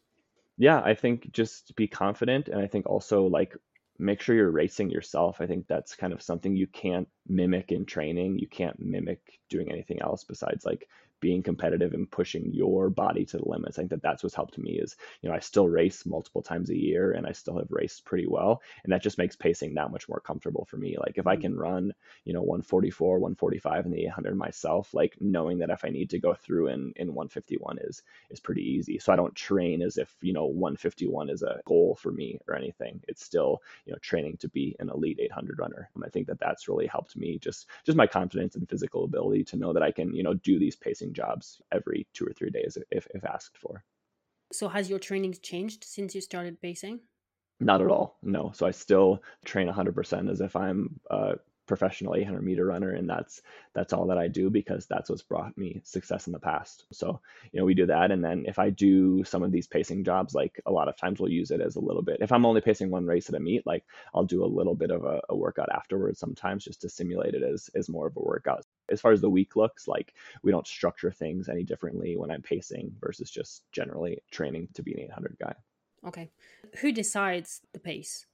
Yeah, 0.59 0.81
I 0.81 0.95
think 0.95 1.33
just 1.33 1.75
be 1.77 1.88
confident. 1.88 2.49
And 2.49 2.61
I 2.61 2.66
think 2.66 2.87
also 2.87 3.27
like 3.27 3.57
make 3.99 4.21
sure 4.21 4.35
you're 4.35 4.51
racing 4.51 4.90
yourself. 4.90 5.40
I 5.40 5.47
think 5.47 5.66
that's 5.66 5.95
kind 5.95 6.12
of 6.12 6.23
something 6.23 6.57
you 6.57 6.66
can't 6.66 7.09
mimic 7.27 7.73
in 7.73 7.85
training. 7.85 8.38
You 8.38 8.49
can't 8.49 8.79
mimic 8.81 9.40
doing 9.49 9.71
anything 9.71 10.01
else 10.01 10.25
besides 10.25 10.64
like 10.64 10.88
being 11.22 11.42
competitive 11.42 11.94
and 11.94 12.11
pushing 12.11 12.52
your 12.52 12.90
body 12.90 13.24
to 13.24 13.38
the 13.38 13.48
limits. 13.48 13.78
I 13.78 13.82
think 13.82 13.90
that 13.90 14.02
that's 14.02 14.24
what's 14.24 14.35
helped 14.35 14.58
me 14.58 14.72
is, 14.72 14.96
you 15.22 15.28
know, 15.28 15.35
I 15.35 15.38
still 15.38 15.68
race 15.68 16.04
multiple 16.04 16.42
times 16.42 16.68
a 16.68 16.76
year 16.76 17.12
and 17.12 17.26
I 17.26 17.32
still 17.32 17.56
have 17.58 17.70
raced 17.70 18.04
pretty 18.04 18.26
well. 18.26 18.61
And 18.82 18.92
that 18.92 19.04
just 19.04 19.18
makes 19.18 19.37
pacing 19.37 19.74
that 19.74 19.92
much 19.92 20.08
more 20.08 20.18
comfortable 20.18 20.66
for 20.68 20.76
me. 20.76 20.96
Like 20.98 21.16
if 21.16 21.28
I 21.28 21.35
mm-hmm. 21.35 21.42
can 21.42 21.56
run, 21.56 21.92
you 22.24 22.32
know, 22.32 22.42
144, 22.42 23.20
145 23.20 23.87
in 23.87 23.92
the 23.92 24.04
800 24.06 24.37
myself, 24.37 24.92
like 24.92 25.16
knowing 25.20 25.58
that 25.58 25.70
if 25.70 25.85
I 25.85 25.90
need 25.90 26.11
to 26.11 26.18
go 26.18 26.35
through 26.35 26.68
in, 26.68 26.92
in 26.96 27.14
151 27.14 27.78
is, 27.82 28.02
is 28.30 28.40
pretty 28.40 28.62
easy. 28.62 28.98
So 28.98 29.12
I 29.12 29.16
don't 29.16 29.35
train 29.37 29.80
as 29.80 29.98
if, 29.98 30.12
you 30.22 30.32
know, 30.32 30.46
151 30.46 31.30
is 31.30 31.44
a 31.44 31.61
goal 31.64 31.96
for 32.02 32.11
me 32.11 32.40
or 32.48 32.56
anything. 32.56 33.00
It's 33.06 33.24
still, 33.24 33.62
you 33.87 33.92
know, 33.92 33.98
training 34.00 34.38
to 34.38 34.48
be 34.48 34.74
an 34.80 34.88
elite 34.88 35.20
800 35.20 35.61
runner. 35.61 35.88
And 35.94 36.02
I 36.04 36.08
think 36.08 36.26
that 36.26 36.40
that's 36.40 36.66
really 36.66 36.88
helped 36.88 37.16
me 37.16 37.38
just, 37.38 37.68
just 37.87 37.96
my 37.96 38.08
confidence 38.08 38.56
and 38.56 38.68
physical 38.68 39.04
ability 39.04 39.44
to 39.44 39.56
know 39.56 39.72
that 39.72 39.85
I 39.85 39.92
can, 39.92 40.12
you 40.12 40.24
know, 40.24 40.35
do 40.35 40.58
these 40.58 40.74
pacing 40.74 41.12
jobs 41.12 41.61
every 41.72 42.07
two 42.14 42.25
or 42.25 42.33
three 42.33 42.51
days 42.51 42.79
if, 42.90 43.07
if 43.11 43.25
asked 43.25 43.59
for. 43.59 43.85
So 44.53 44.68
has 44.68 44.90
your 44.90 44.98
training 44.98 45.37
changed 45.42 45.85
since 45.85 46.14
you 46.14 46.20
started 46.20 46.61
pacing? 46.61 47.01
Not 47.61 47.81
at 47.81 47.88
all. 47.88 48.18
No. 48.22 48.53
So 48.55 48.66
I 48.66 48.72
still 48.72 49.22
train 49.44 49.68
100% 49.68 50.31
as 50.31 50.40
if 50.40 50.57
I'm 50.57 51.01
a 51.11 51.35
professional 51.66 52.16
800 52.16 52.42
meter 52.42 52.66
runner 52.66 52.90
and 52.90 53.09
that's 53.09 53.40
that's 53.72 53.92
all 53.92 54.07
that 54.09 54.18
I 54.18 54.27
do 54.27 54.51
because 54.51 54.87
that's 54.87 55.09
what's 55.09 55.22
brought 55.22 55.57
me 55.57 55.81
success 55.85 56.27
in 56.27 56.33
the 56.33 56.38
past. 56.38 56.85
So, 56.92 57.20
you 57.53 57.61
know, 57.61 57.64
we 57.64 57.75
do 57.75 57.87
that 57.87 58.11
and 58.11 58.22
then 58.22 58.44
if 58.46 58.59
I 58.59 58.70
do 58.70 59.22
some 59.25 59.42
of 59.42 59.53
these 59.53 59.68
pacing 59.68 60.05
jobs 60.05 60.35
like 60.35 60.61
a 60.66 60.72
lot 60.72 60.88
of 60.88 60.96
times 60.96 61.20
we'll 61.20 61.31
use 61.31 61.51
it 61.51 61.61
as 61.61 61.77
a 61.77 61.81
little 61.81 62.03
bit. 62.03 62.18
If 62.20 62.33
I'm 62.33 62.44
only 62.44 62.61
pacing 62.61 62.90
one 62.90 63.07
race 63.07 63.29
at 63.29 63.37
a 63.37 63.40
meet, 63.40 63.66
like 63.66 63.85
I'll 64.12 64.25
do 64.25 64.44
a 64.44 64.55
little 64.55 64.75
bit 64.75 64.90
of 64.90 65.05
a, 65.05 65.20
a 65.29 65.37
workout 65.37 65.70
afterwards 65.72 66.18
sometimes 66.18 66.64
just 66.64 66.81
to 66.83 66.88
simulate 66.88 67.35
it 67.35 67.42
as 67.42 67.70
as 67.75 67.88
more 67.88 68.09
of 68.09 68.16
a 68.16 68.22
workout 68.22 68.66
as 68.92 69.00
far 69.00 69.12
as 69.12 69.20
the 69.20 69.31
week 69.31 69.57
looks, 69.57 69.88
like 69.88 70.14
we 70.42 70.52
don't 70.52 70.66
structure 70.66 71.11
things 71.11 71.48
any 71.48 71.64
differently 71.64 72.16
when 72.16 72.31
I'm 72.31 72.42
pacing 72.42 72.94
versus 73.00 73.31
just 73.31 73.64
generally 73.72 74.22
training 74.31 74.68
to 74.74 74.83
be 74.83 74.92
an 74.92 75.00
800 75.00 75.37
guy. 75.40 75.55
Okay. 76.07 76.31
Who 76.81 76.92
decides 76.92 77.61
the 77.72 77.81
pace? 77.81 78.26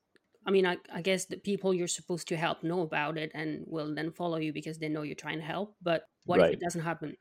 I 0.47 0.51
mean, 0.51 0.67
I, 0.67 0.79
I 0.93 1.03
guess 1.03 1.27
the 1.27 1.37
people 1.37 1.75
you're 1.75 1.89
supposed 1.89 2.29
to 2.29 2.37
help 2.37 2.63
know 2.63 2.81
about 2.81 3.19
it 3.19 3.31
and 3.35 3.65
will 3.67 3.95
then 3.95 4.11
follow 4.11 4.39
you 4.39 4.53
because 4.53 4.79
they 4.79 4.89
know 4.89 5.03
you're 5.03 5.15
trying 5.15 5.39
to 5.39 5.45
help. 5.45 5.75
But 5.83 6.05
what 6.25 6.41
right. 6.41 6.49
if 6.49 6.55
it 6.55 6.61
doesn't 6.61 6.81
happen? 6.81 7.17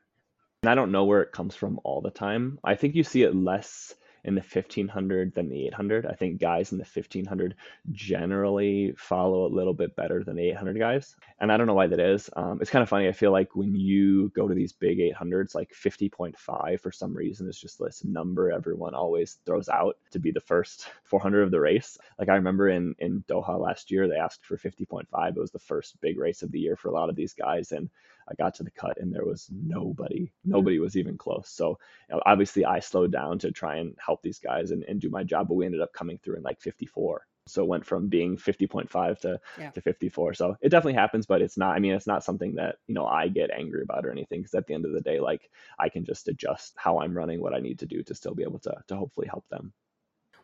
And 0.62 0.70
I 0.70 0.74
don't 0.74 0.92
know 0.92 1.04
where 1.04 1.22
it 1.22 1.32
comes 1.32 1.54
from 1.54 1.78
all 1.84 2.00
the 2.00 2.10
time. 2.10 2.58
I 2.64 2.74
think 2.74 2.94
you 2.94 3.04
see 3.04 3.22
it 3.22 3.34
less 3.34 3.94
in 4.24 4.34
the 4.34 4.40
1500 4.40 5.34
than 5.34 5.48
the 5.48 5.66
800. 5.66 6.06
I 6.06 6.12
think 6.12 6.40
guys 6.40 6.72
in 6.72 6.78
the 6.78 6.84
1500 6.84 7.54
generally 7.92 8.94
follow 8.96 9.46
a 9.46 9.54
little 9.54 9.74
bit 9.74 9.96
better 9.96 10.24
than 10.24 10.36
the 10.36 10.50
800 10.50 10.78
guys. 10.78 11.16
And 11.40 11.52
I 11.52 11.56
don't 11.56 11.66
know 11.66 11.74
why 11.74 11.86
that 11.86 12.00
is. 12.00 12.28
Um, 12.36 12.58
it's 12.60 12.70
kind 12.70 12.82
of 12.82 12.88
funny. 12.88 13.08
I 13.08 13.12
feel 13.12 13.32
like 13.32 13.54
when 13.54 13.74
you 13.74 14.30
go 14.30 14.48
to 14.48 14.54
these 14.54 14.72
big 14.72 14.98
800s, 14.98 15.54
like 15.54 15.70
50.5 15.72 16.80
for 16.80 16.92
some 16.92 17.14
reason 17.14 17.48
is 17.48 17.60
just 17.60 17.78
this 17.78 18.04
number 18.04 18.50
everyone 18.50 18.94
always 18.94 19.38
throws 19.46 19.68
out 19.68 19.96
to 20.10 20.18
be 20.18 20.30
the 20.30 20.40
first 20.40 20.88
400 21.04 21.42
of 21.42 21.50
the 21.50 21.60
race. 21.60 21.98
Like 22.18 22.28
I 22.28 22.34
remember 22.34 22.68
in, 22.68 22.94
in 22.98 23.24
Doha 23.28 23.58
last 23.58 23.90
year, 23.90 24.08
they 24.08 24.16
asked 24.16 24.44
for 24.44 24.56
50.5. 24.56 25.04
It 25.28 25.36
was 25.36 25.50
the 25.50 25.58
first 25.58 26.00
big 26.00 26.18
race 26.18 26.42
of 26.42 26.52
the 26.52 26.60
year 26.60 26.76
for 26.76 26.88
a 26.88 26.92
lot 26.92 27.08
of 27.08 27.16
these 27.16 27.34
guys. 27.34 27.72
And 27.72 27.88
I 28.30 28.34
got 28.34 28.54
to 28.56 28.62
the 28.62 28.70
cut 28.70 28.98
and 29.00 29.12
there 29.12 29.24
was 29.24 29.48
nobody. 29.50 30.30
Hmm. 30.44 30.50
Nobody 30.50 30.78
was 30.78 30.96
even 30.96 31.16
close. 31.16 31.48
So 31.48 31.78
you 32.08 32.16
know, 32.16 32.22
obviously 32.26 32.64
I 32.64 32.80
slowed 32.80 33.12
down 33.12 33.38
to 33.40 33.52
try 33.52 33.76
and 33.76 33.96
help 34.04 34.22
these 34.22 34.38
guys 34.38 34.70
and, 34.70 34.84
and 34.84 35.00
do 35.00 35.10
my 35.10 35.24
job, 35.24 35.48
but 35.48 35.54
we 35.54 35.66
ended 35.66 35.80
up 35.80 35.92
coming 35.92 36.18
through 36.18 36.36
in 36.36 36.42
like 36.42 36.60
54. 36.60 37.26
So 37.46 37.62
it 37.62 37.68
went 37.68 37.86
from 37.86 38.08
being 38.08 38.36
50.5 38.36 39.20
to, 39.20 39.40
yeah. 39.58 39.70
to 39.70 39.80
54. 39.80 40.34
So 40.34 40.56
it 40.60 40.68
definitely 40.68 40.94
happens, 40.94 41.24
but 41.24 41.40
it's 41.40 41.56
not, 41.56 41.74
I 41.74 41.78
mean, 41.78 41.94
it's 41.94 42.06
not 42.06 42.22
something 42.22 42.56
that, 42.56 42.76
you 42.86 42.94
know, 42.94 43.06
I 43.06 43.28
get 43.28 43.50
angry 43.50 43.82
about 43.82 44.04
or 44.04 44.12
anything. 44.12 44.42
Cause 44.42 44.54
at 44.54 44.66
the 44.66 44.74
end 44.74 44.84
of 44.84 44.92
the 44.92 45.00
day, 45.00 45.18
like 45.18 45.50
I 45.78 45.88
can 45.88 46.04
just 46.04 46.28
adjust 46.28 46.74
how 46.76 47.00
I'm 47.00 47.16
running, 47.16 47.40
what 47.40 47.54
I 47.54 47.60
need 47.60 47.78
to 47.78 47.86
do 47.86 48.02
to 48.02 48.14
still 48.14 48.34
be 48.34 48.42
able 48.42 48.58
to, 48.60 48.74
to 48.88 48.96
hopefully 48.96 49.28
help 49.28 49.46
them. 49.48 49.72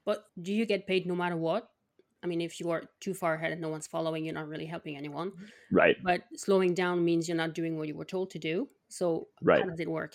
But 0.07 0.25
do 0.41 0.53
you 0.53 0.67
get 0.67 0.87
paid 0.87 1.07
no 1.07 1.15
matter 1.15 1.37
what? 1.37 1.69
I 2.25 2.27
mean, 2.27 2.41
if 2.41 2.59
you 2.59 2.71
are 2.71 2.85
too 3.01 3.13
far 3.13 3.35
ahead 3.35 3.53
and 3.53 3.61
no 3.61 3.69
one's 3.69 3.87
following, 3.87 4.25
you're 4.25 4.35
not 4.35 4.49
really 4.49 4.65
helping 4.65 4.97
anyone. 4.97 5.31
Mm-hmm. 5.31 5.77
Right. 5.77 5.97
But 6.03 6.23
slowing 6.35 6.73
down 6.73 7.05
means 7.05 7.29
you're 7.29 7.37
not 7.37 7.53
doing 7.53 7.77
what 7.77 7.87
you 7.87 7.95
were 7.95 8.07
told 8.07 8.31
to 8.31 8.39
do. 8.39 8.67
So 8.89 9.29
right. 9.43 9.63
how 9.63 9.69
does 9.69 9.79
it 9.79 9.91
work? 9.91 10.15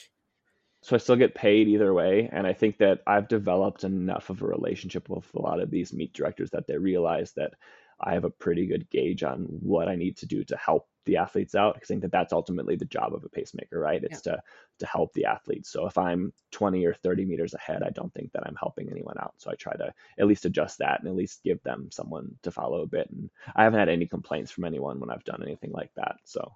So 0.81 0.95
I 0.95 0.99
still 0.99 1.17
get 1.17 1.35
paid 1.35 1.67
either 1.67 1.93
way. 1.93 2.27
And 2.31 2.47
I 2.47 2.53
think 2.53 2.79
that 2.79 3.01
I've 3.05 3.27
developed 3.27 3.83
enough 3.83 4.31
of 4.31 4.41
a 4.41 4.47
relationship 4.47 5.07
with 5.07 5.25
a 5.35 5.41
lot 5.41 5.59
of 5.59 5.69
these 5.69 5.93
meet 5.93 6.13
directors 6.13 6.49
that 6.51 6.65
they 6.65 6.77
realize 6.77 7.33
that 7.33 7.53
I 8.01 8.13
have 8.13 8.23
a 8.23 8.29
pretty 8.29 8.65
good 8.65 8.89
gauge 8.89 9.23
on 9.23 9.41
what 9.41 9.87
I 9.87 9.95
need 9.95 10.17
to 10.17 10.25
do 10.25 10.43
to 10.45 10.57
help 10.57 10.87
the 11.09 11.17
athletes 11.17 11.55
out. 11.55 11.75
I 11.75 11.85
think 11.85 12.01
that 12.03 12.11
that's 12.11 12.33
ultimately 12.33 12.75
the 12.75 12.85
job 12.85 13.15
of 13.15 13.23
a 13.23 13.29
pacemaker, 13.29 13.79
right? 13.79 14.03
It's 14.03 14.21
yeah. 14.25 14.33
to 14.33 14.41
to 14.79 14.85
help 14.85 15.11
the 15.13 15.25
athletes. 15.25 15.69
So 15.69 15.87
if 15.87 15.97
I'm 15.97 16.31
20 16.51 16.85
or 16.85 16.93
30 16.93 17.25
meters 17.25 17.53
ahead, 17.53 17.83
I 17.83 17.89
don't 17.89 18.13
think 18.13 18.31
that 18.31 18.43
I'm 18.45 18.55
helping 18.55 18.89
anyone 18.89 19.17
out. 19.19 19.33
So 19.37 19.51
I 19.51 19.55
try 19.55 19.75
to 19.75 19.91
at 20.19 20.27
least 20.27 20.45
adjust 20.45 20.77
that 20.77 20.99
and 20.99 21.09
at 21.09 21.15
least 21.15 21.43
give 21.43 21.61
them 21.63 21.89
someone 21.91 22.35
to 22.43 22.51
follow 22.51 22.83
a 22.83 22.87
bit. 22.87 23.09
And 23.09 23.29
I 23.55 23.63
haven't 23.63 23.79
had 23.79 23.89
any 23.89 24.05
complaints 24.05 24.51
from 24.51 24.65
anyone 24.65 24.99
when 24.99 25.09
I've 25.09 25.23
done 25.25 25.43
anything 25.43 25.71
like 25.71 25.91
that. 25.95 26.17
So 26.23 26.53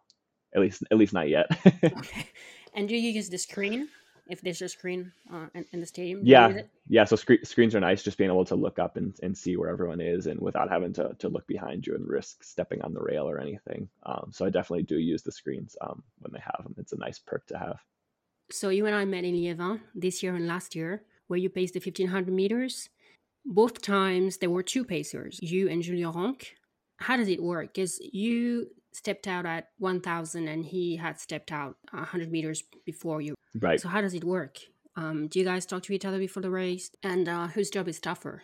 at 0.54 0.62
least 0.62 0.84
at 0.92 0.98
least 0.98 1.14
not 1.14 1.30
yet. 1.30 1.48
okay. 1.84 2.28
And 2.76 2.88
do 2.88 2.96
you 2.96 3.10
use 3.10 3.30
the 3.30 3.38
screen 3.38 3.90
if 4.28 4.42
there's 4.42 4.62
a 4.62 4.70
screen 4.70 5.12
uh, 5.32 5.48
in, 5.54 5.66
in, 5.74 5.80
the 5.80 5.86
stadium? 5.86 6.22
Yeah, 6.24 6.62
yeah. 6.88 7.04
So 7.04 7.16
sc- 7.16 7.44
screens 7.44 7.76
are 7.76 7.80
nice, 7.80 8.04
just 8.04 8.18
being 8.18 8.30
able 8.30 8.46
to 8.46 8.56
look 8.56 8.80
up 8.80 8.98
and, 8.98 9.14
and 9.22 9.38
see 9.38 9.58
where 9.58 9.70
everyone 9.70 10.02
is, 10.02 10.28
and 10.28 10.40
without 10.40 10.70
having 10.70 10.94
to 10.94 11.16
to 11.20 11.30
look 11.30 11.46
behind 11.48 11.86
you 11.86 11.96
and 11.96 12.08
risk 12.08 12.44
stepping 12.44 12.82
on 12.82 12.94
the 12.94 13.02
rail 13.02 13.30
or 13.30 13.40
anything. 13.40 13.90
Um, 14.06 14.30
so 14.32 14.46
I 14.46 14.50
definitely 14.50 14.84
do 14.84 14.98
use 14.98 15.24
the 15.24 15.32
screens 15.32 15.76
um, 15.82 16.04
when 16.20 16.32
they 16.34 16.40
have 16.40 16.64
them. 16.64 16.76
It's 16.78 16.94
a 16.94 16.98
nice 16.98 17.20
perk 17.20 17.46
to 17.48 17.58
have. 17.58 17.80
So 18.52 18.70
you 18.70 18.86
and 18.86 18.96
I 18.96 19.06
met 19.06 19.24
in 19.24 19.36
Liévin 19.36 19.82
this 19.96 20.22
year 20.22 20.36
and 20.36 20.48
last 20.48 20.76
year, 20.76 21.04
where 21.28 21.40
you 21.40 21.50
paced 21.50 21.74
the 21.74 21.80
1500 21.80 22.34
meters. 22.34 22.90
Both 23.46 23.82
times 23.82 24.38
there 24.38 24.50
were 24.50 24.64
two 24.64 24.86
pacers, 24.86 25.40
you 25.42 25.70
and 25.70 25.82
Julien 25.82 26.12
Ronque. 26.12 26.56
How 26.98 27.18
does 27.18 27.28
it 27.28 27.44
work? 27.44 27.74
Because 27.74 28.00
you 28.00 28.68
stepped 28.96 29.28
out 29.28 29.46
at 29.46 29.70
1000 29.80 30.48
and 30.48 30.66
he 30.66 30.98
had 30.98 31.20
stepped 31.20 31.52
out 31.52 31.78
100 31.92 32.32
meters 32.32 32.64
before 32.86 33.22
you. 33.22 33.36
Right. 33.60 33.80
So 33.80 33.90
how 33.90 34.02
does 34.02 34.14
it 34.14 34.24
work? 34.24 34.60
Um, 34.96 35.28
do 35.28 35.40
you 35.40 35.46
guys 35.46 35.66
talk 35.66 35.84
to 35.84 35.94
each 35.94 36.06
other 36.06 36.20
before 36.20 36.42
the 36.42 36.50
race? 36.50 36.92
And 37.02 37.28
uh, 37.28 37.48
whose 37.48 37.70
job 37.70 37.88
is 37.88 38.00
tougher? 38.00 38.44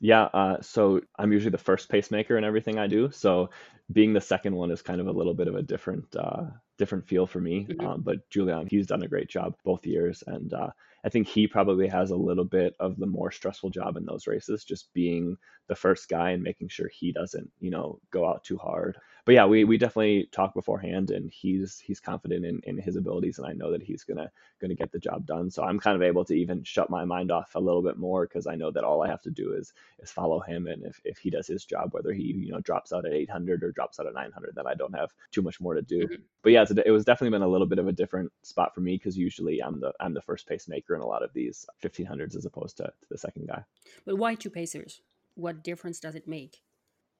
Yeah 0.00 0.24
uh, 0.32 0.56
so 0.62 1.02
i'm 1.18 1.30
usually 1.30 1.50
the 1.50 1.58
first 1.58 1.90
pacemaker 1.90 2.38
in 2.38 2.44
everything 2.44 2.78
i 2.78 2.86
do. 2.86 3.10
So 3.12 3.50
being 3.92 4.12
the 4.12 4.20
second 4.20 4.54
one 4.56 4.70
is 4.70 4.82
kind 4.82 5.00
of 5.00 5.06
a 5.06 5.12
little 5.12 5.34
bit 5.34 5.48
of 5.48 5.54
a 5.54 5.62
different 5.62 6.16
uh, 6.16 6.44
different 6.78 7.06
feel 7.06 7.26
for 7.26 7.40
me. 7.40 7.66
Mm-hmm. 7.68 7.86
um, 7.86 8.00
but 8.00 8.28
julian 8.30 8.66
he's 8.66 8.86
done 8.86 9.02
a 9.02 9.08
great 9.08 9.28
job 9.28 9.54
both 9.62 9.86
years. 9.86 10.24
And 10.26 10.52
uh, 10.54 10.70
I 11.04 11.08
think 11.08 11.28
he 11.28 11.46
probably 11.46 11.88
has 11.88 12.10
a 12.10 12.16
little 12.16 12.44
bit 12.44 12.74
of 12.80 12.96
the 12.96 13.06
more 13.06 13.30
stressful 13.30 13.70
job 13.70 13.96
in 13.96 14.04
those 14.04 14.26
races, 14.26 14.64
just 14.64 14.92
being 14.92 15.36
the 15.68 15.74
first 15.74 16.08
guy 16.08 16.30
and 16.30 16.42
making 16.42 16.68
sure 16.68 16.88
he 16.88 17.12
doesn't, 17.12 17.50
you 17.58 17.70
know, 17.70 18.00
go 18.10 18.28
out 18.28 18.44
too 18.44 18.58
hard 18.58 18.98
but 19.30 19.34
yeah, 19.34 19.46
we 19.46 19.62
we 19.62 19.78
definitely 19.78 20.28
talk 20.32 20.54
beforehand, 20.54 21.12
and 21.12 21.30
he's 21.30 21.78
he's 21.78 22.00
confident 22.00 22.44
in, 22.44 22.60
in 22.64 22.76
his 22.76 22.96
abilities, 22.96 23.38
and 23.38 23.46
I 23.46 23.52
know 23.52 23.70
that 23.70 23.80
he's 23.80 24.02
gonna 24.02 24.28
gonna 24.60 24.74
get 24.74 24.90
the 24.90 24.98
job 24.98 25.24
done. 25.24 25.52
So 25.52 25.62
I'm 25.62 25.78
kind 25.78 25.94
of 25.94 26.02
able 26.02 26.24
to 26.24 26.34
even 26.34 26.64
shut 26.64 26.90
my 26.90 27.04
mind 27.04 27.30
off 27.30 27.54
a 27.54 27.60
little 27.60 27.80
bit 27.80 27.96
more 27.96 28.26
because 28.26 28.48
I 28.48 28.56
know 28.56 28.72
that 28.72 28.82
all 28.82 29.04
I 29.04 29.06
have 29.06 29.22
to 29.22 29.30
do 29.30 29.52
is 29.52 29.72
is 30.00 30.10
follow 30.10 30.40
him, 30.40 30.66
and 30.66 30.84
if, 30.84 31.00
if 31.04 31.18
he 31.18 31.30
does 31.30 31.46
his 31.46 31.64
job, 31.64 31.94
whether 31.94 32.12
he 32.12 32.24
you 32.24 32.50
know 32.50 32.58
drops 32.58 32.92
out 32.92 33.06
at 33.06 33.12
800 33.12 33.62
or 33.62 33.70
drops 33.70 34.00
out 34.00 34.08
at 34.08 34.14
900, 34.14 34.52
then 34.56 34.66
I 34.66 34.74
don't 34.74 34.96
have 34.96 35.12
too 35.30 35.42
much 35.42 35.60
more 35.60 35.74
to 35.74 35.82
do. 35.82 36.08
Mm-hmm. 36.08 36.22
But 36.42 36.50
yeah, 36.50 36.64
it 36.84 36.90
was 36.90 37.04
definitely 37.04 37.38
been 37.38 37.46
a 37.46 37.48
little 37.48 37.68
bit 37.68 37.78
of 37.78 37.86
a 37.86 37.92
different 37.92 38.32
spot 38.42 38.74
for 38.74 38.80
me 38.80 38.96
because 38.96 39.16
usually 39.16 39.62
I'm 39.62 39.78
the 39.78 39.92
I'm 40.00 40.12
the 40.12 40.22
first 40.22 40.48
pacemaker 40.48 40.96
in 40.96 41.02
a 41.02 41.06
lot 41.06 41.22
of 41.22 41.32
these 41.34 41.66
1500s 41.84 42.34
as 42.34 42.46
opposed 42.46 42.78
to, 42.78 42.82
to 42.82 43.08
the 43.08 43.16
second 43.16 43.46
guy. 43.46 43.62
But 44.04 44.16
why 44.16 44.34
two 44.34 44.50
pacers? 44.50 45.02
What 45.36 45.62
difference 45.62 46.00
does 46.00 46.16
it 46.16 46.26
make? 46.26 46.62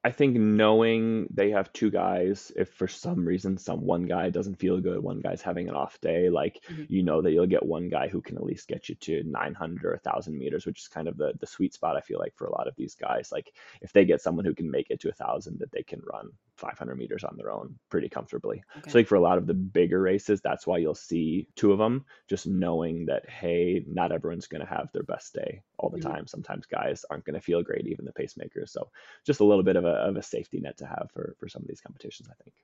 I 0.03 0.11
think 0.11 0.37
knowing 0.37 1.29
they 1.31 1.51
have 1.51 1.73
two 1.75 1.91
guys, 1.91 2.51
if 2.57 2.71
for 2.71 2.89
some 2.89 3.27
reason 3.27 3.59
some 3.59 3.85
one 3.85 4.07
guy 4.07 4.31
doesn't 4.31 4.59
feel 4.59 4.81
good, 4.81 5.03
one 5.03 5.21
guy's 5.21 5.43
having 5.43 5.69
an 5.69 5.75
off 5.75 6.01
day, 6.01 6.31
like 6.31 6.61
mm-hmm. 6.71 6.85
you 6.89 7.03
know 7.03 7.21
that 7.21 7.33
you'll 7.33 7.47
get 7.47 7.67
one 7.67 7.91
guy 7.91 8.09
who 8.09 8.23
can 8.23 8.37
at 8.37 8.43
least 8.43 8.67
get 8.67 8.89
you 8.89 8.95
to 8.95 9.23
900 9.25 9.85
or 9.85 10.01
1,000 10.03 10.39
meters, 10.39 10.65
which 10.65 10.81
is 10.81 10.89
kind 10.89 11.07
of 11.07 11.19
the 11.19 11.35
the 11.39 11.47
sweet 11.47 11.75
spot 11.75 11.97
I 11.97 12.01
feel 12.01 12.19
like 12.19 12.35
for 12.35 12.47
a 12.47 12.53
lot 12.53 12.67
of 12.67 12.75
these 12.77 12.95
guys. 12.95 13.31
Like 13.31 13.53
if 13.83 13.93
they 13.93 14.07
get 14.07 14.23
someone 14.23 14.47
who 14.47 14.55
can 14.55 14.71
make 14.71 14.87
it 14.89 15.01
to 15.01 15.11
a 15.11 15.13
thousand, 15.13 15.59
that 15.59 15.71
they 15.71 15.83
can 15.83 16.01
run 16.11 16.31
500 16.57 16.95
meters 16.97 17.25
on 17.25 17.37
their 17.37 17.51
own 17.51 17.75
pretty 17.91 18.09
comfortably. 18.09 18.63
Okay. 18.79 18.91
So 18.91 18.99
like 18.99 19.07
for 19.07 19.17
a 19.17 19.21
lot 19.21 19.39
of 19.39 19.47
the 19.47 19.55
bigger 19.55 20.01
races, 20.01 20.41
that's 20.41 20.67
why 20.67 20.79
you'll 20.79 20.95
see 20.95 21.47
two 21.57 21.73
of 21.73 21.79
them, 21.79 22.07
just 22.29 22.47
knowing 22.47 23.07
that 23.07 23.29
hey, 23.29 23.85
not 23.87 24.13
everyone's 24.13 24.47
going 24.47 24.61
to 24.63 24.67
have 24.67 24.91
their 24.93 25.03
best 25.03 25.35
day 25.35 25.63
all 25.79 25.91
the 25.91 25.99
mm-hmm. 25.99 26.11
time. 26.11 26.27
Sometimes 26.27 26.67
guys 26.67 27.05
aren't 27.11 27.25
going 27.25 27.35
to 27.35 27.41
feel 27.41 27.63
great, 27.63 27.87
even 27.87 28.05
the 28.05 28.13
pacemakers. 28.13 28.71
So 28.71 28.91
just 29.27 29.41
a 29.41 29.45
little 29.45 29.65
bit 29.65 29.77
of 29.77 29.85
a, 29.85 29.90
of 29.93 30.17
a 30.17 30.23
safety 30.23 30.61
net 30.61 30.79
to 30.79 30.87
have 30.87 31.09
for 31.13 31.35
for 31.39 31.49
some 31.49 31.63
of 31.63 31.69
these 31.69 31.81
competitions, 31.81 32.29
I 32.31 32.43
think. 32.43 32.55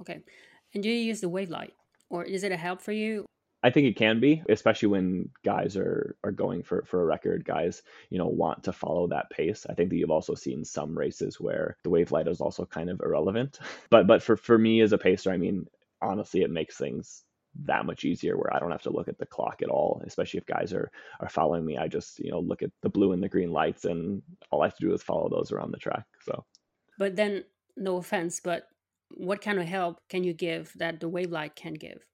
Okay, 0.00 0.20
and 0.74 0.82
do 0.82 0.88
you 0.88 0.96
use 0.96 1.20
the 1.20 1.28
wave 1.28 1.50
light, 1.50 1.74
or 2.10 2.24
is 2.24 2.44
it 2.44 2.52
a 2.52 2.56
help 2.56 2.80
for 2.80 2.92
you? 2.92 3.26
I 3.64 3.70
think 3.70 3.86
it 3.86 3.96
can 3.96 4.20
be, 4.20 4.42
especially 4.50 4.88
when 4.88 5.30
guys 5.42 5.74
are 5.76 6.16
are 6.22 6.30
going 6.32 6.62
for 6.62 6.84
for 6.84 7.00
a 7.00 7.06
record. 7.06 7.46
Guys, 7.46 7.82
you 8.10 8.18
know, 8.18 8.26
want 8.26 8.62
to 8.64 8.72
follow 8.72 9.06
that 9.06 9.30
pace. 9.30 9.64
I 9.68 9.72
think 9.72 9.88
that 9.88 9.96
you've 9.96 10.10
also 10.10 10.34
seen 10.34 10.66
some 10.66 10.96
races 10.96 11.40
where 11.40 11.78
the 11.82 11.88
wave 11.88 12.12
light 12.12 12.28
is 12.28 12.42
also 12.42 12.66
kind 12.66 12.90
of 12.90 13.00
irrelevant. 13.00 13.58
But 13.90 14.06
but 14.06 14.22
for 14.22 14.36
for 14.36 14.58
me 14.58 14.82
as 14.82 14.92
a 14.92 14.98
pacer, 14.98 15.30
I 15.30 15.38
mean, 15.38 15.66
honestly, 16.02 16.42
it 16.42 16.50
makes 16.50 16.76
things 16.76 17.24
that 17.62 17.86
much 17.86 18.04
easier 18.04 18.36
where 18.36 18.54
I 18.54 18.58
don't 18.58 18.72
have 18.72 18.82
to 18.82 18.90
look 18.90 19.08
at 19.08 19.18
the 19.18 19.26
clock 19.26 19.62
at 19.62 19.70
all, 19.70 20.02
especially 20.06 20.38
if 20.38 20.46
guys 20.46 20.74
are 20.74 20.90
are 21.20 21.28
following 21.28 21.64
me. 21.64 21.78
I 21.78 21.88
just, 21.88 22.18
you 22.18 22.30
know, 22.30 22.40
look 22.40 22.62
at 22.62 22.70
the 22.82 22.90
blue 22.90 23.12
and 23.12 23.22
the 23.22 23.28
green 23.28 23.50
lights 23.50 23.86
and 23.86 24.22
all 24.50 24.62
I 24.62 24.66
have 24.66 24.76
to 24.76 24.86
do 24.86 24.92
is 24.92 25.02
follow 25.02 25.30
those 25.30 25.52
around 25.52 25.70
the 25.70 25.78
track. 25.78 26.04
So 26.22 26.44
But 26.98 27.16
then 27.16 27.44
no 27.76 27.96
offense, 27.96 28.40
but 28.40 28.68
what 29.16 29.42
kind 29.42 29.58
of 29.58 29.66
help 29.66 30.00
can 30.08 30.24
you 30.24 30.32
give 30.32 30.72
that 30.76 31.00
the 31.00 31.08
wave 31.08 31.30
light 31.30 31.56
can 31.56 31.74
give? 31.74 32.04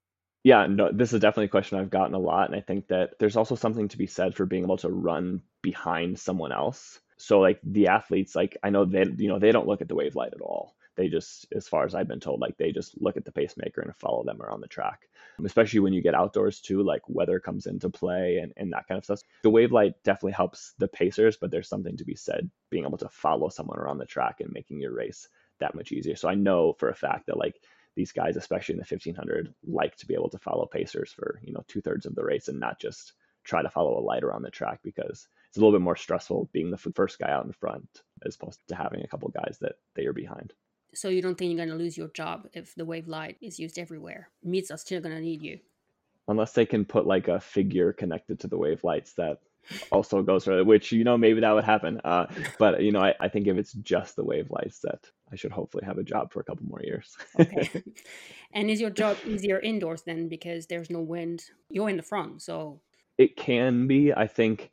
Yeah, 0.43 0.65
no, 0.67 0.91
this 0.91 1.13
is 1.13 1.19
definitely 1.19 1.45
a 1.45 1.49
question 1.49 1.77
I've 1.77 1.91
gotten 1.91 2.15
a 2.15 2.19
lot. 2.19 2.49
And 2.49 2.55
I 2.55 2.61
think 2.61 2.87
that 2.87 3.11
there's 3.19 3.37
also 3.37 3.55
something 3.55 3.87
to 3.89 3.97
be 3.97 4.07
said 4.07 4.35
for 4.35 4.45
being 4.45 4.63
able 4.63 4.77
to 4.77 4.89
run 4.89 5.41
behind 5.61 6.19
someone 6.19 6.51
else. 6.51 6.99
So 7.17 7.39
like 7.39 7.59
the 7.63 7.87
athletes, 7.87 8.35
like 8.35 8.57
I 8.63 8.71
know 8.71 8.85
they, 8.85 9.05
you 9.17 9.29
know, 9.29 9.37
they 9.37 9.51
don't 9.51 9.67
look 9.67 9.81
at 9.81 9.87
the 9.87 9.95
wave 9.95 10.15
light 10.15 10.33
at 10.33 10.41
all. 10.41 10.75
They 10.95 11.07
just, 11.07 11.47
as 11.55 11.67
far 11.67 11.85
as 11.85 11.95
I've 11.95 12.07
been 12.07 12.19
told, 12.19 12.41
like 12.41 12.57
they 12.57 12.71
just 12.71 12.99
look 13.01 13.17
at 13.17 13.25
the 13.25 13.31
pacemaker 13.31 13.81
and 13.81 13.95
follow 13.95 14.23
them 14.23 14.41
around 14.41 14.61
the 14.61 14.67
track. 14.67 15.07
Especially 15.43 15.79
when 15.79 15.93
you 15.93 16.01
get 16.01 16.15
outdoors 16.15 16.59
too, 16.59 16.83
like 16.83 17.01
weather 17.07 17.39
comes 17.39 17.65
into 17.65 17.89
play 17.89 18.37
and, 18.37 18.51
and 18.57 18.73
that 18.73 18.87
kind 18.87 18.97
of 18.97 19.05
stuff. 19.05 19.21
The 19.43 19.49
wave 19.49 19.71
light 19.71 19.93
definitely 20.03 20.33
helps 20.33 20.73
the 20.77 20.87
pacers, 20.87 21.37
but 21.37 21.49
there's 21.49 21.69
something 21.69 21.97
to 21.97 22.05
be 22.05 22.15
said 22.15 22.49
being 22.69 22.85
able 22.85 22.97
to 22.97 23.09
follow 23.09 23.49
someone 23.49 23.79
around 23.79 23.99
the 23.99 24.05
track 24.05 24.41
and 24.41 24.51
making 24.51 24.81
your 24.81 24.93
race 24.93 25.27
that 25.59 25.75
much 25.75 25.91
easier. 25.91 26.15
So 26.15 26.27
I 26.27 26.35
know 26.35 26.73
for 26.73 26.89
a 26.89 26.95
fact 26.95 27.27
that 27.27 27.37
like 27.37 27.55
these 27.95 28.11
guys, 28.11 28.37
especially 28.37 28.73
in 28.73 28.79
the 28.79 28.87
1500, 28.89 29.53
like 29.65 29.95
to 29.97 30.05
be 30.05 30.13
able 30.13 30.29
to 30.29 30.39
follow 30.39 30.65
pacers 30.65 31.11
for 31.11 31.39
you 31.43 31.53
know 31.53 31.63
two 31.67 31.81
thirds 31.81 32.05
of 32.05 32.15
the 32.15 32.23
race 32.23 32.47
and 32.47 32.59
not 32.59 32.79
just 32.79 33.13
try 33.43 33.61
to 33.61 33.69
follow 33.69 33.97
a 33.97 34.01
light 34.01 34.23
around 34.23 34.43
the 34.43 34.51
track 34.51 34.79
because 34.83 35.27
it's 35.47 35.57
a 35.57 35.59
little 35.59 35.77
bit 35.77 35.83
more 35.83 35.95
stressful 35.95 36.49
being 36.53 36.71
the 36.71 36.77
first 36.77 37.19
guy 37.19 37.29
out 37.29 37.45
in 37.45 37.51
front 37.51 38.03
as 38.25 38.35
opposed 38.35 38.59
to 38.67 38.75
having 38.75 39.01
a 39.01 39.07
couple 39.07 39.29
guys 39.29 39.57
that 39.61 39.73
they 39.95 40.05
are 40.05 40.13
behind. 40.13 40.53
So 40.93 41.09
you 41.09 41.21
don't 41.21 41.37
think 41.37 41.51
you're 41.51 41.65
going 41.65 41.77
to 41.77 41.83
lose 41.83 41.97
your 41.97 42.09
job 42.09 42.47
if 42.53 42.75
the 42.75 42.85
wave 42.85 43.07
light 43.07 43.37
is 43.41 43.59
used 43.59 43.79
everywhere? 43.79 44.29
Meets 44.43 44.71
are 44.71 44.77
still 44.77 45.01
going 45.01 45.15
to 45.15 45.21
need 45.21 45.41
you. 45.41 45.59
Unless 46.27 46.53
they 46.53 46.65
can 46.65 46.85
put 46.85 47.07
like 47.07 47.27
a 47.27 47.39
figure 47.39 47.93
connected 47.93 48.39
to 48.41 48.47
the 48.47 48.57
wave 48.57 48.83
lights 48.83 49.13
that 49.13 49.39
also 49.91 50.21
goes 50.21 50.45
for 50.45 50.59
it, 50.59 50.65
which 50.65 50.91
you 50.91 51.03
know 51.03 51.17
maybe 51.17 51.41
that 51.41 51.51
would 51.51 51.63
happen. 51.63 52.01
Uh, 52.03 52.27
but 52.59 52.81
you 52.81 52.91
know, 52.91 53.01
I, 53.01 53.13
I 53.19 53.27
think 53.27 53.47
if 53.47 53.57
it's 53.57 53.73
just 53.73 54.15
the 54.15 54.23
wave 54.23 54.49
lights, 54.49 54.79
that 54.79 54.99
I 55.31 55.35
should 55.35 55.51
hopefully 55.51 55.85
have 55.85 55.97
a 55.97 56.03
job 56.03 56.31
for 56.31 56.39
a 56.39 56.43
couple 56.43 56.65
more 56.65 56.81
years. 56.83 57.15
okay. 57.39 57.69
And 58.53 58.69
is 58.69 58.81
your 58.81 58.89
job 58.89 59.15
easier 59.25 59.59
indoors 59.59 60.01
then 60.01 60.27
because 60.27 60.67
there's 60.67 60.89
no 60.89 60.99
wind? 60.99 61.45
You're 61.69 61.89
in 61.89 61.95
the 61.95 62.03
front, 62.03 62.41
so 62.41 62.81
it 63.17 63.37
can 63.37 63.87
be. 63.87 64.13
I 64.13 64.27
think 64.27 64.71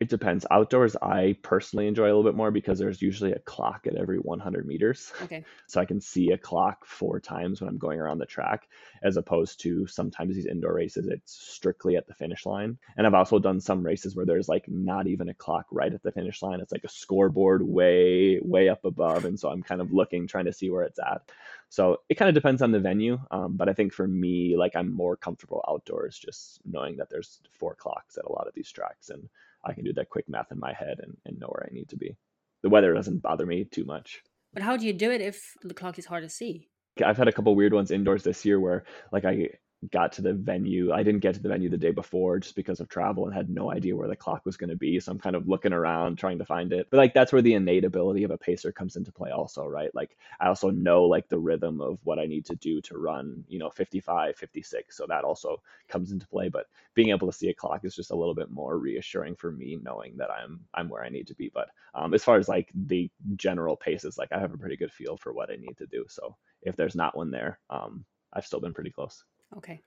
it 0.00 0.08
depends. 0.08 0.46
Outdoors, 0.50 0.94
I 1.02 1.36
personally 1.42 1.88
enjoy 1.88 2.04
a 2.04 2.14
little 2.14 2.22
bit 2.22 2.36
more 2.36 2.52
because 2.52 2.78
there's 2.78 3.02
usually 3.02 3.32
a 3.32 3.40
clock 3.40 3.86
at 3.88 3.96
every 3.96 4.18
100 4.18 4.66
meters. 4.66 5.12
Okay. 5.22 5.44
So 5.66 5.80
I 5.80 5.84
can 5.84 6.00
see 6.00 6.30
a 6.30 6.38
clock 6.38 6.86
four 6.86 7.20
times 7.20 7.60
when 7.60 7.68
I'm 7.68 7.76
going 7.76 8.00
around 8.00 8.18
the 8.18 8.26
track, 8.26 8.68
as 9.02 9.18
opposed 9.18 9.60
to 9.60 9.86
sometimes 9.86 10.34
these 10.34 10.46
indoor 10.46 10.72
races, 10.72 11.08
it's 11.08 11.32
strictly 11.32 11.96
at 11.96 12.06
the 12.06 12.14
finish 12.14 12.46
line. 12.46 12.78
And 12.96 13.06
I've 13.06 13.12
also 13.12 13.38
done 13.38 13.60
some 13.60 13.84
races 13.84 14.16
where 14.16 14.24
there's 14.24 14.48
like 14.48 14.66
not 14.66 15.06
even 15.08 15.28
a 15.28 15.34
clock 15.34 15.66
right 15.70 15.92
at 15.92 16.02
the 16.02 16.12
finish 16.12 16.40
line. 16.40 16.60
It's 16.60 16.72
like 16.72 16.84
a 16.84 16.88
scoreboard 16.88 17.62
way, 17.62 18.40
way 18.42 18.70
up 18.70 18.86
above. 18.86 19.26
And 19.26 19.38
so 19.38 19.50
I'm 19.50 19.62
kind 19.62 19.82
of 19.82 19.92
looking, 19.92 20.26
trying 20.26 20.46
to 20.46 20.54
see 20.54 20.70
where 20.70 20.84
it's 20.84 20.98
at. 20.98 21.20
So 21.68 22.00
it 22.08 22.14
kind 22.14 22.30
of 22.30 22.34
depends 22.34 22.62
on 22.62 22.72
the 22.72 22.80
venue. 22.80 23.18
Um, 23.30 23.56
but 23.56 23.68
I 23.68 23.74
think 23.74 23.92
for 23.92 24.08
me, 24.08 24.56
like 24.56 24.74
I'm 24.74 24.90
more 24.90 25.16
comfortable 25.16 25.62
outdoors 25.68 26.18
just 26.18 26.60
knowing 26.64 26.96
that 26.96 27.10
there's 27.10 27.40
four 27.52 27.74
clocks 27.74 28.16
at 28.16 28.24
a 28.24 28.32
lot 28.32 28.46
of 28.48 28.54
these 28.54 28.72
tracks. 28.72 29.10
And 29.10 29.28
I 29.64 29.72
can 29.72 29.84
do 29.84 29.92
that 29.94 30.10
quick 30.10 30.28
math 30.28 30.52
in 30.52 30.58
my 30.58 30.72
head 30.72 30.98
and, 31.02 31.16
and 31.24 31.38
know 31.38 31.48
where 31.48 31.68
I 31.68 31.74
need 31.74 31.88
to 31.90 31.96
be. 31.96 32.16
The 32.62 32.68
weather 32.68 32.94
doesn't 32.94 33.22
bother 33.22 33.46
me 33.46 33.64
too 33.64 33.84
much. 33.84 34.22
But 34.52 34.62
how 34.62 34.76
do 34.76 34.86
you 34.86 34.92
do 34.92 35.10
it 35.10 35.20
if 35.20 35.54
the 35.62 35.74
clock 35.74 35.98
is 35.98 36.06
hard 36.06 36.22
to 36.22 36.28
see? 36.28 36.68
I've 37.04 37.16
had 37.16 37.28
a 37.28 37.32
couple 37.32 37.54
weird 37.54 37.72
ones 37.72 37.90
indoors 37.90 38.22
this 38.22 38.44
year 38.44 38.58
where 38.58 38.84
like 39.12 39.24
I 39.24 39.50
got 39.92 40.12
to 40.12 40.22
the 40.22 40.32
venue. 40.32 40.92
I 40.92 41.02
didn't 41.04 41.20
get 41.20 41.34
to 41.34 41.42
the 41.42 41.48
venue 41.48 41.68
the 41.68 41.78
day 41.78 41.92
before 41.92 42.40
just 42.40 42.56
because 42.56 42.80
of 42.80 42.88
travel 42.88 43.26
and 43.26 43.34
had 43.34 43.48
no 43.48 43.70
idea 43.70 43.94
where 43.94 44.08
the 44.08 44.16
clock 44.16 44.44
was 44.44 44.56
going 44.56 44.70
to 44.70 44.76
be. 44.76 44.98
So 44.98 45.12
I'm 45.12 45.20
kind 45.20 45.36
of 45.36 45.48
looking 45.48 45.72
around 45.72 46.18
trying 46.18 46.38
to 46.38 46.44
find 46.44 46.72
it. 46.72 46.88
But 46.90 46.96
like 46.96 47.14
that's 47.14 47.32
where 47.32 47.42
the 47.42 47.54
innate 47.54 47.84
ability 47.84 48.24
of 48.24 48.32
a 48.32 48.38
pacer 48.38 48.72
comes 48.72 48.96
into 48.96 49.12
play 49.12 49.30
also, 49.30 49.64
right? 49.66 49.94
Like 49.94 50.16
I 50.40 50.48
also 50.48 50.70
know 50.70 51.04
like 51.04 51.28
the 51.28 51.38
rhythm 51.38 51.80
of 51.80 51.98
what 52.02 52.18
I 52.18 52.26
need 52.26 52.44
to 52.46 52.56
do 52.56 52.80
to 52.82 52.98
run, 52.98 53.44
you 53.48 53.58
know, 53.58 53.70
55, 53.70 54.36
56. 54.36 54.96
So 54.96 55.06
that 55.08 55.24
also 55.24 55.62
comes 55.88 56.10
into 56.10 56.26
play, 56.26 56.48
but 56.48 56.66
being 56.94 57.10
able 57.10 57.30
to 57.30 57.36
see 57.36 57.48
a 57.48 57.54
clock 57.54 57.84
is 57.84 57.94
just 57.94 58.10
a 58.10 58.16
little 58.16 58.34
bit 58.34 58.50
more 58.50 58.78
reassuring 58.78 59.36
for 59.36 59.52
me 59.52 59.78
knowing 59.82 60.16
that 60.16 60.30
I'm 60.30 60.60
I'm 60.74 60.88
where 60.88 61.04
I 61.04 61.08
need 61.08 61.28
to 61.28 61.34
be. 61.34 61.50
But 61.54 61.68
um, 61.94 62.14
as 62.14 62.24
far 62.24 62.36
as 62.36 62.48
like 62.48 62.70
the 62.74 63.10
general 63.36 63.76
paces, 63.76 64.18
like 64.18 64.32
I 64.32 64.40
have 64.40 64.52
a 64.52 64.58
pretty 64.58 64.76
good 64.76 64.92
feel 64.92 65.16
for 65.16 65.32
what 65.32 65.50
I 65.50 65.56
need 65.56 65.76
to 65.78 65.86
do. 65.86 66.04
So 66.08 66.36
if 66.62 66.74
there's 66.74 66.96
not 66.96 67.16
one 67.16 67.30
there, 67.30 67.60
um, 67.70 68.04
I've 68.32 68.46
still 68.46 68.60
been 68.60 68.74
pretty 68.74 68.90
close. 68.90 69.24
Okay. 69.56 69.82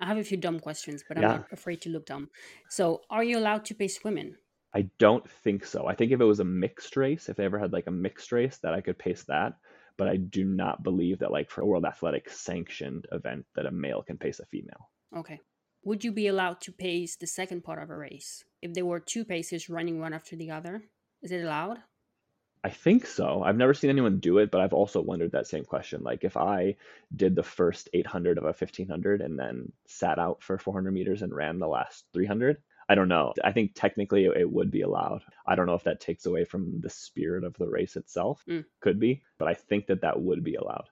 I 0.00 0.06
have 0.06 0.18
a 0.18 0.24
few 0.24 0.36
dumb 0.36 0.60
questions, 0.60 1.04
but 1.06 1.16
I'm 1.16 1.22
yeah. 1.22 1.28
not 1.28 1.52
afraid 1.52 1.80
to 1.82 1.90
look 1.90 2.06
dumb. 2.06 2.30
So, 2.68 3.02
are 3.10 3.24
you 3.24 3.38
allowed 3.38 3.64
to 3.66 3.74
pace 3.74 4.04
women? 4.04 4.36
I 4.74 4.88
don't 4.98 5.28
think 5.28 5.64
so. 5.64 5.86
I 5.86 5.94
think 5.94 6.12
if 6.12 6.20
it 6.20 6.24
was 6.24 6.40
a 6.40 6.44
mixed 6.44 6.96
race, 6.96 7.28
if 7.28 7.36
they 7.36 7.44
ever 7.44 7.58
had 7.58 7.72
like 7.72 7.86
a 7.86 7.92
mixed 7.92 8.30
race, 8.32 8.58
that 8.62 8.74
I 8.74 8.80
could 8.80 8.98
pace 8.98 9.24
that. 9.24 9.54
But 9.96 10.08
I 10.08 10.16
do 10.16 10.44
not 10.44 10.84
believe 10.84 11.18
that, 11.18 11.32
like, 11.32 11.50
for 11.50 11.62
a 11.62 11.66
World 11.66 11.84
Athletics 11.84 12.38
sanctioned 12.40 13.06
event, 13.10 13.44
that 13.56 13.66
a 13.66 13.72
male 13.72 14.02
can 14.02 14.16
pace 14.16 14.38
a 14.38 14.46
female. 14.46 14.88
Okay. 15.16 15.40
Would 15.82 16.04
you 16.04 16.12
be 16.12 16.28
allowed 16.28 16.60
to 16.62 16.72
pace 16.72 17.16
the 17.16 17.26
second 17.26 17.64
part 17.64 17.82
of 17.82 17.90
a 17.90 17.96
race 17.96 18.44
if 18.62 18.74
there 18.74 18.86
were 18.86 19.00
two 19.00 19.24
paces 19.24 19.68
running 19.68 19.98
one 19.98 20.12
after 20.12 20.36
the 20.36 20.52
other? 20.52 20.84
Is 21.22 21.32
it 21.32 21.42
allowed? 21.42 21.78
I 22.64 22.70
think 22.70 23.06
so. 23.06 23.42
I've 23.42 23.56
never 23.56 23.74
seen 23.74 23.90
anyone 23.90 24.18
do 24.18 24.38
it, 24.38 24.50
but 24.50 24.60
I've 24.60 24.72
also 24.72 25.00
wondered 25.00 25.32
that 25.32 25.46
same 25.46 25.64
question. 25.64 26.02
Like 26.02 26.24
if 26.24 26.36
I 26.36 26.76
did 27.14 27.36
the 27.36 27.42
first 27.42 27.88
800 27.92 28.38
of 28.38 28.44
a 28.44 28.48
1500 28.48 29.20
and 29.20 29.38
then 29.38 29.72
sat 29.86 30.18
out 30.18 30.42
for 30.42 30.58
400 30.58 30.92
meters 30.92 31.22
and 31.22 31.34
ran 31.34 31.58
the 31.58 31.68
last 31.68 32.04
300, 32.12 32.58
I 32.88 32.94
don't 32.94 33.08
know. 33.08 33.34
I 33.44 33.52
think 33.52 33.72
technically 33.74 34.24
it 34.24 34.50
would 34.50 34.70
be 34.70 34.80
allowed. 34.80 35.22
I 35.46 35.54
don't 35.54 35.66
know 35.66 35.74
if 35.74 35.84
that 35.84 36.00
takes 36.00 36.26
away 36.26 36.44
from 36.44 36.80
the 36.80 36.90
spirit 36.90 37.44
of 37.44 37.54
the 37.58 37.68
race 37.68 37.96
itself. 37.96 38.42
Mm. 38.48 38.64
Could 38.80 38.98
be, 38.98 39.22
but 39.38 39.46
I 39.46 39.54
think 39.54 39.86
that 39.86 40.00
that 40.00 40.20
would 40.20 40.42
be 40.42 40.54
allowed. 40.54 40.88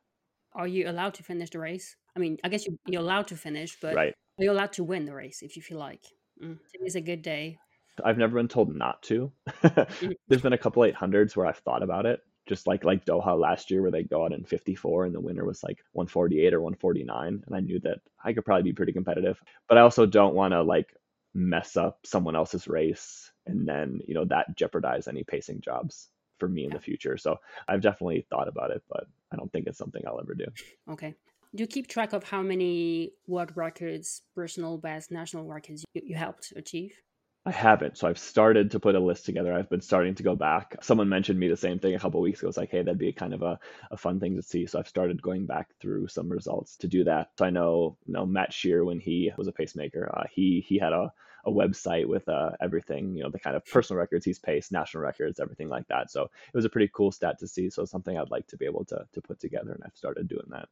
Are 0.55 0.69
you 0.69 0.89
allowed 0.89 1.15
to 1.15 1.23
finish 1.23 1.51
the 1.51 1.59
race? 1.59 1.97
I 2.15 2.19
mean, 2.19 2.39
I 2.45 2.49
guess 2.49 2.67
you're 2.87 3.01
allowed 3.01 3.29
to 3.29 3.37
finish, 3.37 3.77
but 3.81 3.95
right. 3.95 4.15
are 4.39 4.45
you 4.45 4.53
allowed 4.53 4.73
to 4.75 4.85
win 4.85 5.05
the 5.05 5.15
race 5.15 5.43
if 5.43 5.57
you 5.57 5.63
feel 5.63 5.79
like? 5.79 6.05
Mm, 6.43 6.59
today's 6.73 6.97
a 6.97 7.01
good 7.01 7.23
day. 7.23 7.59
I've 8.05 8.19
never 8.19 8.35
been 8.37 8.49
told 8.49 8.75
not 8.75 9.03
to. 9.05 9.33
Mm. 9.63 10.15
There's 10.29 10.43
been 10.43 10.53
a 10.53 10.59
couple 10.59 10.83
800s 10.83 11.37
where 11.37 11.47
I've 11.47 11.59
thought 11.59 11.83
about 11.83 12.07
it, 12.07 12.21
just 12.47 12.67
like 12.67 12.85
like 12.85 13.05
Doha 13.05 13.39
last 13.39 13.71
year 13.71 13.83
where 13.83 13.91
they 13.91 14.03
go 14.03 14.25
out 14.25 14.33
in 14.33 14.45
54 14.45 15.07
and 15.07 15.15
the 15.15 15.21
winner 15.21 15.45
was 15.45 15.63
like 15.63 15.79
148 15.93 16.55
or 16.55 16.61
149 16.61 17.45
and 17.47 17.57
I 17.57 17.61
knew 17.61 17.81
that 17.81 17.99
I 18.23 18.33
could 18.33 18.45
probably 18.45 18.71
be 18.71 18.75
pretty 18.75 18.93
competitive. 18.93 19.41
But 19.69 19.79
I 19.79 19.83
also 19.83 20.07
don't 20.07 20.35
want 20.35 20.53
to 20.53 20.63
like 20.63 20.95
mess 21.35 21.77
up 21.77 22.01
someone 22.05 22.37
else's 22.37 22.67
race 22.67 23.31
and 23.47 23.69
then, 23.69 24.01
you 24.07 24.15
know, 24.15 24.25
that 24.27 24.57
jeopardize 24.57 25.07
any 25.09 25.25
pacing 25.25 25.61
jobs 25.61 26.09
for 26.39 26.49
me 26.49 26.65
in 26.65 26.73
the 26.73 26.81
future. 26.81 27.17
So 27.17 27.37
I've 27.69 27.81
definitely 27.81 28.27
thought 28.29 28.49
about 28.49 28.71
it, 28.71 28.83
but 28.89 29.07
I 29.33 29.37
don't 29.37 29.51
think 29.53 29.67
it's 29.67 29.79
something 29.79 30.03
I'll 30.07 30.21
ever 30.21 30.35
do. 30.35 30.47
Okay. 30.91 31.15
Do 31.55 31.63
you 31.63 31.67
keep 31.67 31.87
track 31.87 32.13
of 32.13 32.25
how 32.25 32.43
many 32.43 33.13
world 33.27 33.53
records, 33.55 34.23
personal 34.35 34.79
best, 34.79 35.11
national 35.11 35.47
records 35.47 35.85
you, 35.95 36.03
you 36.05 36.15
helped 36.15 36.53
achieve? 36.57 37.01
I 37.47 37.53
haven't. 37.53 37.97
So 37.97 38.09
I've 38.09 38.19
started 38.19 38.73
to 38.73 38.81
put 38.81 38.97
a 38.97 39.01
list 39.01 39.25
together. 39.25 39.55
I've 39.55 39.71
been 39.71 39.81
starting 39.81 40.17
to 40.17 40.25
go 40.25 40.35
back. 40.35 40.77
Someone 40.83 41.09
mentioned 41.09 41.39
me 41.39 41.47
the 41.47 41.57
same 41.57 41.79
thing 41.79 41.95
a 41.95 41.99
couple 42.01 42.21
weeks 42.21 42.41
ago. 42.41 42.49
It's 42.49 42.57
like, 42.57 42.73
hey, 42.73 42.83
that'd 42.83 42.99
be 42.99 43.13
kind 43.13 43.33
of 43.33 43.43
a, 43.43 43.57
a 43.93 43.97
fun 43.97 44.19
thing 44.19 44.35
to 44.35 44.43
see. 44.43 44.67
So 44.67 44.81
I've 44.81 44.89
started 44.89 45.23
going 45.23 45.47
back 45.47 45.69
through 45.81 46.09
some 46.09 46.29
results 46.29 46.77
to 46.79 46.89
do 46.89 47.05
that. 47.05 47.31
So 47.39 47.45
I 47.45 47.51
know, 47.51 47.97
you 48.05 48.15
know, 48.15 48.27
Matt 48.27 48.53
Shear, 48.53 48.85
when 48.85 48.99
he 48.99 49.31
was 49.39 49.47
a 49.47 49.53
pacemaker, 49.53 50.11
uh, 50.13 50.25
he 50.29 50.65
he 50.67 50.77
had 50.77 50.93
a, 50.93 51.13
a 51.45 51.53
website 51.53 52.07
with 52.09 52.29
uh, 52.29 52.51
everything, 52.61 53.15
you 53.15 53.23
know, 53.23 53.31
the 53.31 53.39
kind 53.39 53.55
of 53.55 53.65
personal 53.65 54.01
records 54.01 54.25
he's 54.25 54.41
paced, 54.41 54.73
national 54.73 55.05
records, 55.05 55.39
everything 55.39 55.69
like 55.69 55.87
that. 55.87 56.11
So 56.11 56.23
it 56.23 56.53
was 56.53 56.65
a 56.65 56.69
pretty 56.69 56.91
cool 56.93 57.13
stat 57.13 57.39
to 57.39 57.47
see. 57.47 57.71
So 57.71 57.85
something 57.85 58.19
I'd 58.19 58.29
like 58.29 58.49
to 58.49 58.57
be 58.57 58.67
able 58.67 58.85
to 58.87 59.07
to 59.13 59.21
put 59.21 59.39
together, 59.39 59.71
and 59.71 59.85
I've 59.87 59.97
started 59.97 60.27
doing 60.27 60.47
that. 60.49 60.69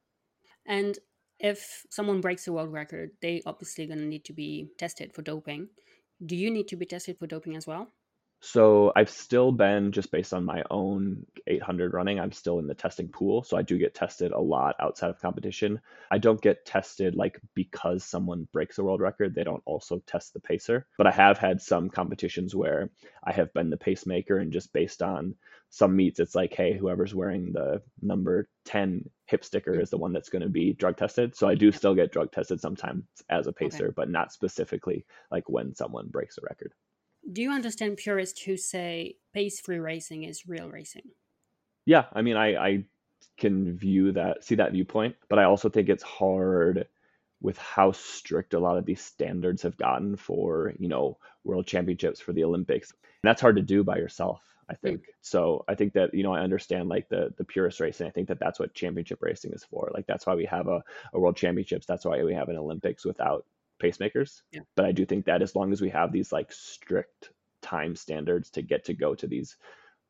And 0.66 0.98
if 1.38 1.86
someone 1.90 2.20
breaks 2.20 2.48
a 2.48 2.52
world 2.52 2.72
record, 2.72 3.10
they 3.22 3.42
obviously 3.46 3.86
going 3.86 4.00
to 4.00 4.06
need 4.06 4.24
to 4.24 4.32
be 4.32 4.70
tested 4.76 5.14
for 5.14 5.22
doping. 5.22 5.68
Do 6.24 6.36
you 6.36 6.50
need 6.50 6.68
to 6.68 6.76
be 6.76 6.86
tested 6.86 7.18
for 7.18 7.26
doping 7.26 7.56
as 7.56 7.66
well? 7.66 7.92
So 8.40 8.92
I've 8.94 9.08
still 9.08 9.52
been 9.52 9.90
just 9.90 10.10
based 10.10 10.34
on 10.34 10.44
my 10.44 10.62
own 10.70 11.24
800 11.46 11.94
running. 11.94 12.20
I'm 12.20 12.30
still 12.30 12.58
in 12.58 12.66
the 12.66 12.74
testing 12.74 13.08
pool, 13.08 13.42
so 13.42 13.56
I 13.56 13.62
do 13.62 13.78
get 13.78 13.94
tested 13.94 14.32
a 14.32 14.38
lot 14.38 14.76
outside 14.80 15.08
of 15.08 15.18
competition. 15.18 15.80
I 16.10 16.18
don't 16.18 16.42
get 16.42 16.66
tested 16.66 17.14
like 17.14 17.40
because 17.54 18.04
someone 18.04 18.46
breaks 18.52 18.76
a 18.76 18.84
world 18.84 19.00
record. 19.00 19.34
They 19.34 19.44
don't 19.44 19.62
also 19.64 20.02
test 20.06 20.34
the 20.34 20.40
pacer, 20.40 20.86
but 20.98 21.06
I 21.06 21.10
have 21.10 21.38
had 21.38 21.62
some 21.62 21.88
competitions 21.88 22.54
where 22.54 22.90
I 23.24 23.32
have 23.32 23.52
been 23.54 23.70
the 23.70 23.78
pacemaker, 23.78 24.36
and 24.36 24.52
just 24.52 24.74
based 24.74 25.00
on 25.00 25.36
some 25.74 25.96
meets, 25.96 26.20
it's 26.20 26.34
like, 26.34 26.54
hey, 26.54 26.76
whoever's 26.76 27.14
wearing 27.14 27.52
the 27.52 27.82
number 28.00 28.48
10 28.66 29.10
hip 29.26 29.44
sticker 29.44 29.78
is 29.78 29.90
the 29.90 29.96
one 29.96 30.12
that's 30.12 30.28
going 30.28 30.42
to 30.42 30.48
be 30.48 30.72
drug 30.72 30.96
tested. 30.96 31.34
So 31.34 31.48
I 31.48 31.54
do 31.54 31.72
still 31.72 31.94
get 31.94 32.12
drug 32.12 32.30
tested 32.30 32.60
sometimes 32.60 33.04
as 33.28 33.46
a 33.46 33.52
pacer, 33.52 33.86
okay. 33.86 33.94
but 33.96 34.08
not 34.08 34.32
specifically 34.32 35.04
like 35.30 35.48
when 35.48 35.74
someone 35.74 36.08
breaks 36.08 36.38
a 36.38 36.42
record 36.42 36.72
do 37.30 37.42
you 37.42 37.52
understand 37.52 37.96
purists 37.96 38.42
who 38.42 38.56
say 38.56 39.16
pace 39.32 39.60
free 39.60 39.78
racing 39.78 40.24
is 40.24 40.46
real 40.46 40.68
racing? 40.68 41.10
Yeah, 41.86 42.04
I 42.12 42.22
mean, 42.22 42.36
I, 42.36 42.56
I 42.56 42.84
can 43.36 43.76
view 43.76 44.12
that, 44.12 44.44
see 44.44 44.54
that 44.56 44.72
viewpoint, 44.72 45.16
but 45.28 45.38
I 45.38 45.44
also 45.44 45.68
think 45.68 45.88
it's 45.88 46.02
hard 46.02 46.86
with 47.40 47.58
how 47.58 47.92
strict 47.92 48.54
a 48.54 48.58
lot 48.58 48.78
of 48.78 48.86
these 48.86 49.02
standards 49.02 49.62
have 49.62 49.76
gotten 49.76 50.16
for, 50.16 50.72
you 50.78 50.88
know, 50.88 51.18
world 51.44 51.66
championships 51.66 52.20
for 52.20 52.32
the 52.32 52.44
Olympics. 52.44 52.90
And 52.90 53.28
that's 53.28 53.40
hard 53.40 53.56
to 53.56 53.62
do 53.62 53.84
by 53.84 53.96
yourself, 53.96 54.42
I 54.68 54.74
think. 54.74 55.00
Mm. 55.00 55.04
So 55.20 55.64
I 55.68 55.74
think 55.74 55.92
that, 55.94 56.14
you 56.14 56.22
know, 56.22 56.34
I 56.34 56.40
understand 56.40 56.88
like 56.88 57.08
the 57.08 57.32
the 57.36 57.44
purist 57.44 57.80
racing. 57.80 58.06
I 58.06 58.10
think 58.10 58.28
that 58.28 58.38
that's 58.38 58.58
what 58.58 58.74
championship 58.74 59.18
racing 59.22 59.52
is 59.52 59.64
for. 59.64 59.90
Like 59.92 60.06
that's 60.06 60.26
why 60.26 60.34
we 60.34 60.44
have 60.46 60.68
a, 60.68 60.82
a 61.12 61.20
world 61.20 61.36
championships. 61.36 61.86
That's 61.86 62.04
why 62.04 62.22
we 62.22 62.34
have 62.34 62.48
an 62.48 62.56
Olympics 62.56 63.04
without 63.04 63.46
pacemakers. 63.82 64.42
Yeah. 64.52 64.60
But 64.76 64.86
I 64.86 64.92
do 64.92 65.04
think 65.04 65.24
that 65.26 65.42
as 65.42 65.54
long 65.54 65.72
as 65.72 65.80
we 65.80 65.90
have 65.90 66.12
these 66.12 66.32
like 66.32 66.52
strict 66.52 67.30
time 67.62 67.96
standards 67.96 68.50
to 68.50 68.62
get 68.62 68.84
to 68.86 68.94
go 68.94 69.14
to 69.14 69.26
these 69.26 69.56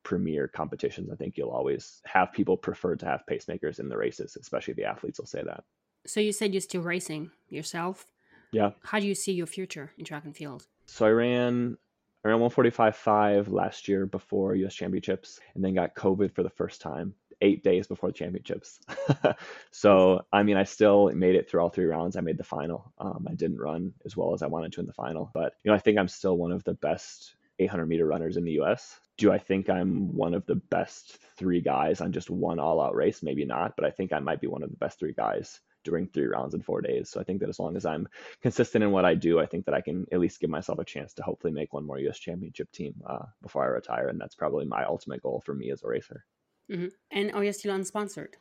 premier 0.03 0.49
competitions, 0.49 1.11
I 1.11 1.17
think 1.17 1.37
you'll 1.37 1.51
always 1.51 2.03
have 2.05 2.33
people 2.33 2.57
prefer 2.57 2.97
to 2.97 3.07
have 3.07 3.23
pacemakers 3.29 3.81
in 3.81 3.89
the 3.89 3.97
races, 3.97 4.37
especially 4.41 4.75
the 4.75 4.85
athletes 4.85 5.19
will 5.19 5.27
say 5.27 5.43
that. 5.43 5.65
So 6.07 6.21
you 6.21 6.33
said 6.33 6.53
you're 6.53 6.61
still 6.61 6.83
racing 6.83 7.31
yourself. 7.49 8.07
Yeah. 8.53 8.71
How 8.83 9.01
do 9.01 9.07
you 9.07 9.15
see 9.15 9.33
your 9.33 9.47
future 9.47 9.93
in 9.99 10.05
track 10.05 10.25
and 10.25 10.37
field? 10.37 10.67
So 10.87 11.07
I 11.07 11.11
ran 11.11 11.79
around 12.25 12.41
145.5 12.41 13.53
last 13.53 13.89
year 13.89 14.07
before 14.07 14.55
US 14.55 14.75
championships 14.75 15.41
and 15.55 15.65
then 15.65 15.75
got 15.75 15.95
COVID 15.95 16.35
for 16.35 16.43
the 16.43 16.51
first 16.51 16.81
time 16.81 17.15
eight 17.41 17.63
days 17.63 17.87
before 17.87 18.09
the 18.09 18.15
championships. 18.15 18.81
so, 19.71 20.25
I 20.33 20.43
mean, 20.43 20.57
I 20.57 20.65
still 20.65 21.11
made 21.13 21.35
it 21.35 21.49
through 21.49 21.61
all 21.61 21.69
three 21.69 21.85
rounds. 21.85 22.17
I 22.17 22.21
made 22.21 22.39
the 22.39 22.45
final. 22.45 22.93
Um, 22.99 23.27
I 23.29 23.35
didn't 23.35 23.59
run 23.59 23.93
as 24.05 24.17
well 24.17 24.33
as 24.33 24.43
I 24.43 24.47
wanted 24.47 24.73
to 24.73 24.81
in 24.81 24.87
the 24.87 24.93
final, 24.93 25.31
but 25.35 25.55
you 25.63 25.71
know, 25.71 25.75
I 25.75 25.81
think 25.81 25.99
I'm 25.99 26.09
still 26.09 26.37
one 26.37 26.53
of 26.53 26.65
the 26.65 26.75
best 26.75 27.35
800 27.59 27.87
meter 27.87 28.07
runners 28.07 28.37
in 28.37 28.45
the 28.45 28.53
U.S. 28.53 28.99
Do 29.17 29.31
I 29.31 29.39
think 29.39 29.69
I'm 29.69 30.15
one 30.17 30.35
of 30.35 30.47
the 30.47 30.57
best 30.57 31.19
three 31.37 31.61
guys 31.61 32.01
on 32.01 32.13
just 32.13 32.31
one 32.31 32.59
all-out 32.59 32.95
race? 32.95 33.23
Maybe 33.23 33.45
not, 33.45 33.77
but 33.77 33.85
I 33.85 33.91
think 33.91 34.13
I 34.13 34.19
might 34.19 34.41
be 34.41 34.49
one 34.49 34.63
of 34.63 34.71
the 34.71 34.77
best 34.77 34.99
three 34.99 35.13
guys 35.13 35.61
during 35.85 36.09
three 36.09 36.27
rounds 36.27 36.55
in 36.55 36.63
four 36.63 36.81
days. 36.81 37.11
So 37.11 37.21
I 37.21 37.25
think 37.25 37.41
that 37.41 37.49
as 37.49 37.59
long 37.59 37.77
as 37.77 37.87
I'm 37.87 38.09
consistent 38.43 38.83
in 38.83 38.91
what 38.91 39.05
I 39.05 39.15
do, 39.15 39.39
I 39.39 39.47
think 39.47 39.67
that 39.67 39.75
I 39.75 39.81
can 39.81 40.07
at 40.11 40.21
least 40.21 40.41
give 40.41 40.51
myself 40.51 40.79
a 40.79 40.85
chance 40.85 41.15
to 41.15 41.23
hopefully 41.23 41.53
make 41.53 41.73
one 41.73 41.85
more 41.87 41.99
U.S. 41.99 42.19
championship 42.19 42.71
team 42.73 42.95
uh, 43.07 43.27
before 43.43 43.63
I 43.63 43.69
retire, 43.69 44.09
and 44.09 44.21
that's 44.21 44.35
probably 44.35 44.65
my 44.65 44.85
ultimate 44.85 45.23
goal 45.23 45.43
for 45.45 45.55
me 45.55 45.71
as 45.71 45.83
a 45.83 45.89
racer. 45.89 46.25
Mm-hmm. 46.71 46.89
And 47.11 47.33
are 47.33 47.45
you 47.45 47.53
still 47.53 47.77
unsponsored? 47.77 48.35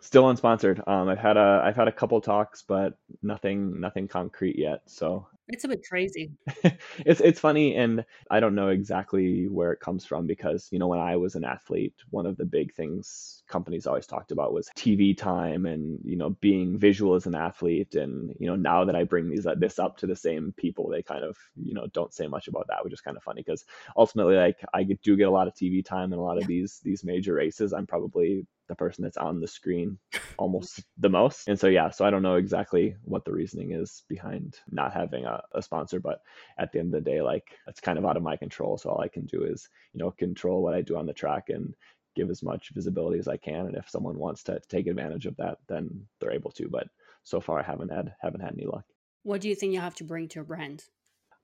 Still 0.00 0.24
unsponsored. 0.24 0.86
Um, 0.86 1.08
I've 1.08 1.18
had 1.18 1.36
a 1.36 1.62
I've 1.64 1.74
had 1.74 1.88
a 1.88 1.92
couple 1.92 2.20
talks, 2.20 2.62
but 2.62 2.96
nothing 3.22 3.80
nothing 3.80 4.06
concrete 4.06 4.56
yet. 4.56 4.82
So 4.86 5.26
it's 5.48 5.64
a 5.64 5.68
bit 5.68 5.84
crazy. 5.88 6.30
it's 7.06 7.20
it's 7.20 7.40
funny, 7.40 7.74
and 7.74 8.04
I 8.30 8.40
don't 8.40 8.54
know 8.54 8.68
exactly 8.68 9.48
where 9.48 9.72
it 9.72 9.80
comes 9.80 10.04
from 10.04 10.26
because 10.26 10.68
you 10.70 10.78
know 10.78 10.88
when 10.88 10.98
I 10.98 11.16
was 11.16 11.34
an 11.34 11.44
athlete, 11.44 11.94
one 12.10 12.26
of 12.26 12.36
the 12.36 12.44
big 12.44 12.74
things 12.74 13.42
companies 13.48 13.86
always 13.86 14.06
talked 14.06 14.30
about 14.30 14.52
was 14.52 14.68
TV 14.76 15.16
time 15.16 15.64
and 15.64 15.98
you 16.04 16.16
know 16.16 16.30
being 16.40 16.78
visual 16.78 17.14
as 17.14 17.26
an 17.26 17.34
athlete. 17.34 17.94
And 17.94 18.34
you 18.38 18.46
know 18.46 18.56
now 18.56 18.84
that 18.84 18.94
I 18.94 19.04
bring 19.04 19.30
these 19.30 19.46
uh, 19.46 19.54
this 19.56 19.78
up 19.78 19.96
to 19.98 20.06
the 20.06 20.16
same 20.16 20.52
people, 20.56 20.88
they 20.88 21.02
kind 21.02 21.24
of 21.24 21.36
you 21.56 21.74
know 21.74 21.86
don't 21.92 22.12
say 22.12 22.26
much 22.26 22.48
about 22.48 22.66
that, 22.68 22.84
which 22.84 22.92
is 22.92 23.00
kind 23.00 23.16
of 23.16 23.22
funny 23.22 23.42
because 23.42 23.64
ultimately 23.96 24.36
like 24.36 24.58
I 24.74 24.82
do 24.84 25.16
get 25.16 25.28
a 25.28 25.32
lot 25.32 25.48
of 25.48 25.54
TV 25.54 25.84
time 25.84 26.12
in 26.12 26.18
a 26.18 26.22
lot 26.22 26.38
of 26.38 26.46
these 26.46 26.80
these 26.84 27.04
major 27.04 27.34
races. 27.34 27.72
I'm 27.72 27.86
probably 27.86 28.46
the 28.68 28.74
person 28.74 29.04
that's 29.04 29.16
on 29.16 29.40
the 29.40 29.48
screen 29.48 29.98
almost 30.38 30.82
the 30.98 31.08
most. 31.08 31.48
And 31.48 31.58
so, 31.58 31.66
yeah, 31.66 31.90
so 31.90 32.04
I 32.04 32.10
don't 32.10 32.22
know 32.22 32.36
exactly 32.36 32.96
what 33.02 33.24
the 33.24 33.32
reasoning 33.32 33.72
is 33.72 34.04
behind 34.08 34.56
not 34.70 34.92
having 34.92 35.24
a, 35.24 35.42
a, 35.52 35.62
sponsor, 35.62 36.00
but 36.00 36.20
at 36.58 36.72
the 36.72 36.78
end 36.78 36.94
of 36.94 37.04
the 37.04 37.10
day, 37.10 37.22
like 37.22 37.44
it's 37.66 37.80
kind 37.80 37.98
of 37.98 38.04
out 38.04 38.16
of 38.16 38.22
my 38.22 38.36
control. 38.36 38.78
So 38.78 38.90
all 38.90 39.00
I 39.00 39.08
can 39.08 39.26
do 39.26 39.44
is, 39.44 39.68
you 39.92 39.98
know, 39.98 40.10
control 40.10 40.62
what 40.62 40.74
I 40.74 40.82
do 40.82 40.96
on 40.96 41.06
the 41.06 41.12
track 41.12 41.48
and 41.48 41.74
give 42.14 42.30
as 42.30 42.42
much 42.42 42.70
visibility 42.74 43.18
as 43.18 43.28
I 43.28 43.36
can. 43.36 43.66
And 43.66 43.76
if 43.76 43.88
someone 43.88 44.18
wants 44.18 44.42
to 44.44 44.60
take 44.68 44.86
advantage 44.86 45.26
of 45.26 45.36
that, 45.36 45.58
then 45.68 46.06
they're 46.20 46.32
able 46.32 46.50
to. 46.52 46.68
But 46.68 46.88
so 47.24 47.40
far, 47.40 47.58
I 47.58 47.62
haven't 47.62 47.92
had 47.92 48.14
haven't 48.20 48.40
had 48.40 48.52
any 48.52 48.66
luck. 48.66 48.84
What 49.22 49.40
do 49.40 49.48
you 49.48 49.54
think 49.54 49.72
you 49.72 49.80
have 49.80 49.94
to 49.96 50.04
bring 50.04 50.28
to 50.28 50.40
a 50.40 50.44
brand? 50.44 50.84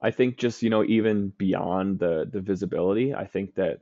I 0.01 0.11
think 0.11 0.37
just 0.37 0.63
you 0.63 0.71
know 0.71 0.85
even 0.85 1.33
beyond 1.37 1.99
the 1.99 2.29
the 2.31 2.41
visibility, 2.41 3.15
I 3.15 3.27
think 3.27 3.55
that 3.55 3.81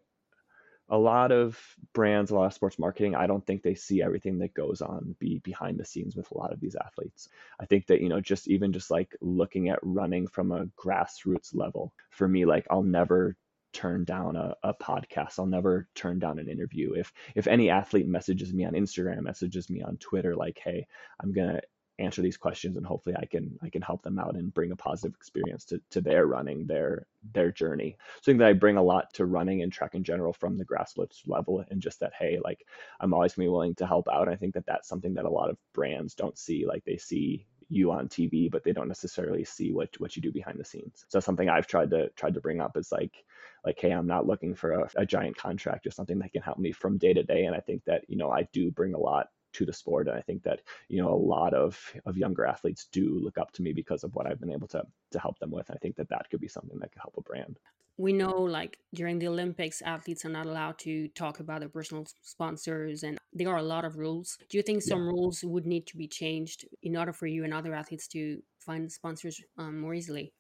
a 0.93 0.99
lot 0.99 1.33
of 1.33 1.59
brands, 1.95 2.31
a 2.31 2.35
lot 2.35 2.45
of 2.45 2.53
sports 2.53 2.79
marketing, 2.79 3.15
I 3.15 3.27
don't 3.27 3.45
think 3.47 3.63
they 3.63 3.75
see 3.75 4.03
everything 4.03 4.39
that 4.39 4.53
goes 4.53 4.83
on 4.83 5.17
be 5.19 5.39
behind 5.39 5.81
the 5.81 5.87
scenes 5.87 6.15
with 6.15 6.31
a 6.31 6.37
lot 6.37 6.53
of 6.53 6.61
these 6.61 6.77
athletes. 6.77 7.31
I 7.59 7.65
think 7.65 7.87
that, 7.87 8.03
you 8.03 8.11
know, 8.11 8.21
just 8.21 8.47
even 8.47 8.75
just 8.75 8.91
like 8.91 9.17
looking 9.23 9.71
at 9.71 9.79
running 9.83 10.27
from 10.27 10.53
a 10.53 10.67
grassroots 10.79 11.55
level, 11.55 11.95
for 12.11 12.29
me, 12.29 12.45
like 12.45 12.67
I'll 12.71 12.83
never 12.83 13.37
turn 13.73 14.05
down 14.05 14.37
a, 14.37 14.55
a 14.63 14.75
podcast. 14.75 15.39
I'll 15.39 15.47
never 15.47 15.89
turn 15.95 16.19
down 16.19 16.39
an 16.39 16.51
interview. 16.51 16.93
If 16.93 17.11
if 17.35 17.47
any 17.47 17.71
athlete 17.71 18.07
messages 18.07 18.53
me 18.53 18.67
on 18.67 18.75
Instagram, 18.75 19.23
messages 19.23 19.71
me 19.71 19.81
on 19.81 19.97
Twitter, 19.97 20.37
like, 20.37 20.61
hey, 20.63 20.87
I'm 21.21 21.33
gonna 21.33 21.63
answer 21.99 22.23
these 22.23 22.37
questions 22.37 22.77
and 22.77 22.87
hopefully 22.87 23.15
I 23.19 23.27
can 23.27 23.59
I 23.63 23.69
can 23.69 23.83
help 23.83 24.03
them 24.03 24.19
out 24.19 24.35
and 24.35 24.53
bring 24.53 24.73
a 24.73 24.77
positive 24.77 25.15
experience 25.15 25.65
to, 25.67 25.81
to 25.91 26.01
their 26.01 26.27
running, 26.27 26.67
their 26.67 27.07
their 27.33 27.53
journey. 27.53 27.97
So 28.21 28.31
I 28.31 28.33
think 28.33 28.39
that 28.39 28.49
I 28.49 28.53
bring 28.55 28.77
a 28.77 28.83
lot 28.83 29.13
to 29.15 29.27
running 29.27 29.63
and 29.63 29.73
track 29.73 29.95
in 29.95 30.05
general 30.05 30.33
from 30.33 30.57
the 30.57 30.65
grassroots 30.65 31.21
level 31.27 31.65
and 31.71 31.83
just 31.83 32.01
that 32.01 32.13
hey, 32.19 32.39
like 32.43 32.65
I'm 33.01 33.13
always 33.13 33.35
gonna 33.35 33.47
be 33.47 33.51
willing 33.51 33.75
to 33.77 33.87
help 33.87 34.09
out. 34.09 34.29
I 34.29 34.37
think 34.37 34.55
that 34.55 34.67
that's 34.67 34.89
something 34.89 35.15
that 35.15 35.25
a 35.25 35.31
lot 35.31 35.51
of 35.51 35.59
brands 35.75 36.15
don't 36.15 36.39
see. 36.39 36.67
Like 36.67 36.85
they 36.85 36.97
see 36.97 37.47
you 37.69 37.91
on 37.91 38.09
TV, 38.09 38.51
but 38.51 38.65
they 38.65 38.73
don't 38.73 38.89
necessarily 38.89 39.45
see 39.45 39.73
what 39.73 39.89
what 39.99 40.17
you 40.17 40.23
do 40.23 40.33
behind 40.33 40.59
the 40.59 40.65
scenes. 40.65 41.05
So 41.09 41.21
something 41.21 41.49
I've 41.49 41.67
tried 41.67 41.91
to 41.91 42.09
tried 42.11 42.35
to 42.35 42.41
bring 42.41 42.61
up 42.61 42.77
is 42.77 42.93
like 42.93 43.25
like 43.65 43.79
hey, 43.79 43.91
I'm 43.91 44.07
not 44.07 44.27
looking 44.27 44.55
for 44.55 44.73
a, 44.73 44.91
a 44.97 45.07
giant 45.07 45.37
contract, 45.37 45.85
just 45.85 45.97
something 45.97 46.19
that 46.19 46.33
can 46.33 46.43
help 46.43 46.59
me 46.59 46.73
from 46.73 46.99
day 46.99 47.13
to 47.13 47.23
day. 47.23 47.45
And 47.45 47.55
I 47.55 47.61
think 47.61 47.85
that 47.85 48.05
you 48.09 48.17
know 48.17 48.31
I 48.31 48.49
do 48.53 48.71
bring 48.71 48.95
a 48.95 48.99
lot 48.99 49.29
to 49.53 49.67
the 49.67 49.73
sport. 49.73 50.09
And 50.09 50.17
I 50.17 50.21
think 50.21 50.43
that, 50.43 50.61
you 50.89 51.03
know, 51.03 51.13
a 51.13 51.15
lot 51.15 51.55
of, 51.55 51.79
of 52.07 52.17
younger 52.17 52.45
athletes 52.45 52.89
do 52.91 53.19
look 53.23 53.39
up 53.39 53.53
to 53.53 53.63
me 53.63 53.73
because 53.73 54.05
of 54.05 54.15
what 54.15 54.27
I've 54.27 54.41
been 54.41 54.53
able 54.53 54.69
to, 54.69 54.83
to 55.11 55.19
help 55.19 55.39
them 55.39 55.51
with. 55.51 55.71
I 55.71 55.77
think 55.77 55.97
that 55.97 56.09
that 56.09 56.29
could 56.31 56.41
be 56.41 56.49
something 56.49 56.79
that 56.79 56.93
could 56.93 57.03
help 57.03 57.15
a 57.17 57.23
brand. 57.23 57.59
We 57.99 58.13
know 58.13 58.31
like 58.31 58.79
during 58.95 59.19
the 59.19 59.29
Olympics, 59.29 59.83
athletes 59.83 60.25
are 60.25 60.31
not 60.31 60.47
allowed 60.47 60.79
to 60.79 61.09
talk 61.09 61.41
about 61.41 61.61
their 61.61 61.69
personal 61.69 62.07
sponsors 62.23 63.03
and 63.03 63.19
there 63.33 63.51
are 63.51 63.59
a 63.59 63.63
lot 63.63 63.85
of 63.85 63.99
rules. 63.99 64.39
Do 64.49 64.57
you 64.57 64.63
think 64.63 64.83
some 64.83 65.01
yeah. 65.01 65.11
rules 65.11 65.45
would 65.45 65.67
need 65.67 65.87
to 65.89 65.97
be 65.97 66.09
changed 66.09 66.67
in 66.83 66.97
order 66.97 67.13
for 67.13 67.27
you 67.27 67.45
and 67.45 67.53
other 67.53 67.75
athletes 67.75 68.09
to 68.09 68.43
find 68.59 68.91
sponsors 68.91 69.41
um, 69.59 69.81
more 69.81 69.95
easily? 69.95 70.33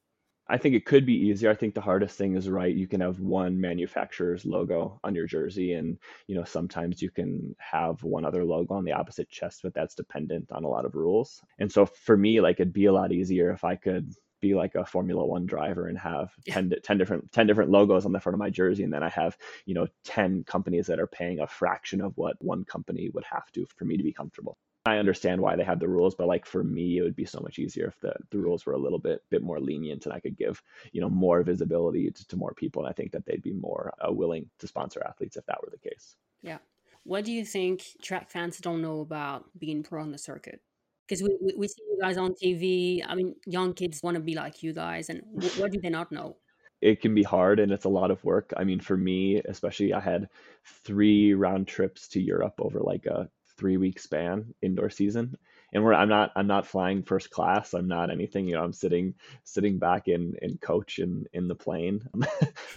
I 0.48 0.58
think 0.58 0.74
it 0.74 0.84
could 0.84 1.06
be 1.06 1.14
easier. 1.14 1.50
I 1.50 1.54
think 1.54 1.74
the 1.74 1.80
hardest 1.80 2.18
thing 2.18 2.36
is 2.36 2.48
right. 2.50 2.74
You 2.74 2.86
can 2.88 3.00
have 3.00 3.20
one 3.20 3.60
manufacturer's 3.60 4.44
logo 4.44 4.98
on 5.04 5.14
your 5.14 5.26
jersey, 5.26 5.72
and 5.74 5.98
you 6.26 6.34
know 6.34 6.44
sometimes 6.44 7.00
you 7.00 7.10
can 7.10 7.54
have 7.58 8.02
one 8.02 8.24
other 8.24 8.44
logo 8.44 8.74
on 8.74 8.84
the 8.84 8.92
opposite 8.92 9.30
chest, 9.30 9.60
but 9.62 9.72
that's 9.74 9.94
dependent 9.94 10.50
on 10.52 10.64
a 10.64 10.68
lot 10.68 10.84
of 10.84 10.94
rules. 10.94 11.40
And 11.58 11.70
so 11.70 11.86
for 11.86 12.16
me, 12.16 12.40
like 12.40 12.60
it'd 12.60 12.72
be 12.72 12.86
a 12.86 12.92
lot 12.92 13.12
easier 13.12 13.50
if 13.50 13.64
I 13.64 13.76
could 13.76 14.12
be 14.40 14.54
like 14.54 14.74
a 14.74 14.84
Formula 14.84 15.24
One 15.24 15.46
driver 15.46 15.86
and 15.86 15.96
have 15.98 16.32
10, 16.48 16.72
10 16.82 16.98
different 16.98 17.32
10 17.32 17.46
different 17.46 17.70
logos 17.70 18.04
on 18.04 18.12
the 18.12 18.20
front 18.20 18.34
of 18.34 18.40
my 18.40 18.50
jersey, 18.50 18.82
and 18.84 18.92
then 18.92 19.02
I 19.04 19.10
have 19.10 19.36
you 19.64 19.74
know 19.74 19.86
10 20.04 20.44
companies 20.44 20.86
that 20.88 21.00
are 21.00 21.06
paying 21.06 21.40
a 21.40 21.46
fraction 21.46 22.00
of 22.00 22.16
what 22.16 22.36
one 22.40 22.64
company 22.64 23.10
would 23.14 23.24
have 23.24 23.50
to 23.52 23.64
for 23.76 23.84
me 23.84 23.96
to 23.96 24.02
be 24.02 24.12
comfortable. 24.12 24.58
I 24.84 24.98
understand 24.98 25.40
why 25.40 25.54
they 25.54 25.62
have 25.62 25.78
the 25.78 25.88
rules, 25.88 26.14
but 26.14 26.26
like 26.26 26.44
for 26.44 26.64
me, 26.64 26.98
it 26.98 27.02
would 27.02 27.14
be 27.14 27.24
so 27.24 27.40
much 27.40 27.60
easier 27.60 27.86
if 27.86 28.00
the, 28.00 28.14
the 28.30 28.38
rules 28.38 28.66
were 28.66 28.72
a 28.72 28.78
little 28.78 28.98
bit 28.98 29.22
bit 29.30 29.42
more 29.42 29.60
lenient 29.60 30.06
and 30.06 30.12
I 30.12 30.18
could 30.18 30.36
give 30.36 30.60
you 30.92 31.00
know 31.00 31.08
more 31.08 31.42
visibility 31.42 32.10
to, 32.10 32.28
to 32.28 32.36
more 32.36 32.52
people. 32.54 32.82
And 32.82 32.90
I 32.90 32.92
think 32.92 33.12
that 33.12 33.24
they'd 33.24 33.42
be 33.42 33.52
more 33.52 33.92
uh, 34.06 34.12
willing 34.12 34.50
to 34.58 34.66
sponsor 34.66 35.02
athletes 35.06 35.36
if 35.36 35.46
that 35.46 35.60
were 35.62 35.70
the 35.70 35.88
case. 35.88 36.16
Yeah. 36.42 36.58
What 37.04 37.24
do 37.24 37.32
you 37.32 37.44
think 37.44 37.84
track 38.00 38.30
fans 38.30 38.58
don't 38.58 38.82
know 38.82 39.00
about 39.00 39.44
being 39.58 39.82
pro 39.82 40.02
on 40.02 40.12
the 40.12 40.18
circuit? 40.18 40.60
Because 41.06 41.22
we, 41.22 41.36
we, 41.40 41.54
we, 41.56 41.68
see 41.68 41.82
you 41.90 41.98
guys 42.00 42.16
on 42.16 42.34
TV. 42.42 43.04
I 43.06 43.14
mean, 43.14 43.34
young 43.44 43.74
kids 43.74 44.02
want 44.02 44.14
to 44.14 44.20
be 44.20 44.34
like 44.34 44.62
you 44.62 44.72
guys. 44.72 45.10
And 45.10 45.22
what 45.58 45.72
do 45.72 45.80
they 45.80 45.90
not 45.90 46.12
know? 46.12 46.36
It 46.80 47.00
can 47.00 47.14
be 47.14 47.22
hard 47.22 47.58
and 47.58 47.72
it's 47.72 47.84
a 47.84 47.88
lot 47.88 48.10
of 48.10 48.22
work. 48.24 48.52
I 48.56 48.64
mean, 48.64 48.80
for 48.80 48.96
me, 48.96 49.40
especially, 49.44 49.92
I 49.92 50.00
had 50.00 50.28
three 50.64 51.34
round 51.34 51.66
trips 51.66 52.08
to 52.08 52.20
Europe 52.20 52.54
over 52.58 52.80
like 52.80 53.06
a 53.06 53.28
three 53.62 53.76
week 53.76 54.00
span 54.00 54.52
indoor 54.60 54.90
season. 54.90 55.38
And 55.72 55.84
we're 55.84 55.94
i'm 55.94 56.08
not 56.08 56.32
i'm 56.34 56.48
not 56.48 56.66
flying 56.66 57.04
first 57.04 57.30
class. 57.30 57.74
I'm 57.74 57.86
not 57.86 58.10
anything 58.10 58.48
you 58.48 58.54
know 58.54 58.64
i'm 58.64 58.72
sitting 58.72 59.14
sitting 59.44 59.78
back 59.78 60.08
in 60.08 60.34
in 60.42 60.58
coach 60.58 60.98
in 60.98 61.26
in 61.32 61.46
the 61.46 61.54
plane. 61.54 62.02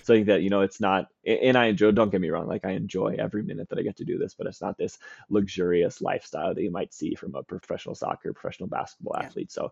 So 0.04 0.14
i 0.14 0.18
think 0.18 0.28
that 0.28 0.44
you 0.44 0.52
know 0.52 0.62
it's 0.62 0.80
not 0.80 1.08
and 1.26 1.58
i 1.58 1.66
enjoy 1.66 1.92
don't 1.92 2.12
get 2.12 2.22
me 2.22 2.30
wrong 2.30 2.48
like 2.48 2.64
i 2.64 2.72
enjoy 2.72 3.16
every 3.18 3.42
minute 3.42 3.68
that 3.70 3.80
i 3.80 3.82
get 3.82 3.98
to 3.98 4.06
do 4.06 4.20
this 4.20 4.36
but 4.36 4.46
it's 4.46 4.62
not 4.62 4.78
this 4.78 5.00
luxurious 5.30 6.00
lifestyle 6.00 6.54
that 6.54 6.62
you 6.62 6.70
might 6.70 6.94
see 6.94 7.16
from 7.16 7.34
a 7.34 7.42
professional 7.42 7.96
soccer 7.96 8.32
professional 8.34 8.70
basketball 8.70 9.16
yeah. 9.20 9.26
athlete. 9.26 9.52
So 9.52 9.72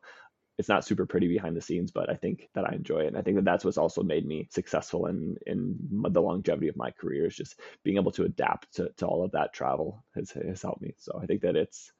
it's 0.58 0.70
not 0.70 0.86
super 0.86 1.06
pretty 1.06 1.28
behind 1.28 1.56
the 1.58 1.62
scenes, 1.62 1.91
but 1.91 2.10
I 2.10 2.16
think 2.16 2.49
that 2.54 2.66
I 2.66 2.74
enjoy 2.74 2.99
it. 2.99 3.08
And 3.08 3.18
I 3.18 3.22
think 3.22 3.38
that 3.38 3.45
that's 3.45 3.66
what's 3.66 3.78
also 3.78 4.04
made 4.04 4.26
me 4.26 4.47
successful 4.51 5.08
in 5.08 5.36
in 5.47 5.78
the 6.10 6.22
longevity 6.22 6.68
of 6.68 6.78
my 6.78 6.91
career 6.91 7.26
is 7.26 7.36
just 7.36 7.60
being 7.84 7.97
able 7.97 8.12
to 8.12 8.26
adapt 8.26 8.74
to, 8.76 8.89
to 8.97 9.08
all 9.08 9.24
of 9.24 9.32
that 9.32 9.54
travel 9.54 10.04
has, 10.16 10.32
has 10.32 10.62
helped 10.62 10.82
me. 10.82 10.93
So 10.97 11.20
I 11.22 11.26
think 11.26 11.41
that 11.41 11.56
it's 11.56 11.91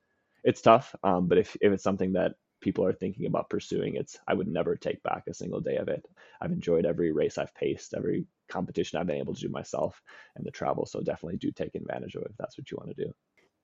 it's 0.44 0.62
tough, 0.62 0.94
um, 1.04 1.28
but 1.28 1.38
if, 1.38 1.56
if 1.62 1.72
it's 1.72 1.84
something 1.84 2.14
that 2.14 2.34
people 2.62 2.86
are 2.86 2.94
thinking 2.94 3.26
about 3.26 3.50
pursuing, 3.50 3.96
it's 3.96 4.18
I 4.28 4.34
would 4.34 4.48
never 4.48 4.76
take 4.76 5.02
back 5.04 5.24
a 5.28 5.34
single 5.34 5.62
day 5.62 5.78
of 5.78 5.88
it. 5.88 6.06
I've 6.42 6.52
enjoyed 6.52 6.86
every 6.86 7.12
race 7.12 7.38
I've 7.38 7.54
paced, 7.56 7.94
every 7.94 8.26
competition 8.50 9.00
I've 9.00 9.08
been 9.08 9.18
able 9.18 9.34
to 9.34 9.42
do 9.42 9.50
myself, 9.50 10.02
and 10.36 10.46
the 10.46 10.52
travel. 10.52 10.86
So 10.86 11.02
definitely 11.02 11.38
do 11.38 11.52
take 11.52 11.76
advantage 11.76 12.16
of 12.16 12.24
it 12.24 12.32
if 12.32 12.38
that's 12.38 12.58
what 12.58 12.70
you 12.70 12.78
want 12.78 12.96
to 12.96 13.06
do. 13.06 13.14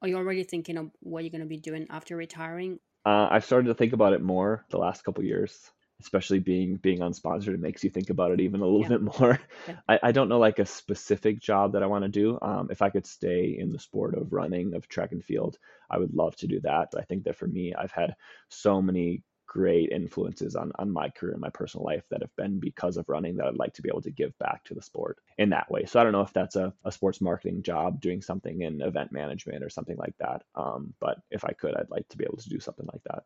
Are 0.02 0.08
you 0.08 0.18
already 0.18 0.44
thinking 0.44 0.78
of 0.78 0.92
what 1.02 1.24
you're 1.24 1.32
going 1.32 1.42
to 1.42 1.48
be 1.48 1.58
doing 1.58 1.88
after 1.90 2.16
retiring? 2.16 2.80
Uh, 3.06 3.28
I've 3.32 3.46
started 3.46 3.68
to 3.68 3.74
think 3.74 3.94
about 3.94 4.14
it 4.14 4.22
more 4.22 4.66
the 4.70 4.78
last 4.78 5.04
couple 5.04 5.24
years, 5.24 5.72
especially 6.02 6.40
being 6.40 6.78
being 6.78 7.00
unsponsored. 7.00 7.54
It 7.54 7.60
makes 7.60 7.84
you 7.84 7.90
think 7.90 8.10
about 8.10 8.32
it 8.32 8.42
even 8.42 8.62
a 8.62 8.66
little 8.66 8.82
yeah. 8.82 8.88
bit 8.90 9.02
more. 9.20 9.40
Yeah. 9.68 9.76
I, 9.88 10.00
I 10.04 10.12
don't 10.12 10.30
know 10.30 10.40
like 10.40 10.60
a 10.60 10.66
specific 10.66 11.40
job 11.40 11.74
that 11.74 11.84
I 11.84 11.88
want 11.88 12.04
to 12.04 12.10
do. 12.10 12.38
Um, 12.42 12.70
if 12.72 12.82
I 12.82 12.90
could 12.90 13.06
stay 13.06 13.58
in 13.58 13.72
the 13.72 13.80
sport 13.80 14.16
of 14.16 14.34
running, 14.34 14.74
of 14.74 14.88
track 14.88 15.12
and 15.12 15.24
field, 15.24 15.58
I 15.90 15.98
would 15.98 16.14
love 16.14 16.36
to 16.38 16.48
do 16.48 16.60
that. 16.62 16.90
I 16.98 17.04
think 17.04 17.24
that 17.24 17.38
for 17.38 17.48
me, 17.48 17.74
I've 17.74 17.92
had 17.92 18.16
so 18.50 18.82
many 18.82 19.24
great 19.50 19.90
influences 19.92 20.56
on, 20.56 20.72
on 20.78 20.92
my 20.92 21.10
career 21.10 21.34
and 21.34 21.42
my 21.42 21.50
personal 21.50 21.84
life 21.84 22.04
that 22.12 22.22
have 22.22 22.36
been 22.38 22.60
because 22.60 22.98
of 22.98 23.10
running 23.10 23.36
that 23.36 23.48
I'd 23.48 23.56
like 23.56 23.74
to 23.74 23.82
be 23.82 23.90
able 23.90 24.04
to 24.04 24.12
give 24.12 24.38
back 24.38 24.64
to 24.66 24.76
the 24.76 24.82
sport 24.82 25.18
in 25.40 25.50
that 25.50 25.70
way. 25.72 25.86
So 25.86 26.00
I 26.00 26.04
don't 26.04 26.14
know 26.14 26.22
if 26.22 26.32
that's 26.32 26.56
a, 26.56 26.72
a 26.86 26.92
sports 26.92 27.20
marketing 27.20 27.64
job, 27.64 28.00
doing 28.00 28.22
something 28.22 28.62
in 28.62 28.80
event 28.82 29.12
management 29.12 29.64
or 29.64 29.70
something 29.70 29.98
like 29.98 30.14
that. 30.20 30.44
Um, 30.54 30.94
but 31.00 31.18
if 31.32 31.44
I 31.44 31.54
could, 31.54 31.76
I'd 31.76 31.90
like 31.90 32.08
to 32.10 32.18
be 32.18 32.26
able 32.26 32.38
to 32.38 32.50
do 32.50 32.60
something 32.60 32.88
like 32.94 33.02
that. 33.10 33.24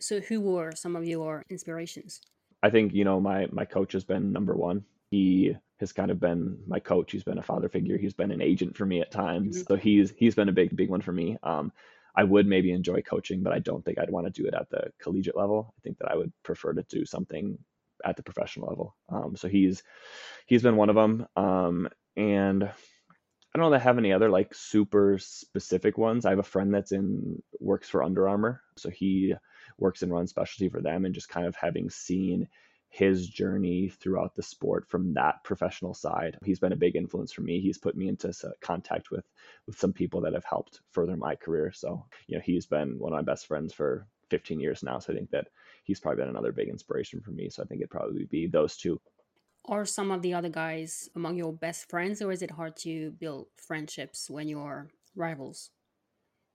So 0.00 0.20
who 0.20 0.40
were 0.40 0.72
some 0.76 0.94
of 0.94 1.04
your 1.04 1.44
inspirations? 1.50 2.20
I 2.62 2.70
think, 2.70 2.94
you 2.94 3.04
know, 3.04 3.20
my 3.20 3.48
my 3.50 3.64
coach 3.64 3.92
has 3.92 4.04
been 4.04 4.32
number 4.32 4.54
one. 4.54 4.84
He 5.10 5.56
has 5.80 5.92
kind 5.92 6.12
of 6.12 6.20
been 6.20 6.58
my 6.68 6.78
coach. 6.78 7.10
He's 7.10 7.24
been 7.24 7.38
a 7.38 7.42
father 7.42 7.68
figure. 7.68 7.98
He's 7.98 8.14
been 8.14 8.30
an 8.30 8.42
agent 8.42 8.76
for 8.76 8.86
me 8.86 9.00
at 9.00 9.10
times. 9.10 9.56
Mm-hmm. 9.56 9.66
So 9.66 9.76
he's 9.76 10.12
he's 10.16 10.36
been 10.36 10.48
a 10.48 10.52
big 10.52 10.76
big 10.76 10.88
one 10.88 11.00
for 11.00 11.12
me. 11.12 11.36
Um, 11.42 11.72
I 12.16 12.24
would 12.24 12.46
maybe 12.46 12.72
enjoy 12.72 13.02
coaching, 13.02 13.42
but 13.42 13.52
I 13.52 13.58
don't 13.58 13.84
think 13.84 13.98
I'd 13.98 14.10
want 14.10 14.26
to 14.26 14.42
do 14.42 14.48
it 14.48 14.54
at 14.54 14.70
the 14.70 14.90
collegiate 15.00 15.36
level. 15.36 15.74
I 15.78 15.80
think 15.82 15.98
that 15.98 16.10
I 16.10 16.16
would 16.16 16.32
prefer 16.42 16.72
to 16.72 16.82
do 16.88 17.04
something 17.04 17.58
at 18.04 18.16
the 18.16 18.22
professional 18.22 18.68
level. 18.68 18.96
Um, 19.08 19.36
so 19.36 19.48
he's 19.48 19.82
he's 20.46 20.62
been 20.62 20.76
one 20.76 20.88
of 20.88 20.96
them. 20.96 21.26
Um, 21.36 21.88
and 22.16 22.64
I 22.64 23.58
don't 23.58 23.64
know 23.64 23.70
that 23.70 23.80
I 23.80 23.84
have 23.84 23.98
any 23.98 24.12
other 24.12 24.30
like 24.30 24.54
super 24.54 25.18
specific 25.18 25.96
ones. 25.98 26.26
I 26.26 26.30
have 26.30 26.38
a 26.38 26.44
friend 26.44 26.72
that's 26.72 26.92
in 26.92 27.42
works 27.60 27.88
for 27.88 28.02
Under 28.02 28.28
Armour, 28.28 28.62
so 28.76 28.90
he 28.90 29.34
works 29.78 30.02
and 30.02 30.12
runs 30.12 30.30
specialty 30.30 30.68
for 30.68 30.80
them, 30.80 31.04
and 31.04 31.14
just 31.14 31.28
kind 31.28 31.46
of 31.46 31.56
having 31.56 31.88
seen 31.88 32.48
his 32.88 33.28
journey 33.28 33.88
throughout 33.88 34.34
the 34.34 34.42
sport 34.42 34.88
from 34.88 35.14
that 35.14 35.44
professional 35.44 35.94
side. 35.94 36.38
He's 36.44 36.58
been 36.58 36.72
a 36.72 36.76
big 36.76 36.96
influence 36.96 37.32
for 37.32 37.42
me. 37.42 37.60
He's 37.60 37.78
put 37.78 37.96
me 37.96 38.08
into 38.08 38.28
uh, 38.28 38.50
contact 38.60 39.10
with 39.10 39.26
with 39.66 39.78
some 39.78 39.92
people 39.92 40.20
that 40.22 40.32
have 40.32 40.44
helped 40.44 40.80
further 40.90 41.16
my 41.16 41.34
career. 41.34 41.70
So, 41.72 42.04
you 42.26 42.36
know, 42.36 42.42
he's 42.44 42.66
been 42.66 42.98
one 42.98 43.12
of 43.12 43.16
my 43.16 43.30
best 43.30 43.46
friends 43.46 43.72
for 43.72 44.06
15 44.30 44.60
years 44.60 44.82
now. 44.82 44.98
So 44.98 45.12
I 45.12 45.16
think 45.16 45.30
that 45.30 45.48
he's 45.84 46.00
probably 46.00 46.22
been 46.22 46.30
another 46.30 46.52
big 46.52 46.68
inspiration 46.68 47.20
for 47.20 47.30
me. 47.30 47.48
So 47.50 47.62
I 47.62 47.66
think 47.66 47.80
it'd 47.80 47.90
probably 47.90 48.24
be 48.24 48.46
those 48.46 48.76
two. 48.76 49.00
Are 49.66 49.84
some 49.84 50.10
of 50.10 50.22
the 50.22 50.32
other 50.32 50.48
guys 50.48 51.10
among 51.14 51.36
your 51.36 51.52
best 51.52 51.90
friends, 51.90 52.22
or 52.22 52.32
is 52.32 52.40
it 52.40 52.52
hard 52.52 52.76
to 52.78 53.10
build 53.10 53.48
friendships 53.56 54.30
when 54.30 54.48
you're 54.48 54.88
rivals? 55.14 55.70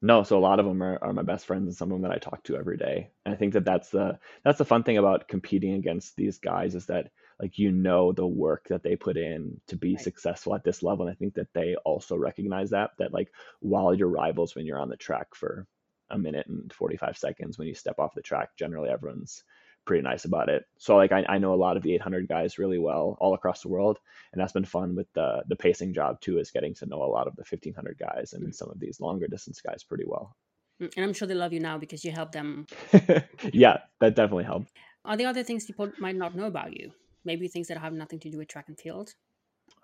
No 0.04 0.22
so 0.22 0.38
a 0.38 0.40
lot 0.40 0.60
of 0.60 0.66
them 0.66 0.84
are, 0.84 1.00
are 1.02 1.14
my 1.14 1.24
best 1.24 1.46
friends 1.46 1.66
and 1.66 1.76
some 1.76 1.92
of 1.92 1.96
them 1.96 2.04
that 2.04 2.16
i 2.16 2.20
talk 2.20 2.44
to 2.44 2.56
every 2.56 2.78
day 2.78 3.10
and 3.26 3.34
i 3.34 3.38
think 3.38 3.54
that 3.54 3.66
that's 3.66 3.90
the 3.90 4.20
that's 4.44 4.58
the 4.60 4.66
fun 4.66 4.84
thing 4.84 4.98
about 4.98 5.28
competing 5.28 5.74
against 5.74 6.16
these 6.16 6.38
guys 6.38 6.76
is 6.76 6.86
that 6.86 7.10
like 7.40 7.58
you 7.58 7.72
know 7.72 8.12
the 8.12 8.28
work 8.28 8.68
that 8.68 8.84
they 8.84 8.96
put 8.96 9.18
in 9.18 9.60
to 9.68 9.76
be 9.76 9.96
right. 9.96 10.04
successful 10.04 10.54
at 10.54 10.64
this 10.64 10.84
level 10.84 11.08
and 11.08 11.16
i 11.16 11.18
think 11.18 11.34
that 11.34 11.52
they 11.54 11.76
also 11.86 12.16
recognize 12.16 12.70
that 12.70 12.92
that 13.00 13.14
like 13.14 13.32
while 13.62 13.94
your 13.94 14.10
rivals 14.10 14.54
when 14.54 14.66
you're 14.66 14.80
on 14.80 14.90
the 14.90 14.98
track 14.98 15.34
for 15.34 15.66
a 16.10 16.18
minute 16.18 16.46
and 16.48 16.72
45 16.74 17.18
seconds 17.18 17.58
when 17.58 17.68
you 17.68 17.74
step 17.74 17.98
off 17.98 18.14
the 18.14 18.22
track 18.22 18.50
generally 18.58 18.90
everyone's 18.90 19.44
pretty 19.86 20.04
nice 20.04 20.26
about 20.26 20.50
it. 20.50 20.66
So 20.78 20.96
like 20.96 21.12
I, 21.12 21.26
I 21.28 21.38
know 21.38 21.54
a 21.54 21.56
lot 21.56 21.78
of 21.78 21.84
the 21.84 21.94
800 21.96 22.28
guys 22.28 22.58
really 22.58 22.78
well 22.78 23.18
all 23.20 23.34
across 23.34 23.62
the 23.62 23.70
world, 23.70 24.00
and 24.32 24.42
that's 24.42 24.54
been 24.54 24.66
fun 24.66 24.96
with 24.96 25.12
the 25.14 25.44
the 25.48 25.56
pacing 25.56 25.94
job 25.94 26.22
too, 26.22 26.40
is 26.40 26.52
getting 26.52 26.74
to 26.76 26.86
know 26.86 27.04
a 27.04 27.06
lot 27.06 27.28
of 27.28 27.36
the 27.36 27.42
1500 27.42 27.98
guys 27.98 28.34
and 28.34 28.54
some 28.54 28.70
of 28.70 28.80
these 28.80 29.00
longer 29.00 29.28
distance 29.28 29.62
guys 29.62 29.84
pretty 29.84 30.06
well. 30.06 30.36
Mm, 30.82 30.94
and 30.96 31.06
I'm 31.06 31.14
sure 31.14 31.28
they 31.28 31.34
love 31.34 31.54
you 31.54 31.60
now 31.60 31.78
because 31.78 32.04
you 32.04 32.12
help 32.12 32.32
them. 32.32 32.66
yeah, 33.54 33.78
that 34.00 34.16
definitely 34.16 34.46
helped. 34.46 34.72
Are 35.06 35.18
there 35.18 35.28
other 35.28 35.44
things 35.44 35.66
people 35.66 35.92
might 36.00 36.16
not 36.16 36.36
know 36.36 36.46
about 36.46 36.78
you? 36.80 36.92
Maybe 37.26 37.48
things 37.48 37.68
that 37.68 37.78
have 37.78 37.94
nothing 37.94 38.20
to 38.20 38.30
do 38.30 38.38
with 38.38 38.48
track 38.48 38.66
and 38.68 38.80
field. 38.80 39.14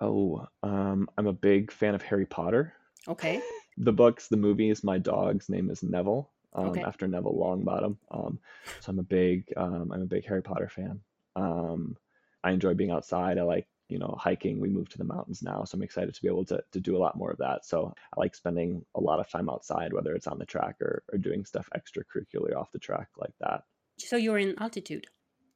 Oh, 0.01 0.47
um, 0.63 1.09
I'm 1.17 1.27
a 1.27 1.33
big 1.33 1.71
fan 1.71 1.95
of 1.95 2.01
Harry 2.01 2.25
Potter. 2.25 2.73
Okay. 3.07 3.41
The 3.81 3.93
books, 3.93 4.27
the 4.27 4.35
movies. 4.35 4.83
My 4.83 4.97
dog's 4.97 5.47
name 5.47 5.69
is 5.69 5.83
Neville 5.83 6.29
um, 6.53 6.69
okay. 6.69 6.81
after 6.81 7.07
Neville 7.07 7.35
Longbottom. 7.35 7.97
Um, 8.11 8.39
so 8.79 8.91
I'm 8.91 8.99
a 8.99 9.03
big 9.03 9.51
um, 9.57 9.91
I'm 9.91 10.01
a 10.01 10.05
big 10.05 10.25
Harry 10.25 10.41
Potter 10.41 10.69
fan. 10.69 10.99
Um, 11.35 11.95
I 12.43 12.51
enjoy 12.51 12.73
being 12.73 12.91
outside. 12.91 13.37
I 13.37 13.43
like 13.43 13.67
you 13.87 13.99
know 13.99 14.15
hiking. 14.19 14.59
We 14.59 14.69
moved 14.69 14.91
to 14.91 14.97
the 14.97 15.03
mountains 15.03 15.41
now, 15.41 15.63
so 15.63 15.75
I'm 15.75 15.83
excited 15.83 16.13
to 16.13 16.21
be 16.21 16.27
able 16.27 16.45
to 16.45 16.63
to 16.71 16.79
do 16.79 16.95
a 16.95 16.99
lot 16.99 17.17
more 17.17 17.31
of 17.31 17.37
that. 17.37 17.65
So 17.65 17.93
I 18.15 18.19
like 18.19 18.35
spending 18.35 18.85
a 18.95 19.01
lot 19.01 19.19
of 19.19 19.29
time 19.29 19.49
outside, 19.49 19.93
whether 19.93 20.15
it's 20.15 20.27
on 20.27 20.39
the 20.39 20.45
track 20.45 20.81
or 20.81 21.03
or 21.11 21.17
doing 21.17 21.45
stuff 21.45 21.69
extracurricular 21.75 22.55
off 22.55 22.71
the 22.71 22.79
track 22.79 23.09
like 23.17 23.33
that. 23.39 23.63
So 23.97 24.15
you're 24.15 24.37
in 24.37 24.55
altitude 24.59 25.07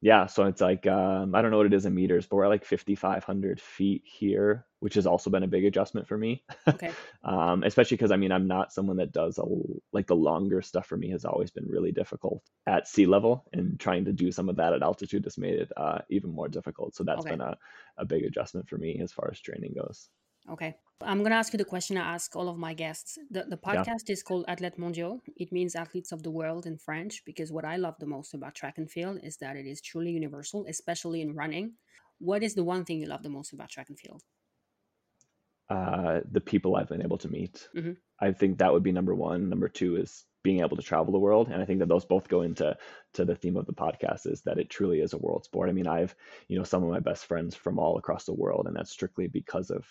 yeah, 0.04 0.26
so 0.26 0.44
it's 0.48 0.60
like 0.60 0.86
um, 0.86 1.34
I 1.34 1.42
don't 1.42 1.50
know 1.50 1.56
what 1.56 1.66
it 1.66 1.74
is 1.74 1.86
in 1.86 1.96
meters, 1.96 2.28
but 2.28 2.36
we're 2.36 2.50
like 2.50 2.66
5,500 2.66 3.62
feet 3.62 4.02
here, 4.04 4.66
which 4.82 4.96
has 4.96 5.08
also 5.08 5.30
been 5.30 5.44
a 5.44 5.48
big 5.48 5.64
adjustment 5.64 6.10
for 6.10 6.18
me. 6.18 6.44
Okay. 6.68 6.92
um, 7.24 7.64
especially 7.64 7.96
because 7.96 8.12
I 8.12 8.18
mean 8.18 8.34
I'm 8.34 8.46
not 8.46 8.74
someone 8.74 8.98
that 8.98 9.14
does 9.14 9.38
a, 9.38 9.46
like 9.94 10.08
the 10.08 10.16
longer 10.16 10.62
stuff 10.62 10.88
for 10.88 10.98
me 10.98 11.10
has 11.12 11.24
always 11.24 11.52
been 11.52 11.70
really 11.70 11.94
difficult 11.94 12.44
at 12.68 12.90
sea 12.90 13.06
level, 13.06 13.46
and 13.54 13.80
trying 13.80 14.04
to 14.04 14.12
do 14.12 14.30
some 14.30 14.50
of 14.50 14.58
that 14.58 14.74
at 14.74 14.84
altitude 14.84 15.24
has 15.24 15.38
made 15.38 15.56
it 15.56 15.72
uh, 15.78 16.00
even 16.10 16.32
more 16.32 16.50
difficult. 16.50 16.94
So 16.96 17.06
that's 17.06 17.22
okay. 17.22 17.30
been 17.30 17.42
a, 17.42 17.58
a 17.98 18.04
big 18.04 18.26
adjustment 18.26 18.68
for 18.68 18.78
me 18.78 19.00
as 19.02 19.14
far 19.14 19.30
as 19.32 19.40
training 19.40 19.74
goes. 19.74 20.10
Okay. 20.52 20.76
I'm 21.02 21.20
going 21.20 21.32
to 21.32 21.38
ask 21.38 21.52
you 21.54 21.58
the 21.58 21.66
question 21.66 21.98
I 21.98 22.14
ask 22.14 22.36
all 22.36 22.48
of 22.48 22.58
my 22.58 22.74
guests. 22.74 23.18
The, 23.30 23.44
the 23.44 23.58
podcast 23.58 24.08
yeah. 24.08 24.14
is 24.14 24.24
called 24.24 24.46
Athlètes 24.48 24.78
Mondiaux. 24.78 25.20
It 25.36 25.52
means 25.52 25.76
athletes 25.76 26.12
of 26.12 26.24
the 26.24 26.32
world 26.32 26.66
in 26.66 26.78
French 26.78 27.24
because 27.26 27.52
what 27.52 27.66
I 27.66 27.76
love 27.78 27.96
the 28.00 28.06
most 28.06 28.34
about 28.34 28.56
track 28.56 28.78
and 28.78 28.90
field 28.90 29.20
is 29.24 29.38
that 29.38 29.56
it 29.56 29.66
is 29.66 29.82
truly 29.82 30.12
universal, 30.12 30.66
especially 30.68 31.22
in 31.22 31.36
running. 31.36 31.74
What 32.20 32.44
is 32.44 32.56
the 32.56 32.64
one 32.64 32.86
thing 32.86 33.00
you 33.00 33.08
love 33.08 33.24
the 33.24 33.30
most 33.30 33.54
about 33.54 33.70
track 33.70 33.90
and 33.90 34.00
field? 34.00 34.22
Uh, 35.70 36.22
the 36.32 36.42
people 36.42 36.76
I've 36.76 36.90
been 36.90 37.02
able 37.02 37.18
to 37.20 37.30
meet. 37.30 37.68
Mm-hmm. 37.76 37.94
I 38.20 38.32
think 38.32 38.60
that 38.60 38.72
would 38.72 38.84
be 38.84 38.92
number 38.92 39.16
one. 39.16 39.50
Number 39.50 39.70
two 39.70 39.98
is 39.98 40.26
being 40.44 40.60
able 40.60 40.76
to 40.76 40.84
travel 40.84 41.14
the 41.14 41.20
world 41.20 41.48
and 41.48 41.62
i 41.62 41.66
think 41.66 41.80
that 41.80 41.88
those 41.88 42.04
both 42.04 42.28
go 42.28 42.42
into 42.42 42.76
to 43.14 43.24
the 43.24 43.34
theme 43.36 43.56
of 43.56 43.66
the 43.66 43.74
podcast 43.74 44.28
is 44.28 44.42
that 44.42 44.60
it 44.60 44.70
truly 44.70 45.00
is 45.00 45.14
a 45.14 45.18
world 45.18 45.46
sport 45.46 45.70
i 45.70 45.72
mean 45.72 45.88
i've 45.88 46.14
you 46.50 46.58
know 46.58 46.66
some 46.66 46.84
of 46.84 46.90
my 46.90 47.00
best 47.00 47.26
friends 47.26 47.56
from 47.56 47.80
all 47.80 47.98
across 47.98 48.26
the 48.26 48.34
world 48.34 48.66
and 48.68 48.76
that's 48.76 48.92
strictly 48.92 49.28
because 49.28 49.70
of 49.70 49.86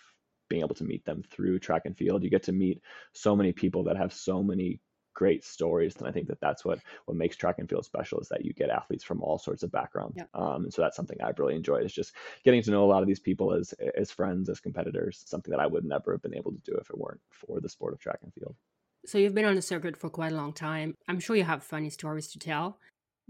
being 0.53 0.62
able 0.62 0.74
to 0.76 0.84
meet 0.84 1.05
them 1.05 1.22
through 1.32 1.59
track 1.59 1.82
and 1.86 1.96
field. 1.96 2.22
You 2.22 2.30
get 2.30 2.42
to 2.44 2.53
meet 2.53 2.82
so 3.12 3.34
many 3.40 3.53
people 3.53 3.82
that 3.84 3.96
have 3.96 4.12
so 4.12 4.42
many 4.42 4.80
great 5.14 5.44
stories 5.44 5.94
and 5.96 6.09
i 6.09 6.11
think 6.11 6.26
that 6.26 6.40
that's 6.40 6.64
what 6.64 6.78
what 7.05 7.18
makes 7.18 7.36
track 7.36 7.57
and 7.59 7.68
field 7.68 7.84
special 7.84 8.18
is 8.18 8.28
that 8.28 8.46
you 8.46 8.55
get 8.55 8.70
athletes 8.70 9.05
from 9.05 9.20
all 9.20 9.36
sorts 9.38 9.62
of 9.62 9.70
backgrounds 9.70 10.16
Yep. 10.16 10.30
um, 10.32 10.64
and 10.64 10.72
so 10.72 10.80
that's 10.80 10.96
something 10.96 11.20
i've 11.20 11.38
really 11.38 11.55
enjoyed 11.55 11.84
is 11.84 11.92
just 11.92 12.14
getting 12.44 12.62
to 12.62 12.70
know 12.70 12.82
a 12.82 12.88
lot 12.92 13.03
of 13.03 13.09
these 13.09 13.20
people 13.20 13.53
as 13.53 13.74
as 13.94 14.11
friends 14.11 14.48
as 14.48 14.59
competitors 14.59 15.22
something 15.26 15.50
that 15.50 15.61
i 15.61 15.66
would 15.66 15.84
never 15.84 16.12
have 16.12 16.22
been 16.22 16.34
able 16.34 16.50
to 16.53 16.62
do 16.62 16.72
if 16.80 16.88
it 16.88 16.96
weren't 16.96 17.20
for 17.30 17.61
the 17.61 17.68
sport 17.68 17.92
of 17.92 18.00
track 18.00 18.20
and 18.22 18.32
field 18.32 18.57
So 19.05 19.18
you've 19.18 19.34
been 19.34 19.44
on 19.44 19.57
the 19.57 19.62
circuit 19.62 19.96
for 19.96 20.11
quite 20.11 20.32
a 20.32 20.36
long 20.36 20.53
time. 20.53 20.94
I'm 21.09 21.20
sure 21.20 21.36
you 21.36 21.44
have 21.44 21.62
funny 21.64 21.90
stories 21.90 22.28
to 22.32 22.38
tell. 22.38 22.78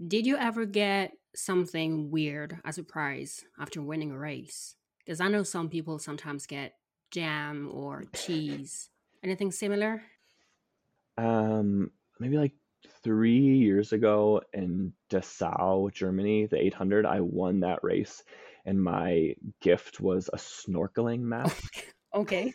Did 0.05 0.25
you 0.25 0.37
ever 0.37 0.65
get 0.65 1.13
something 1.35 2.11
weird 2.11 2.59
as 2.63 2.77
a 2.77 2.83
prize 2.83 3.43
after 3.57 3.81
winning 3.81 4.11
a 4.11 4.17
race? 4.17 4.75
Because 4.99 5.19
I 5.19 5.27
know 5.29 5.43
some 5.43 5.69
people 5.69 5.99
sometimes 5.99 6.45
get 6.45 6.73
jam 7.13 7.69
or 7.71 8.03
cheese. 8.13 8.89
Anything 9.23 9.51
similar? 9.51 10.01
um 11.17 11.91
maybe 12.19 12.37
like 12.37 12.53
three 13.03 13.57
years 13.57 13.93
ago 13.93 14.41
in 14.53 14.93
Dessau, 15.09 15.91
Germany, 15.93 16.45
the 16.45 16.59
800, 16.59 17.05
I 17.05 17.19
won 17.19 17.59
that 17.61 17.83
race, 17.83 18.23
and 18.65 18.81
my 18.81 19.35
gift 19.61 19.99
was 19.99 20.29
a 20.31 20.37
snorkeling 20.37 21.19
mask. 21.33 21.85
Okay. 22.15 22.53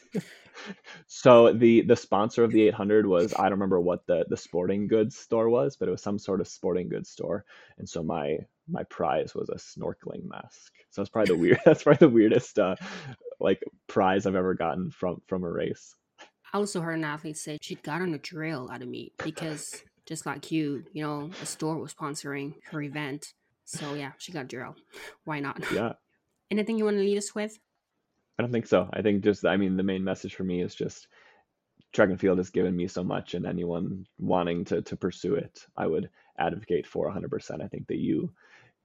so 1.06 1.52
the 1.52 1.82
the 1.82 1.96
sponsor 1.96 2.44
of 2.44 2.52
the 2.52 2.68
800 2.68 3.06
was 3.06 3.34
I 3.34 3.42
don't 3.42 3.52
remember 3.52 3.80
what 3.80 4.06
the 4.06 4.24
the 4.28 4.36
sporting 4.36 4.86
goods 4.86 5.16
store 5.16 5.50
was, 5.50 5.76
but 5.76 5.88
it 5.88 5.90
was 5.90 6.02
some 6.02 6.18
sort 6.18 6.40
of 6.40 6.48
sporting 6.48 6.88
goods 6.88 7.10
store, 7.10 7.44
and 7.78 7.88
so 7.88 8.02
my 8.02 8.38
my 8.68 8.84
prize 8.84 9.34
was 9.34 9.48
a 9.48 9.56
snorkeling 9.56 10.24
mask. 10.24 10.72
So 10.90 11.02
it's 11.02 11.10
probably 11.10 11.34
the 11.34 11.40
weird. 11.40 11.60
That's 11.64 11.82
probably 11.82 12.06
the 12.06 12.14
weirdest 12.14 12.58
uh, 12.58 12.76
like 13.40 13.62
prize 13.86 14.26
I've 14.26 14.34
ever 14.34 14.54
gotten 14.54 14.90
from 14.90 15.22
from 15.26 15.44
a 15.44 15.50
race. 15.50 15.94
I 16.52 16.58
also 16.58 16.80
heard 16.80 16.98
an 16.98 17.04
athlete 17.04 17.36
say 17.36 17.58
she 17.60 17.74
got 17.76 18.00
on 18.00 18.14
a 18.14 18.18
drill 18.18 18.70
out 18.70 18.82
of 18.82 18.88
me 18.88 19.12
because 19.22 19.82
just 20.06 20.24
like 20.24 20.50
you, 20.50 20.84
you 20.92 21.02
know, 21.02 21.30
a 21.42 21.46
store 21.46 21.76
was 21.76 21.92
sponsoring 21.92 22.54
her 22.70 22.80
event. 22.82 23.34
So 23.64 23.94
yeah, 23.94 24.12
she 24.16 24.32
got 24.32 24.44
a 24.44 24.48
drill. 24.48 24.74
Why 25.24 25.40
not? 25.40 25.62
Yeah. 25.72 25.92
Anything 26.50 26.78
you 26.78 26.84
want 26.84 26.96
to 26.96 27.02
lead 27.02 27.18
us 27.18 27.34
with? 27.34 27.58
I 28.38 28.42
don't 28.42 28.52
think 28.52 28.66
so. 28.66 28.88
I 28.94 29.02
think 29.02 29.22
just, 29.22 29.44
I 29.44 29.58
mean, 29.58 29.76
the 29.76 29.82
main 29.82 30.02
message 30.02 30.34
for 30.34 30.44
me 30.44 30.62
is 30.62 30.74
just 30.74 31.08
track 31.92 32.08
and 32.08 32.18
field 32.18 32.38
has 32.38 32.50
given 32.50 32.74
me 32.74 32.88
so 32.88 33.04
much, 33.04 33.34
and 33.34 33.44
anyone 33.46 34.06
wanting 34.18 34.64
to 34.66 34.82
to 34.82 34.96
pursue 34.96 35.34
it, 35.34 35.66
I 35.76 35.86
would 35.86 36.08
advocate 36.38 36.86
for 36.86 37.10
100%. 37.12 37.62
I 37.62 37.68
think 37.68 37.86
that 37.88 37.98
you 37.98 38.32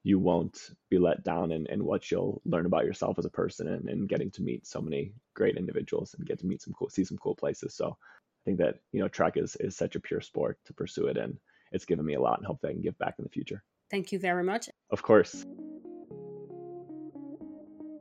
you 0.04 0.18
won't 0.18 0.70
be 0.90 0.98
let 0.98 1.24
down 1.24 1.50
in, 1.50 1.66
in 1.66 1.82
what 1.82 2.10
you'll 2.10 2.40
learn 2.44 2.66
about 2.66 2.84
yourself 2.84 3.18
as 3.18 3.24
a 3.24 3.30
person 3.30 3.66
and, 3.68 3.88
and 3.88 4.08
getting 4.08 4.30
to 4.30 4.42
meet 4.42 4.66
so 4.66 4.80
many 4.80 5.14
great 5.34 5.56
individuals 5.56 6.14
and 6.14 6.26
get 6.26 6.38
to 6.38 6.46
meet 6.46 6.60
some 6.60 6.74
cool, 6.74 6.90
see 6.90 7.04
some 7.04 7.16
cool 7.16 7.34
places. 7.34 7.74
So 7.74 7.88
I 7.88 8.42
think 8.44 8.58
that, 8.58 8.76
you 8.92 9.00
know, 9.00 9.08
track 9.08 9.38
is, 9.38 9.56
is 9.60 9.74
such 9.74 9.96
a 9.96 10.00
pure 10.00 10.20
sport 10.20 10.58
to 10.66 10.74
pursue 10.74 11.06
it. 11.06 11.16
And 11.16 11.38
it's 11.72 11.86
given 11.86 12.04
me 12.04 12.14
a 12.14 12.20
lot 12.20 12.38
and 12.38 12.46
hope 12.46 12.60
that 12.60 12.68
I 12.68 12.72
can 12.72 12.82
give 12.82 12.98
back 12.98 13.14
in 13.18 13.24
the 13.24 13.30
future. 13.30 13.64
Thank 13.90 14.12
you 14.12 14.18
very 14.18 14.44
much. 14.44 14.68
Of 14.90 15.02
course. 15.02 15.46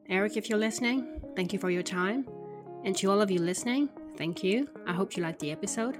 Erik, 0.10 0.36
if 0.36 0.50
you're 0.50 0.60
listening, 0.60 1.22
thank 1.38 1.54
you 1.54 1.60
for 1.60 1.72
your 1.72 1.84
time. 1.84 2.28
And 2.84 2.96
to 2.98 3.10
all 3.10 3.22
of 3.22 3.32
you 3.32 3.40
listening, 3.40 3.90
thank 4.18 4.44
you. 4.44 4.68
I 4.86 4.92
hope 4.92 5.16
you 5.16 5.24
liked 5.24 5.40
the 5.40 5.52
episode. 5.52 5.98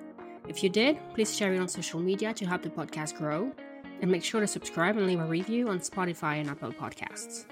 If 0.50 0.62
you 0.62 0.70
did, 0.70 1.00
please 1.14 1.34
share 1.34 1.54
it 1.54 1.60
on 1.60 1.70
social 1.70 2.02
media 2.02 2.34
to 2.34 2.46
help 2.46 2.62
the 2.62 2.70
podcast 2.70 3.18
grow. 3.18 3.54
And 4.04 4.12
make 4.12 4.24
sure 4.24 4.42
to 4.42 4.48
subscribe 4.48 4.98
and 4.98 5.08
leave 5.08 5.22
a 5.22 5.26
review 5.26 5.70
on 5.70 5.80
Spotify 5.80 6.42
and 6.42 6.50
Apple 6.50 6.74
Podcasts. 6.74 7.46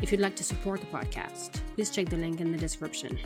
If 0.00 0.10
you'd 0.10 0.22
like 0.22 0.34
to 0.36 0.42
support 0.42 0.80
the 0.80 0.86
podcast, 0.86 1.60
please 1.74 1.90
check 1.90 2.08
the 2.08 2.16
link 2.16 2.40
in 2.40 2.52
the 2.52 2.56
description. 2.56 3.18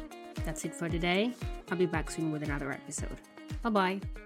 That's 0.44 0.64
it 0.64 0.74
for 0.74 0.88
today. 0.88 1.32
I'll 1.70 1.78
be 1.78 1.86
back 1.86 2.10
soon 2.10 2.32
with 2.32 2.42
another 2.42 2.72
episode. 2.72 3.20
Bye 3.62 3.70
bye. 3.70 4.23